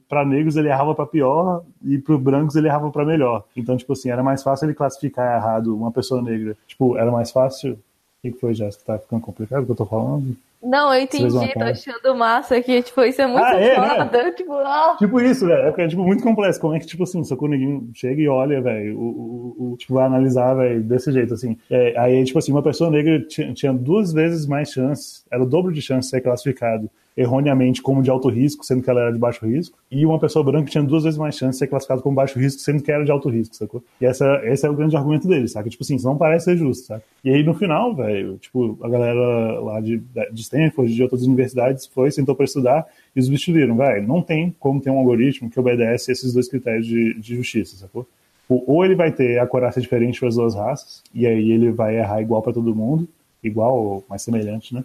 para 0.08 0.24
negros 0.24 0.56
ele 0.56 0.68
errava 0.68 0.94
para 0.94 1.06
pior 1.06 1.64
e 1.84 1.98
para 1.98 2.16
brancos 2.16 2.54
ele 2.54 2.68
errava 2.68 2.90
para 2.90 3.04
melhor. 3.04 3.44
Então, 3.56 3.76
tipo 3.76 3.92
assim, 3.94 4.10
era 4.10 4.22
mais 4.22 4.42
fácil 4.42 4.66
ele 4.66 4.74
classificar 4.74 5.36
errado 5.36 5.76
uma 5.76 5.90
pessoa 5.90 6.22
negra. 6.22 6.56
Tipo, 6.68 6.96
era 6.96 7.10
mais 7.10 7.32
fácil. 7.32 7.72
O 7.72 8.30
que 8.30 8.38
foi, 8.38 8.54
Jéssica? 8.54 8.84
Tá 8.84 8.98
ficando 8.98 9.22
complicado 9.22 9.62
o 9.62 9.66
que 9.66 9.72
eu 9.72 9.76
tô 9.76 9.86
falando? 9.86 10.36
Não, 10.62 10.94
eu 10.94 11.02
entendi, 11.02 11.52
tô 11.54 11.64
achando 11.64 12.14
massa 12.14 12.56
aqui, 12.56 12.82
tipo, 12.82 13.02
isso 13.02 13.20
é 13.20 13.26
muito 13.26 13.44
ah, 13.44 13.60
é, 13.60 13.74
foda, 13.74 14.22
né? 14.22 14.30
tipo, 14.36 14.52
ah. 14.52 14.94
Tipo 14.96 15.20
isso, 15.20 15.46
velho, 15.46 15.74
é, 15.76 15.84
é 15.84 15.88
tipo, 15.88 16.02
muito 16.02 16.22
complexo, 16.22 16.60
como 16.60 16.74
é 16.74 16.78
que, 16.78 16.86
tipo 16.86 17.02
assim, 17.02 17.24
só 17.24 17.34
quando 17.34 17.52
ninguém 17.52 17.90
chega 17.94 18.22
e 18.22 18.28
olha, 18.28 18.60
velho, 18.60 18.96
o, 18.96 19.56
o, 19.58 19.72
o, 19.72 19.76
tipo, 19.76 19.94
vai 19.94 20.06
analisar, 20.06 20.54
velho, 20.54 20.82
desse 20.82 21.10
jeito, 21.10 21.34
assim, 21.34 21.58
é, 21.68 21.98
aí, 21.98 22.22
tipo 22.24 22.38
assim, 22.38 22.52
uma 22.52 22.62
pessoa 22.62 22.90
negra 22.90 23.20
tinha, 23.26 23.52
tinha 23.52 23.72
duas 23.72 24.12
vezes 24.12 24.46
mais 24.46 24.70
chances, 24.70 25.24
era 25.30 25.42
o 25.42 25.46
dobro 25.46 25.72
de 25.72 25.82
chance 25.82 26.06
de 26.06 26.10
ser 26.10 26.20
classificado 26.20 26.88
erroneamente 27.16 27.82
como 27.82 28.02
de 28.02 28.10
alto 28.10 28.28
risco, 28.28 28.64
sendo 28.64 28.82
que 28.82 28.88
ela 28.88 29.02
era 29.02 29.12
de 29.12 29.18
baixo 29.18 29.46
risco, 29.46 29.78
e 29.90 30.04
uma 30.06 30.18
pessoa 30.18 30.44
branca 30.44 30.70
tinha 30.70 30.82
duas 30.82 31.04
vezes 31.04 31.18
mais 31.18 31.36
chance 31.36 31.52
de 31.52 31.58
ser 31.58 31.66
classificada 31.66 32.00
como 32.00 32.14
baixo 32.14 32.38
risco, 32.38 32.60
sendo 32.60 32.82
que 32.82 32.90
era 32.90 33.04
de 33.04 33.10
alto 33.10 33.28
risco, 33.28 33.54
sacou? 33.54 33.82
E 34.00 34.06
essa, 34.06 34.40
esse 34.44 34.66
é 34.66 34.70
o 34.70 34.74
grande 34.74 34.96
argumento 34.96 35.28
dele, 35.28 35.46
saca? 35.48 35.68
Tipo 35.68 35.82
assim, 35.82 35.96
isso 35.96 36.06
não 36.06 36.16
parece 36.16 36.46
ser 36.46 36.56
justo, 36.56 36.86
saca? 36.86 37.04
E 37.24 37.30
aí 37.30 37.42
no 37.42 37.54
final, 37.54 37.94
velho, 37.94 38.38
tipo, 38.38 38.78
a 38.82 38.88
galera 38.88 39.60
lá 39.60 39.80
de, 39.80 40.02
de 40.32 40.40
Stanford, 40.40 40.94
de 40.94 41.02
outras 41.02 41.22
universidades, 41.22 41.86
foi, 41.86 42.10
sentou 42.10 42.34
para 42.34 42.44
estudar 42.44 42.86
e 43.14 43.20
os 43.20 43.28
bichos 43.28 43.54
viram, 43.54 43.76
velho, 43.76 44.06
não 44.06 44.22
tem 44.22 44.54
como 44.58 44.80
ter 44.80 44.90
um 44.90 44.98
algoritmo 44.98 45.50
que 45.50 45.60
obedece 45.60 46.12
esses 46.12 46.32
dois 46.32 46.48
critérios 46.48 46.86
de, 46.86 47.14
de 47.14 47.36
justiça, 47.36 47.76
sacou? 47.76 48.06
Ou 48.48 48.84
ele 48.84 48.94
vai 48.94 49.10
ter 49.10 49.38
a 49.38 49.46
coraça 49.46 49.80
diferente 49.80 50.18
para 50.18 50.28
as 50.28 50.34
duas 50.34 50.54
raças, 50.54 51.02
e 51.14 51.26
aí 51.26 51.52
ele 51.52 51.70
vai 51.70 51.96
errar 51.96 52.20
igual 52.20 52.42
para 52.42 52.52
todo 52.52 52.74
mundo, 52.74 53.08
igual 53.42 53.76
ou 53.76 54.04
mais 54.08 54.22
semelhante, 54.22 54.74
né? 54.74 54.84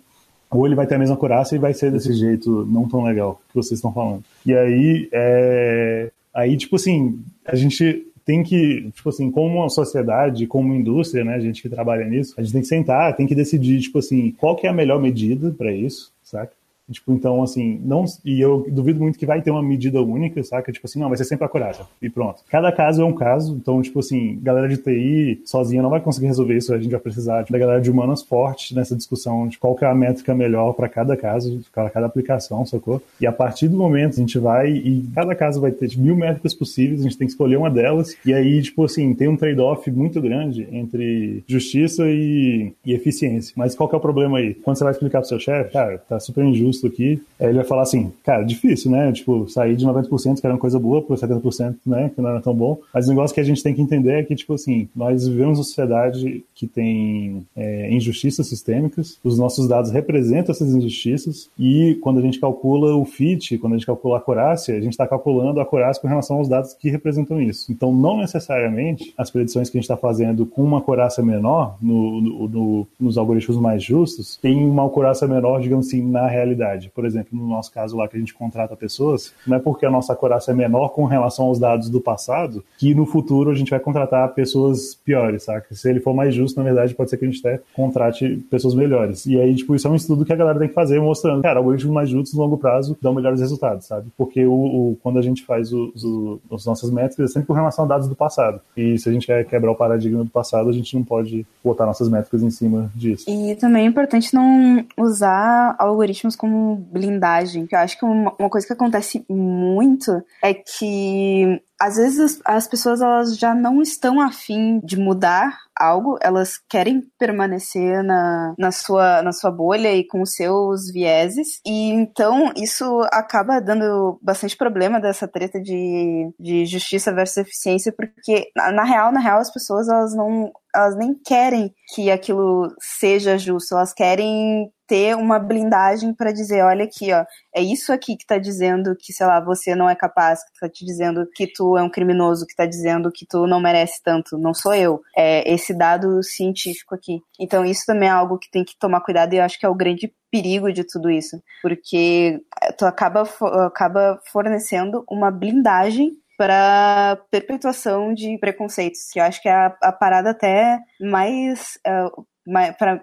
Ou 0.49 0.65
ele 0.65 0.75
vai 0.75 0.87
ter 0.87 0.95
a 0.95 0.99
mesma 0.99 1.17
curaça 1.17 1.55
e 1.55 1.59
vai 1.59 1.73
ser 1.73 1.91
desse 1.91 2.13
jeito 2.13 2.65
não 2.65 2.87
tão 2.87 3.03
legal 3.03 3.41
que 3.49 3.55
vocês 3.55 3.77
estão 3.77 3.93
falando. 3.93 4.23
E 4.45 4.53
aí, 4.53 5.09
é... 5.11 6.09
aí 6.33 6.55
tipo 6.57 6.75
assim, 6.75 7.19
a 7.45 7.55
gente 7.55 8.05
tem 8.27 8.43
que, 8.43 8.91
tipo 8.93 9.07
assim, 9.07 9.31
como 9.31 9.59
uma 9.59 9.69
sociedade, 9.69 10.47
como 10.47 10.73
indústria, 10.75 11.23
né, 11.23 11.35
a 11.35 11.39
gente 11.39 11.61
que 11.61 11.69
trabalha 11.69 12.03
nisso, 12.03 12.33
a 12.37 12.41
gente 12.41 12.51
tem 12.51 12.61
que 12.61 12.67
sentar, 12.67 13.15
tem 13.15 13.25
que 13.25 13.33
decidir, 13.33 13.79
tipo 13.79 13.99
assim, 13.99 14.31
qual 14.37 14.53
que 14.57 14.67
é 14.67 14.69
a 14.69 14.73
melhor 14.73 15.01
medida 15.01 15.55
para 15.57 15.71
isso, 15.71 16.11
saca? 16.21 16.51
Tipo, 16.91 17.11
então, 17.13 17.43
assim, 17.43 17.81
não. 17.83 18.05
E 18.23 18.39
eu 18.39 18.65
duvido 18.69 18.99
muito 18.99 19.19
que 19.19 19.25
vai 19.25 19.41
ter 19.41 19.51
uma 19.51 19.61
medida 19.61 20.01
única, 20.01 20.41
saca? 20.43 20.71
Tipo 20.71 20.87
assim, 20.87 20.99
não, 20.99 21.09
vai 21.09 21.17
ser 21.17 21.25
sempre 21.25 21.45
a 21.45 21.49
coragem. 21.49 21.85
E 22.01 22.09
pronto. 22.09 22.41
Cada 22.49 22.71
caso 22.71 23.01
é 23.01 23.05
um 23.05 23.13
caso, 23.13 23.55
então, 23.55 23.81
tipo 23.81 23.99
assim, 23.99 24.39
galera 24.41 24.67
de 24.67 24.77
TI 24.77 25.41
sozinha 25.45 25.81
não 25.81 25.89
vai 25.89 25.99
conseguir 25.99 26.27
resolver 26.27 26.57
isso, 26.57 26.73
a 26.73 26.77
gente 26.77 26.91
vai 26.91 26.99
precisar 26.99 27.43
tipo, 27.43 27.53
da 27.53 27.59
galera 27.59 27.81
de 27.81 27.91
humanas 27.91 28.21
forte 28.21 28.75
nessa 28.75 28.95
discussão 28.95 29.47
de 29.47 29.57
qual 29.57 29.75
que 29.75 29.83
é 29.83 29.87
a 29.87 29.95
métrica 29.95 30.33
melhor 30.33 30.73
para 30.73 30.87
cada 30.87 31.17
caso, 31.17 31.61
para 31.73 31.89
cada 31.89 32.05
aplicação, 32.05 32.65
sacou? 32.65 33.01
E 33.19 33.27
a 33.27 33.31
partir 33.31 33.67
do 33.67 33.77
momento 33.77 34.13
a 34.13 34.19
gente 34.19 34.39
vai 34.39 34.69
e 34.71 35.05
cada 35.13 35.35
caso 35.35 35.59
vai 35.59 35.71
ter 35.71 35.89
tipo, 35.89 36.03
mil 36.03 36.15
métricas 36.15 36.53
possíveis, 36.53 37.01
a 37.01 37.03
gente 37.03 37.17
tem 37.17 37.27
que 37.27 37.33
escolher 37.33 37.57
uma 37.57 37.69
delas, 37.69 38.15
e 38.25 38.33
aí, 38.33 38.61
tipo 38.61 38.83
assim, 38.85 39.13
tem 39.13 39.27
um 39.27 39.35
trade-off 39.35 39.89
muito 39.91 40.21
grande 40.21 40.67
entre 40.71 41.43
justiça 41.47 42.03
e, 42.07 42.71
e 42.85 42.93
eficiência. 42.93 43.53
Mas 43.55 43.75
qual 43.75 43.89
que 43.89 43.95
é 43.95 43.97
o 43.97 44.01
problema 44.01 44.37
aí? 44.37 44.53
Quando 44.53 44.77
você 44.77 44.83
vai 44.83 44.93
explicar 44.93 45.19
pro 45.19 45.27
seu 45.27 45.39
chefe, 45.39 45.71
cara, 45.71 45.97
tá 45.97 46.19
super 46.19 46.43
injusto 46.43 46.76
custo 46.77 46.87
aqui, 46.87 47.21
ele 47.39 47.53
vai 47.53 47.63
falar 47.63 47.83
assim, 47.83 48.11
cara, 48.23 48.43
difícil, 48.43 48.91
né? 48.91 49.11
Tipo, 49.11 49.47
sair 49.49 49.75
de 49.75 49.85
90% 49.85 50.39
que 50.39 50.45
era 50.45 50.53
uma 50.53 50.59
coisa 50.59 50.79
boa 50.79 51.01
para 51.01 51.15
70%, 51.15 51.75
né? 51.85 52.11
Que 52.13 52.21
não 52.21 52.29
era 52.29 52.41
tão 52.41 52.53
bom. 52.53 52.79
Mas 52.93 53.07
o 53.07 53.09
negócio 53.09 53.33
que 53.33 53.39
a 53.39 53.43
gente 53.43 53.61
tem 53.61 53.73
que 53.73 53.81
entender 53.81 54.13
é 54.13 54.23
que, 54.23 54.35
tipo 54.35 54.53
assim, 54.53 54.87
nós 54.95 55.27
vivemos 55.27 55.57
uma 55.59 55.63
sociedade 55.63 56.43
que 56.55 56.67
tem 56.67 57.45
é, 57.55 57.91
injustiças 57.91 58.47
sistêmicas, 58.47 59.17
os 59.23 59.37
nossos 59.37 59.67
dados 59.67 59.91
representam 59.91 60.51
essas 60.51 60.73
injustiças 60.73 61.49
e 61.57 61.97
quando 62.01 62.19
a 62.19 62.21
gente 62.21 62.39
calcula 62.39 62.95
o 62.95 63.05
fit, 63.05 63.57
quando 63.57 63.73
a 63.73 63.77
gente 63.77 63.85
calcula 63.85 64.15
a 64.15 64.19
acurácia, 64.19 64.75
a 64.75 64.79
gente 64.79 64.93
está 64.93 65.07
calculando 65.07 65.59
a 65.59 65.63
acurácia 65.63 66.01
com 66.01 66.07
relação 66.07 66.37
aos 66.37 66.47
dados 66.47 66.73
que 66.73 66.89
representam 66.89 67.41
isso. 67.41 67.71
Então, 67.71 67.93
não 67.93 68.17
necessariamente 68.17 69.13
as 69.17 69.29
predições 69.29 69.69
que 69.69 69.77
a 69.77 69.79
gente 69.79 69.89
está 69.89 69.97
fazendo 69.97 70.45
com 70.45 70.63
uma 70.63 70.79
acurácia 70.79 71.23
menor 71.23 71.77
no, 71.81 72.21
no, 72.21 72.47
no, 72.47 72.87
nos 72.99 73.17
algoritmos 73.17 73.57
mais 73.59 73.83
justos 73.83 74.37
tem 74.41 74.63
uma 74.63 74.85
acurácia 74.85 75.27
menor, 75.27 75.61
digamos 75.61 75.87
assim, 75.87 76.01
na 76.01 76.27
realidade 76.27 76.66
Por 76.93 77.05
exemplo, 77.05 77.37
no 77.37 77.47
nosso 77.47 77.71
caso 77.71 77.95
lá 77.95 78.07
que 78.07 78.17
a 78.17 78.19
gente 78.19 78.33
contrata 78.33 78.75
pessoas, 78.75 79.33
não 79.45 79.57
é 79.57 79.59
porque 79.59 79.85
a 79.85 79.91
nossa 79.91 80.13
acurácia 80.13 80.51
é 80.51 80.55
menor 80.55 80.89
com 80.89 81.05
relação 81.05 81.45
aos 81.45 81.59
dados 81.59 81.89
do 81.89 82.01
passado 82.01 82.63
que 82.77 82.93
no 82.93 83.05
futuro 83.05 83.51
a 83.51 83.55
gente 83.55 83.69
vai 83.69 83.79
contratar 83.79 84.33
pessoas 84.33 84.95
piores, 84.95 85.43
saca? 85.43 85.73
Se 85.73 85.89
ele 85.89 85.99
for 85.99 86.13
mais 86.13 86.33
justo, 86.33 86.57
na 86.57 86.63
verdade, 86.63 86.93
pode 86.93 87.09
ser 87.09 87.17
que 87.17 87.25
a 87.25 87.29
gente 87.29 87.45
até 87.45 87.61
contrate 87.73 88.37
pessoas 88.49 88.73
melhores. 88.73 89.25
E 89.25 89.39
aí, 89.39 89.55
tipo, 89.55 89.75
isso 89.75 89.87
é 89.87 89.91
um 89.91 89.95
estudo 89.95 90.25
que 90.25 90.33
a 90.33 90.35
galera 90.35 90.59
tem 90.59 90.67
que 90.67 90.73
fazer 90.73 90.99
mostrando, 90.99 91.41
cara, 91.41 91.59
algoritmos 91.59 91.93
mais 91.93 92.09
justos 92.09 92.33
no 92.33 92.41
longo 92.41 92.57
prazo 92.57 92.97
dão 93.01 93.13
melhores 93.13 93.39
resultados, 93.39 93.85
sabe? 93.85 94.07
Porque 94.17 94.45
o, 94.45 94.51
o 94.53 94.97
quando 95.01 95.19
a 95.19 95.21
gente 95.21 95.45
faz 95.45 95.71
os, 95.71 96.03
os, 96.03 96.39
as 96.51 96.65
nossas 96.65 96.89
métricas 96.89 97.29
é 97.29 97.33
sempre 97.33 97.47
com 97.47 97.53
relação 97.53 97.85
a 97.85 97.87
dados 97.87 98.07
do 98.07 98.15
passado. 98.15 98.59
E 98.75 98.97
se 98.97 99.09
a 99.09 99.11
gente 99.11 99.27
quer 99.27 99.45
quebrar 99.45 99.71
o 99.71 99.75
paradigma 99.75 100.23
do 100.23 100.29
passado, 100.29 100.69
a 100.69 100.73
gente 100.73 100.95
não 100.95 101.03
pode 101.03 101.45
botar 101.63 101.85
nossas 101.85 102.09
métricas 102.09 102.41
em 102.43 102.49
cima 102.49 102.91
disso. 102.95 103.29
E 103.29 103.55
também 103.55 103.85
é 103.85 103.87
importante 103.87 104.33
não 104.33 104.85
usar 104.97 105.75
algoritmos 105.77 106.35
como 106.35 106.56
blindagem. 106.75 107.67
Eu 107.71 107.79
acho 107.79 107.97
que 107.97 108.05
uma, 108.05 108.35
uma 108.39 108.49
coisa 108.49 108.65
que 108.65 108.73
acontece 108.73 109.25
muito 109.29 110.23
é 110.43 110.53
que 110.53 111.61
às 111.79 111.95
vezes 111.95 112.19
as, 112.19 112.57
as, 112.57 112.67
pessoas 112.67 113.01
elas 113.01 113.37
já 113.37 113.53
não 113.53 113.81
estão 113.81 114.19
afim 114.19 114.79
de 114.83 114.97
mudar 114.97 115.57
algo, 115.75 116.17
elas 116.21 116.57
querem 116.67 117.01
permanecer 117.19 118.03
na, 118.03 118.55
na, 118.57 118.71
sua, 118.71 119.21
na 119.21 119.31
sua 119.31 119.51
bolha 119.51 119.93
e 119.93 120.03
com 120.03 120.21
os 120.21 120.33
seus 120.33 120.91
vieses, 120.91 121.59
e 121.65 121.91
então 121.91 122.51
isso 122.57 123.01
acaba 123.11 123.61
dando 123.61 124.19
bastante 124.21 124.57
problema 124.57 124.99
dessa 124.99 125.27
treta 125.27 125.61
de, 125.61 126.31
de 126.39 126.65
justiça 126.65 127.13
versus 127.13 127.37
eficiência, 127.37 127.93
porque 127.95 128.49
na, 128.55 128.71
na 128.71 128.83
real, 128.83 129.11
na 129.11 129.19
real, 129.19 129.39
as 129.39 129.53
pessoas 129.53 129.87
elas 129.87 130.15
não 130.15 130.51
elas 130.75 130.95
nem 130.95 131.13
querem 131.13 131.73
que 131.93 132.11
aquilo 132.11 132.73
seja 132.79 133.37
justo, 133.37 133.75
elas 133.75 133.93
querem 133.93 134.71
ter 134.87 135.15
uma 135.15 135.37
blindagem 135.37 136.13
para 136.13 136.31
dizer, 136.31 136.63
olha 136.63 136.85
aqui, 136.85 137.11
ó, 137.11 137.25
é 137.53 137.61
isso 137.61 137.91
aqui 137.91 138.15
que 138.15 138.25
tá 138.25 138.37
dizendo 138.37 138.95
que, 138.97 139.11
sei 139.11 139.25
lá, 139.27 139.41
você 139.41 139.75
não 139.75 139.89
é 139.89 139.95
capaz, 139.95 140.39
que 140.45 140.59
tá 140.59 140.69
te 140.69 140.85
dizendo 140.85 141.27
que 141.35 141.45
tu 141.45 141.66
é 141.75 141.81
um 141.81 141.89
criminoso, 141.89 142.45
que 142.45 142.55
tá 142.55 142.67
dizendo 142.67 143.11
que 143.11 143.25
tu 143.25 143.47
não 143.47 143.59
merece 143.59 144.01
tanto, 144.03 144.37
não 144.37 144.53
sou 144.53 144.75
eu, 144.75 145.01
é 145.15 145.51
esse 145.51 145.73
dado 145.73 146.21
científico 146.21 146.93
aqui. 146.93 147.19
Então 147.39 147.65
isso 147.65 147.83
também 147.87 148.07
é 148.07 148.11
algo 148.11 148.37
que 148.37 148.51
tem 148.51 148.63
que 148.63 148.77
tomar 148.77 149.01
cuidado 149.01 149.33
e 149.33 149.37
eu 149.37 149.43
acho 149.43 149.59
que 149.59 149.65
é 149.65 149.69
o 149.69 149.75
grande 149.75 150.13
perigo 150.31 150.71
de 150.71 150.83
tudo 150.83 151.09
isso, 151.09 151.41
porque 151.61 152.39
tu 152.77 152.85
acaba, 152.85 153.23
acaba 153.65 154.19
fornecendo 154.31 155.03
uma 155.09 155.31
blindagem 155.31 156.11
para 156.37 157.17
perpetuação 157.31 158.13
de 158.13 158.37
preconceitos, 158.37 159.09
que 159.11 159.19
eu 159.19 159.23
acho 159.23 159.41
que 159.41 159.49
é 159.49 159.53
a, 159.53 159.75
a 159.81 159.91
parada 159.91 160.29
até 160.29 160.79
mais, 161.01 161.79
uh, 161.87 162.25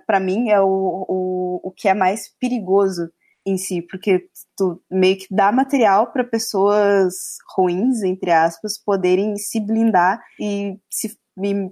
para 0.07 0.21
mim, 0.21 0.51
é 0.51 0.61
o, 0.61 0.67
o, 1.09 1.61
o 1.65 1.73
que 1.73 1.89
é 1.89 1.95
mais 1.95 2.29
perigoso 2.39 3.11
em 3.47 3.57
si, 3.59 3.83
porque 3.83 4.27
tu 4.57 4.81
meio 4.91 5.17
que 5.19 5.27
dá 5.31 5.53
material 5.53 6.13
para 6.13 6.25
pessoas 6.25 7.15
ruins, 7.57 8.03
entre 8.03 8.31
aspas, 8.31 8.79
poderem 8.79 9.37
se 9.37 9.61
blindar 9.61 10.23
e 10.41 10.77
se, 10.91 11.09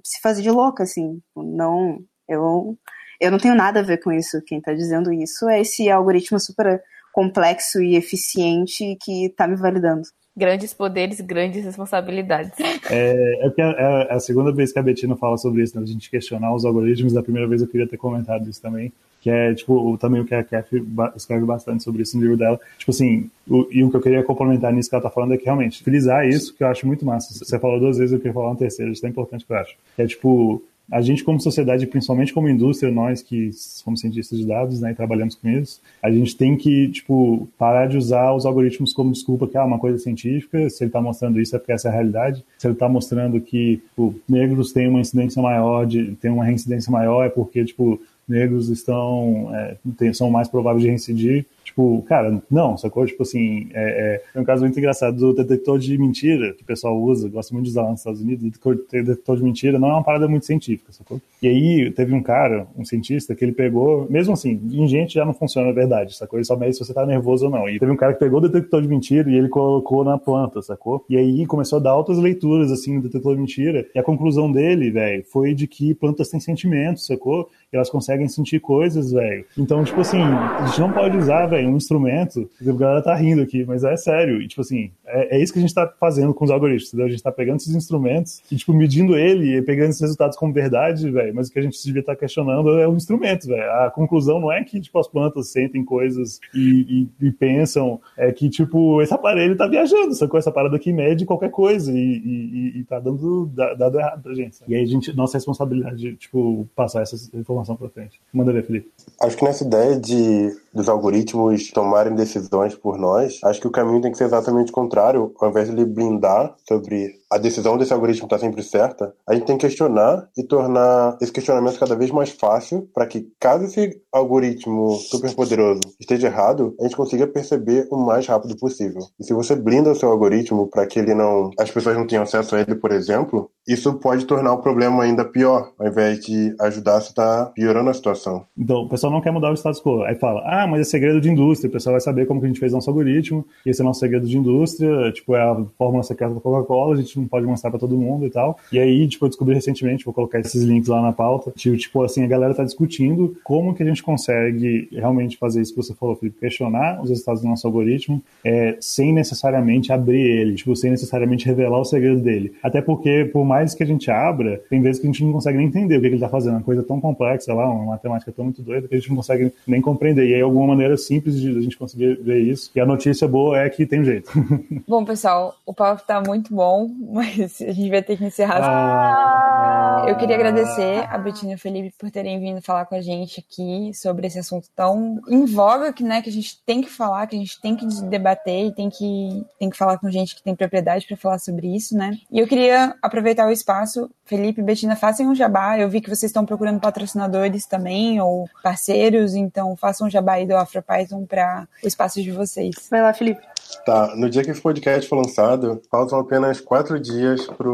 se 0.05 0.21
fazer 0.23 0.43
de 0.43 0.51
louca, 0.51 0.83
assim. 0.83 1.21
Não, 1.35 1.99
eu, 2.29 2.77
eu 3.21 3.31
não 3.31 3.39
tenho 3.39 3.55
nada 3.55 3.81
a 3.81 3.85
ver 3.85 3.99
com 3.99 4.13
isso. 4.13 4.43
Quem 4.47 4.59
está 4.59 4.75
dizendo 4.75 5.13
isso 5.13 5.49
é 5.49 5.61
esse 5.61 5.91
algoritmo 5.91 6.39
super 6.39 6.83
complexo 7.13 7.81
e 7.83 7.95
eficiente 7.95 8.97
que 9.03 9.27
está 9.27 9.47
me 9.47 9.57
validando. 9.57 10.03
Grandes 10.35 10.73
poderes, 10.73 11.21
grandes 11.21 11.65
responsabilidades. 11.65 12.53
É, 12.91 13.47
é, 13.47 13.51
que 13.51 13.61
é, 13.61 13.65
é 13.65 14.15
a 14.15 14.19
segunda 14.19 14.51
vez 14.51 14.73
que 14.73 14.79
a 14.79 14.83
Betina 14.83 15.15
fala 15.15 15.37
sobre 15.37 15.63
isso, 15.63 15.77
né? 15.77 15.83
a 15.83 15.87
gente 15.87 16.11
questionar 16.11 16.55
os 16.55 16.65
algoritmos. 16.65 17.13
Da 17.13 17.23
primeira 17.23 17.47
vez 17.47 17.61
eu 17.61 17.69
queria 17.69 17.87
ter 17.87 17.99
comentado 17.99 18.49
isso 18.49 18.61
também, 18.61 18.93
que 19.23 19.31
é 19.31 19.55
tipo 19.55 19.97
também 19.99 20.21
o 20.21 20.25
que 20.25 20.35
a 20.35 20.43
Kathy 20.43 20.85
escreve 21.17 21.47
bastante 21.47 21.85
sobre 21.85 22.03
isso 22.03 22.17
no 22.17 22.23
livro 22.23 22.37
dela. 22.37 22.59
Tipo 22.77 22.91
assim, 22.91 23.31
o, 23.49 23.69
e 23.71 23.85
o 23.85 23.89
que 23.91 23.97
eu 23.97 24.01
queria 24.01 24.23
complementar 24.25 24.73
nisso 24.73 24.89
que 24.89 24.97
ela 24.97 25.03
tá 25.03 25.11
falando 25.11 25.33
é 25.33 25.39
que 25.39 25.45
realmente 25.45 25.83
frisar 25.83 26.29
isso, 26.29 26.55
que 26.55 26.65
eu 26.65 26.67
acho 26.67 26.87
muito 26.87 27.07
massa. 27.07 27.33
Você 27.33 27.59
falou 27.59 27.79
duas 27.79 27.99
vezes, 27.99 28.13
eu 28.13 28.19
queria 28.19 28.35
falar 28.35 28.51
uma 28.51 28.57
terceira, 28.57 28.91
isso 28.91 29.07
é 29.07 29.09
importante 29.09 29.47
que 29.47 29.53
eu 29.53 29.57
acho. 29.57 29.77
É 29.97 30.07
tipo, 30.07 30.61
a 30.91 31.01
gente 31.01 31.25
como 31.25 31.41
sociedade, 31.41 31.87
principalmente 31.87 32.35
como 32.35 32.49
indústria, 32.49 32.93
nós 32.93 33.23
que 33.23 33.51
somos 33.53 34.01
cientistas 34.01 34.39
de 34.39 34.47
dados, 34.47 34.81
né, 34.81 34.91
e 34.91 34.95
trabalhamos 34.95 35.35
com 35.35 35.49
isso, 35.49 35.81
a 36.03 36.11
gente 36.11 36.37
tem 36.37 36.57
que, 36.57 36.89
tipo, 36.89 37.49
parar 37.57 37.87
de 37.87 37.97
usar 37.97 38.35
os 38.35 38.45
algoritmos 38.45 38.93
como 38.93 39.13
desculpa 39.13 39.47
que 39.47 39.57
é 39.57 39.61
ah, 39.61 39.65
uma 39.65 39.79
coisa 39.79 39.99
científica, 39.99 40.69
se 40.69 40.83
ele 40.85 40.89
está 40.89 41.01
mostrando 41.01 41.41
isso 41.41 41.55
é 41.57 41.59
porque 41.59 41.73
essa 41.73 41.89
é 41.89 41.91
a 41.91 41.95
realidade, 41.95 42.45
se 42.59 42.67
ele 42.67 42.75
está 42.75 42.89
mostrando 42.89 43.41
que, 43.41 43.77
tipo, 43.77 44.15
negros 44.29 44.73
têm 44.73 44.89
uma 44.89 45.01
incidência 45.01 45.41
maior, 45.41 45.87
de, 45.87 46.15
têm 46.17 46.31
uma 46.31 46.45
reincidência 46.45 46.91
maior, 46.91 47.25
é 47.25 47.31
porque, 47.31 47.65
tipo, 47.65 48.01
negros 48.29 48.69
estão 48.69 49.51
é, 49.55 50.13
são 50.13 50.31
mais 50.31 50.49
prováveis 50.49 50.83
de 50.83 50.89
reincidir. 50.89 51.47
Tipo, 51.65 52.03
cara, 52.09 52.43
não, 52.51 52.77
sacou? 52.77 53.07
Tipo 53.07 53.23
assim, 53.23 53.69
é, 53.73 54.23
é, 54.35 54.41
um 54.41 54.45
caso 54.45 54.63
muito 54.63 54.79
engraçado 54.79 55.17
do 55.17 55.33
detector 55.33 55.79
de 55.79 55.97
mentira 55.97 56.53
que 56.53 56.63
o 56.63 56.67
pessoal 56.67 57.01
usa, 57.01 57.29
gosta 57.29 57.55
muito 57.55 57.67
de 57.67 57.71
usar 57.71 57.83
lá 57.83 57.91
nos 57.91 58.01
Estados 58.01 58.21
Unidos. 58.21 58.45
Detector, 58.45 59.37
de 59.37 59.43
mentira 59.43 59.79
não 59.79 59.89
é 59.89 59.93
uma 59.93 60.05
parada 60.05 60.29
muito 60.29 60.45
científica, 60.45 60.93
sacou? 60.93 61.21
E 61.43 61.49
aí 61.49 61.91
teve 61.91 62.15
um 62.15 62.23
cara, 62.23 62.67
um 62.77 62.85
cientista, 62.85 63.35
que 63.35 63.45
ele 63.45 63.53
pegou, 63.53 64.07
mesmo 64.11 64.35
assim, 64.35 64.61
em 64.71 64.87
gente 64.87 65.15
já 65.15 65.25
não 65.25 65.35
funciona 65.35 65.69
a 65.69 65.73
verdade, 65.73 66.17
sacou? 66.17 66.39
Ele 66.39 66.45
só 66.45 66.57
mede 66.57 66.75
se 66.75 66.85
você 66.85 66.93
tá 66.93 67.07
nervoso 67.07 67.47
ou 67.47 67.51
não. 67.51 67.69
E 67.69 67.79
teve 67.79 67.91
um 67.91 67.97
cara 67.97 68.13
que 68.13 68.21
pegou 68.21 68.39
o 68.39 68.49
detector 68.49 68.83
de 68.83 68.89
mentira 68.89 69.31
e 69.31 69.35
ele 69.35 69.49
colocou 69.49 70.05
na 70.05 70.19
planta, 70.19 70.61
sacou? 70.63 71.05
E 71.09 71.17
aí 71.17 71.47
começou 71.47 71.79
a 71.79 71.83
dar 71.83 71.91
altas 71.91 72.19
leituras, 72.19 72.71
assim, 72.71 72.97
no 72.97 73.03
detector 73.03 73.35
de 73.35 73.41
mentira. 73.41 73.87
E 73.95 73.99
a 73.99 74.03
conclusão 74.03 74.51
dele, 74.51 74.91
velho, 74.91 75.25
foi 75.25 75.55
de 75.55 75.67
que 75.67 75.95
plantas 75.95 76.29
têm 76.29 76.41
sentimentos, 76.41 77.07
sacou? 77.07 77.49
elas 77.73 77.89
conseguem 77.89 78.29
sentir 78.29 78.61
coisas, 78.61 79.13
velho. 79.13 79.45
Então, 79.57 79.83
tipo 79.83 80.01
assim, 80.01 80.21
a 80.21 80.67
gente 80.67 80.81
não 80.81 80.93
pode 80.93 81.17
usar, 81.17 81.47
velho, 81.53 81.69
um 81.69 81.77
instrumento. 81.77 82.51
A 82.61 82.73
galera 82.73 83.03
tá 83.03 83.15
rindo 83.15 83.43
aqui, 83.43 83.65
mas 83.65 83.85
é 83.85 83.97
sério. 83.97 84.41
E, 84.41 84.49
tipo 84.49 84.61
assim, 84.61 84.91
é, 85.07 85.37
é, 85.37 85.43
isso 85.43 85.53
que 85.53 85.59
a 85.59 85.63
gente 85.63 85.75
tá 85.75 85.87
fazendo 86.01 86.33
com 86.33 86.45
os 86.45 86.51
algoritmos, 86.51 86.89
entendeu? 86.89 87.07
A 87.07 87.11
gente 87.11 87.23
tá 87.23 87.31
pegando 87.31 87.61
esses 87.61 87.75
instrumentos 87.75 88.43
e, 88.51 88.57
tipo, 88.57 88.73
medindo 88.73 89.17
ele 89.17 89.59
e 89.59 89.63
pegando 89.63 89.91
esses 89.91 90.01
resultados 90.01 90.37
como 90.37 90.53
verdade, 90.53 91.11
velho. 91.11 91.35
Mas 91.35 91.49
o 91.49 91.53
que 91.53 91.59
a 91.59 91.63
gente 91.63 91.83
devia 91.85 92.01
estar 92.01 92.15
tá 92.15 92.19
questionando 92.19 92.71
é 92.79 92.89
o 92.89 92.97
instrumento, 92.97 93.47
velho. 93.47 93.71
A 93.71 93.91
conclusão 93.91 94.41
não 94.41 94.51
é 94.51 94.65
que, 94.65 94.81
tipo, 94.81 94.99
as 94.99 95.09
plantas 95.09 95.49
sentem 95.49 95.85
coisas 95.85 96.41
e, 96.55 97.09
e, 97.21 97.27
e, 97.27 97.31
pensam, 97.31 98.01
é 98.17 98.33
que, 98.33 98.49
tipo, 98.49 99.03
esse 99.03 99.13
aparelho 99.13 99.57
tá 99.57 99.67
viajando, 99.67 100.15
sacou? 100.15 100.39
Essa 100.39 100.51
parada 100.51 100.77
aqui 100.77 100.93
mede 100.93 101.27
qualquer 101.27 101.51
coisa 101.51 101.93
e, 101.93 102.79
e, 102.79 102.85
tá 102.85 102.99
dando 102.99 103.47
dado 103.47 103.99
errado 103.99 104.23
pra 104.23 104.35
gente. 104.35 104.57
Sabe? 104.57 104.73
E 104.73 104.77
aí, 104.77 104.83
a 104.83 104.87
gente, 104.87 105.15
nossa 105.15 105.37
responsabilidade 105.37 105.97
de, 105.97 106.17
tipo, 106.17 106.69
passar 106.75 107.03
informações 107.03 107.43
informação 107.43 107.77
para 107.77 107.89
frente. 107.89 108.21
Manda 108.33 108.53
ver, 108.53 108.65
Felipe. 108.65 108.91
Acho 109.21 109.37
que 109.37 109.45
nessa 109.45 109.65
ideia 109.65 109.99
de 109.99 110.53
dos 110.73 110.89
algoritmos 110.89 111.71
tomarem 111.71 112.15
decisões 112.15 112.75
por 112.75 112.99
nós, 112.99 113.39
acho 113.45 113.61
que 113.61 113.67
o 113.67 113.73
caminho 113.73 114.01
tem 114.01 114.11
que 114.11 114.19
ser 114.19 114.25
exatamente 114.25 114.71
o 114.71 114.75
contrário. 114.75 115.33
Ao 115.41 115.51
invés 115.51 115.69
de 115.69 115.75
ele 115.75 115.85
blindar 115.85 116.55
sobre 116.67 117.22
a 117.33 117.39
decisão 117.39 117.79
desse 117.79 117.93
algoritmo 117.95 118.27
estar 118.27 118.39
sempre 118.39 118.63
certa, 118.63 119.15
a 119.27 119.35
gente 119.35 119.47
tem 119.47 119.57
que 119.57 119.67
questionar 119.67 120.29
e 120.37 120.43
tornar 120.43 121.17
esse 121.21 121.33
questionamento 121.33 121.79
cada 121.79 121.97
vez 121.97 122.11
mais 122.11 122.29
fácil 122.31 122.87
para 122.95 123.07
que, 123.07 123.27
caso 123.41 123.65
esse 123.65 124.03
algoritmo 124.13 124.91
super 124.97 125.35
poderoso 125.35 125.81
esteja 125.99 126.27
errado, 126.27 126.75
a 126.79 126.83
gente 126.83 126.97
consiga 126.97 127.27
perceber 127.27 127.89
o 127.91 127.97
mais 127.97 128.27
rápido 128.27 128.55
possível. 128.57 129.01
E 129.19 129.25
se 129.25 129.33
você 129.33 129.57
blinda 129.57 129.93
o 129.93 129.95
seu 129.95 130.11
algoritmo 130.11 130.69
para 130.69 130.87
que 130.87 130.99
ele 130.99 131.15
não, 131.15 131.51
as 131.59 131.71
pessoas 131.71 131.97
não 131.97 132.07
tenham 132.07 132.23
acesso 132.23 132.55
a 132.55 132.61
ele, 132.61 132.75
por 132.75 132.93
exemplo, 132.93 133.51
isso 133.67 133.95
pode 133.95 134.27
tornar 134.27 134.53
o 134.53 134.61
problema 134.61 135.03
ainda 135.03 135.25
pior, 135.25 135.73
ao 135.79 135.87
invés 135.87 136.21
de 136.21 136.55
ajudar, 136.61 137.01
você 137.01 137.09
está 137.09 137.47
piorando 137.47 137.89
a 137.89 137.95
situação. 137.95 138.45
Então, 138.59 138.83
o 138.83 138.89
pessoal 138.89 139.13
não 139.13 139.21
quer 139.21 139.31
mudar 139.31 139.51
o 139.51 139.57
status 139.57 139.81
quo. 139.81 140.03
Aí 140.03 140.17
fala, 140.17 140.43
ah, 140.45 140.67
mas 140.67 140.81
é 140.81 140.85
segredo 140.85 141.21
de 141.21 141.31
indústria, 141.31 141.69
o 141.69 141.73
pessoal 141.73 141.95
vai 141.95 142.01
saber 142.01 142.27
como 142.27 142.41
que 142.41 142.47
a 142.47 142.49
gente 142.49 142.61
fez 142.61 142.73
nosso 142.73 142.91
algoritmo, 142.91 143.47
esse 143.65 143.81
é 143.81 143.85
nosso 143.85 144.01
segredo 144.01 144.27
de 144.27 144.37
indústria, 144.37 145.11
tipo, 145.13 145.35
é 145.35 145.41
a 145.41 145.65
fórmula 145.79 146.03
secreta 146.03 146.35
da 146.35 146.41
Coca-Cola, 146.41 146.95
a 146.95 146.97
gente 146.97 147.22
não 147.23 147.29
pode 147.29 147.47
mostrar 147.47 147.71
para 147.71 147.81
todo 147.81 147.97
mundo 147.97 148.27
e 148.27 148.31
tal. 148.31 148.59
E 148.71 148.79
aí, 148.79 149.09
tipo, 149.09 149.25
eu 149.25 149.29
descobri 149.29 149.55
recentemente, 149.55 150.05
vou 150.05 150.15
colocar 150.15 150.41
esses 150.41 150.63
links 150.63 150.89
lá 150.89 151.01
na 151.01 151.13
pauta, 151.13 151.53
tipo, 151.57 152.03
assim, 152.03 152.25
a 152.25 152.27
galera 152.27 152.55
tá 152.55 152.65
discutindo 152.65 153.37
como 153.43 153.75
que 153.75 153.83
a 153.83 153.87
gente 153.87 154.03
consegue 154.03 154.89
realmente 154.93 155.37
fazer 155.37 155.63
isso 155.63 155.75
que 155.75 155.83
você 155.83 155.95
falou, 155.95 156.17
Felipe, 156.17 156.39
questionar 156.39 157.01
os 157.03 157.09
resultados 157.09 157.43
do 157.43 157.49
nosso 157.49 157.67
algoritmo 157.67 158.23
é, 158.45 158.77
sem 158.81 159.13
necessariamente 159.13 159.93
abrir 159.93 160.21
ele, 160.21 160.55
tipo, 160.55 160.75
sem 160.77 160.91
necessariamente 160.91 161.47
revelar 161.47 161.81
o 161.81 161.85
segredo 161.85 162.21
dele. 162.21 162.53
Até 162.63 162.81
porque, 162.81 163.29
por 163.33 163.45
mais 163.45 163.75
que 163.75 163.83
a 163.83 163.87
gente 163.87 164.11
abra, 164.11 164.61
tem 164.69 164.81
vezes 164.81 165.01
que 165.01 165.07
a 165.07 165.11
gente 165.11 165.25
não 165.25 165.33
consegue 165.33 165.59
nem 165.59 165.67
entender 165.67 165.97
o 165.97 166.01
que, 166.01 166.07
ele 166.07 166.19
tá 166.19 166.29
fazendo, 166.29 166.55
uma 166.55 166.63
coisa 166.63 166.83
tão 166.83 167.01
complexa 167.01 167.55
lá, 167.55 167.69
uma 167.71 167.93
matemática 167.93 168.33
tão 168.33 168.47
muito 168.47 168.63
doida 168.63 168.89
que 168.89 168.95
a 168.95 168.99
gente 168.99 169.09
não 169.09 169.17
consegue 169.17 169.53
nem 169.67 169.81
compreender. 169.81 170.29
E 170.29 170.35
aí, 170.35 170.41
alguma 170.41 170.69
maneira 170.69 170.97
simples 170.97 171.41
de 171.41 171.57
a 171.57 171.61
gente 171.61 171.77
conseguir 171.77 172.17
ver 172.23 172.41
isso. 172.41 172.71
E 172.75 172.81
a 172.81 172.87
notícia 172.87 173.27
boa 173.27 173.59
é 173.59 173.69
que 173.69 173.87
tem 173.87 174.05
jeito. 174.05 174.31
Bom, 174.87 175.05
pessoal, 175.05 175.55
o 175.65 175.73
papo 175.73 176.03
tá 176.07 176.21
muito 176.21 176.55
bom, 176.55 176.91
mas 177.13 177.61
a 177.61 177.73
gente 177.73 177.91
vai 177.91 178.03
ter 178.03 178.17
que 178.17 178.25
encerrar. 178.25 178.59
Ah, 178.63 180.07
eu 180.09 180.17
queria 180.17 180.35
agradecer 180.35 181.07
a 181.11 181.19
Betina 181.19 181.53
e 181.53 181.55
o 181.55 181.59
Felipe 181.59 181.95
por 181.99 182.11
terem 182.11 182.41
vindo 182.41 182.63
falar 182.63 182.87
com 182.87 182.95
a 182.95 183.03
gente 183.03 183.45
aqui 183.47 183.93
sobre 183.95 184.27
esse 184.27 184.39
assunto 184.39 184.67
tão 184.75 185.21
em 185.29 185.45
voga 185.45 185.93
que, 185.93 186.03
né, 186.03 186.23
que 186.23 186.31
a 186.31 186.33
gente 186.33 186.59
tem 186.65 186.81
que 186.81 186.89
falar, 186.89 187.27
que 187.27 187.37
a 187.37 187.39
gente 187.39 187.61
tem 187.61 187.77
que 187.77 187.87
debater 188.05 188.67
e 188.67 188.73
tem 188.73 188.89
que, 188.89 189.45
tem 189.59 189.69
que 189.69 189.77
falar 189.77 189.99
com 189.99 190.11
gente 190.11 190.35
que 190.35 190.43
tem 190.43 190.57
propriedade 190.57 191.07
para 191.07 191.17
falar 191.19 191.39
sobre 191.39 191.77
isso, 191.77 191.95
né? 191.95 192.17
E 192.31 192.39
eu 192.39 192.47
queria 192.47 192.97
aproveitar 193.03 193.47
o 193.47 193.53
espaço. 193.53 194.11
Felipe 194.25 194.63
e 194.63 194.65
Betina, 194.65 194.97
façam 194.97 195.27
um 195.27 195.35
jabá. 195.35 195.79
Eu 195.79 195.91
vi 195.91 196.01
que 196.01 196.09
vocês 196.09 196.31
estão 196.31 196.47
procurando 196.47 196.81
patrocinadores 196.81 197.67
também 197.67 198.19
ou 198.19 198.49
parceiros, 198.63 199.35
então 199.35 199.77
façam 199.77 200.07
um 200.07 200.11
jabá 200.11 200.35
aí 200.35 200.47
do 200.47 200.57
AfroPython 200.57 201.27
para 201.27 201.69
o 201.85 201.87
espaço 201.87 202.23
de 202.23 202.31
vocês. 202.31 202.75
Vai 202.91 203.03
lá, 203.03 203.13
Felipe. 203.13 203.43
Tá, 203.85 204.15
no 204.17 204.31
dia 204.31 204.45
que 204.45 204.51
esse 204.51 204.61
podcast 204.61 205.09
for 205.09 205.17
lançado, 205.17 205.83
faltam 205.91 206.19
apenas 206.19 206.61
quatro 206.61 207.01
dias 207.03 207.47
para 207.47 207.69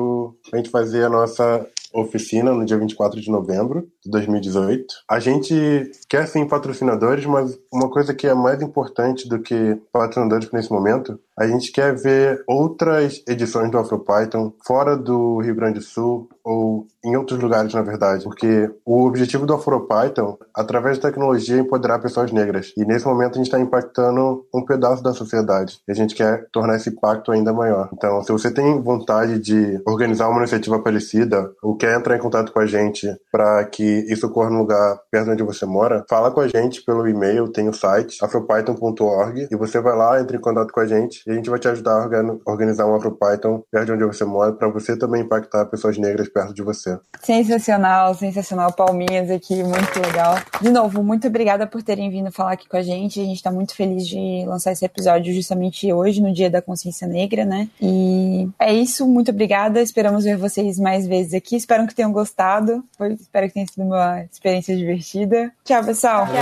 a 0.53 0.57
gente 0.57 0.70
fazer 0.70 1.05
a 1.05 1.09
nossa 1.09 1.66
oficina 1.95 2.53
no 2.53 2.64
dia 2.64 2.78
24 2.78 3.20
de 3.20 3.30
novembro 3.30 3.89
de 4.05 4.11
2018. 4.11 4.86
A 5.11 5.18
gente 5.18 5.91
quer 6.09 6.26
sim 6.26 6.47
patrocinadores, 6.47 7.26
mas 7.26 7.59
uma 7.72 7.91
coisa 7.91 8.14
que 8.14 8.26
é 8.26 8.34
mais 8.34 8.62
importante 8.62 9.28
do 9.28 9.41
que 9.41 9.80
patrocinadores 9.93 10.51
nesse 10.53 10.70
momento, 10.70 11.18
a 11.39 11.47
gente 11.47 11.70
quer 11.70 11.95
ver 11.95 12.43
outras 12.47 13.22
edições 13.28 13.70
do 13.70 13.78
AfroPython 13.78 14.53
fora 14.66 14.97
do 14.97 15.39
Rio 15.39 15.55
Grande 15.55 15.78
do 15.78 15.84
Sul 15.84 16.28
ou 16.45 16.86
em 17.05 17.16
outros 17.16 17.39
lugares, 17.41 17.72
na 17.74 17.82
verdade, 17.82 18.24
porque 18.24 18.70
o 18.84 19.07
objetivo 19.07 19.47
do 19.47 19.55
AfroPython, 19.55 20.39
através 20.55 20.99
da 20.99 21.09
tecnologia, 21.09 21.57
é 21.57 21.61
empoderar 21.61 21.99
pessoas 22.01 22.32
negras. 22.32 22.72
E 22.76 22.84
nesse 22.84 23.07
momento 23.07 23.34
a 23.34 23.36
gente 23.36 23.47
está 23.47 23.61
impactando 23.61 24.47
um 24.53 24.64
pedaço 24.64 25.03
da 25.03 25.12
sociedade. 25.12 25.78
E 25.86 25.93
a 25.93 25.95
gente 25.95 26.14
quer 26.14 26.49
tornar 26.51 26.76
esse 26.76 26.89
impacto 26.89 27.30
ainda 27.30 27.53
maior. 27.53 27.89
Então, 27.93 28.22
se 28.22 28.32
você 28.32 28.51
tem 28.51 28.80
vontade 28.80 29.39
de 29.39 29.80
organizar 29.86 30.28
uma 30.28 30.41
iniciativa 30.41 30.78
parecida 30.80 31.53
ou 31.62 31.76
quer 31.79 31.97
entrar 31.97 32.16
em 32.16 32.20
contato 32.20 32.53
com 32.53 32.61
a 32.61 32.66
gente 32.66 33.09
para 33.31 33.64
que 33.64 34.05
isso 34.09 34.26
ocorra 34.26 34.51
no 34.51 34.59
lugar 34.59 34.99
perto 35.11 35.26
de 35.26 35.31
onde 35.33 35.43
você 35.43 35.64
mora, 35.64 36.05
fala 36.09 36.31
com 36.31 36.41
a 36.41 36.49
gente 36.49 36.83
pelo 36.83 37.07
e-mail, 37.09 37.49
tem 37.49 37.68
o 37.68 37.72
site 37.72 38.18
afropython.org 38.22 39.49
e 39.51 39.57
você 39.57 39.81
vai 39.81 39.97
lá, 39.97 40.20
entra 40.20 40.37
em 40.37 40.41
contato 40.41 40.72
com 40.72 40.81
a 40.81 40.87
gente 40.87 41.22
e 41.26 41.31
a 41.31 41.35
gente 41.35 41.49
vai 41.49 41.59
te 41.59 41.68
ajudar 41.68 42.09
a 42.09 42.51
organizar 42.51 42.87
um 42.87 42.95
AfroPython 42.95 43.62
perto 43.70 43.87
de 43.87 43.93
onde 43.93 44.05
você 44.05 44.24
mora 44.24 44.53
para 44.53 44.68
você 44.68 44.97
também 44.97 45.22
impactar 45.22 45.66
pessoas 45.66 45.97
negras 45.97 46.29
perto 46.29 46.53
de 46.53 46.62
você. 46.62 46.99
Sensacional, 47.22 48.14
sensacional. 48.14 48.72
Palminhas 48.72 49.31
aqui, 49.31 49.62
muito 49.62 50.01
legal. 50.01 50.37
De 50.61 50.70
novo, 50.70 51.03
muito 51.03 51.26
obrigada 51.29 51.66
por 51.66 51.83
terem 51.83 52.11
vindo 52.11 52.33
falar 52.33 52.53
aqui 52.53 52.68
com 52.68 52.76
a 52.76 52.83
gente. 52.83 53.20
A 53.20 53.24
gente 53.24 53.37
está 53.37 53.51
muito 53.51 53.74
feliz 53.74 54.07
de 54.07 54.45
lançar 54.47 54.72
esse 54.72 54.85
episódio 54.85 55.33
justamente 55.33 55.93
hoje, 55.93 56.20
no 56.20 56.33
Dia 56.33 56.51
da 56.51 56.62
Consciência 56.62 57.07
Negra, 57.07 57.45
né? 57.45 57.68
E 57.81 58.49
é 58.59 58.72
isso, 58.72 59.07
muito 59.07 59.31
obrigada. 59.31 59.81
Esperamos 59.81 60.24
ver 60.24 60.37
vocês 60.37 60.79
mais 60.79 61.07
vezes 61.07 61.35
aqui. 61.35 61.57
Espero 61.69 61.87
que 61.87 61.95
tenham 61.95 62.11
gostado. 62.11 62.83
Foi, 62.97 63.12
espero 63.12 63.47
que 63.47 63.53
tenha 63.53 63.66
sido 63.66 63.85
uma 63.85 64.23
experiência 64.23 64.75
divertida. 64.75 65.53
Tchau, 65.62 65.85
pessoal. 65.85 66.27
Tchau, 66.27 66.35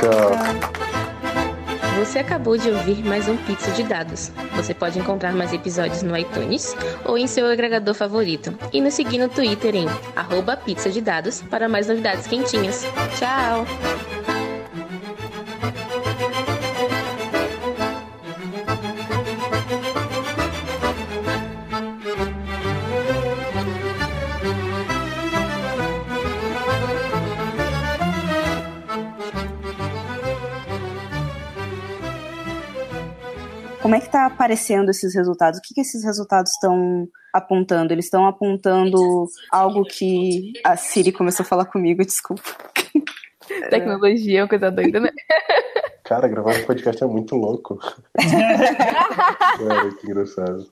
tchau. 0.00 0.30
Você 1.98 2.18
acabou 2.20 2.56
de 2.56 2.70
ouvir 2.70 3.04
mais 3.04 3.28
um 3.28 3.36
Pizza 3.36 3.70
de 3.72 3.82
Dados. 3.82 4.32
Você 4.56 4.72
pode 4.72 4.98
encontrar 4.98 5.34
mais 5.34 5.52
episódios 5.52 6.02
no 6.02 6.16
iTunes 6.16 6.74
ou 7.04 7.18
em 7.18 7.26
seu 7.26 7.46
agregador 7.46 7.92
favorito. 7.92 8.58
E 8.72 8.80
nos 8.80 8.94
seguir 8.94 9.18
no 9.18 9.28
Twitter 9.28 9.76
em 9.76 9.86
arroba 10.16 10.56
pizza 10.56 10.88
de 10.88 11.02
dados 11.02 11.42
para 11.42 11.68
mais 11.68 11.86
novidades 11.86 12.26
quentinhas. 12.26 12.86
Tchau! 13.18 13.66
Como 33.84 33.94
é 33.94 34.00
que 34.00 34.06
está 34.06 34.24
aparecendo 34.24 34.88
esses 34.88 35.14
resultados? 35.14 35.58
O 35.58 35.62
que, 35.62 35.74
que 35.74 35.82
esses 35.82 36.02
resultados 36.02 36.52
estão 36.52 37.06
apontando? 37.30 37.92
Eles 37.92 38.06
estão 38.06 38.26
apontando 38.26 39.26
algo 39.50 39.84
que 39.84 40.54
a 40.64 40.74
Siri 40.74 41.12
começou 41.12 41.44
a 41.44 41.46
falar 41.46 41.66
comigo, 41.66 42.00
desculpa. 42.02 42.42
Tecnologia 43.68 44.40
é 44.40 44.42
uma 44.42 44.48
coisa 44.48 44.70
doida, 44.70 45.00
né? 45.00 45.10
Cara, 46.02 46.26
gravar 46.28 46.56
um 46.56 46.64
podcast 46.64 47.04
é 47.04 47.06
muito 47.06 47.36
louco. 47.36 47.78
Cara, 48.16 49.94
que 50.00 50.06
engraçado. 50.06 50.66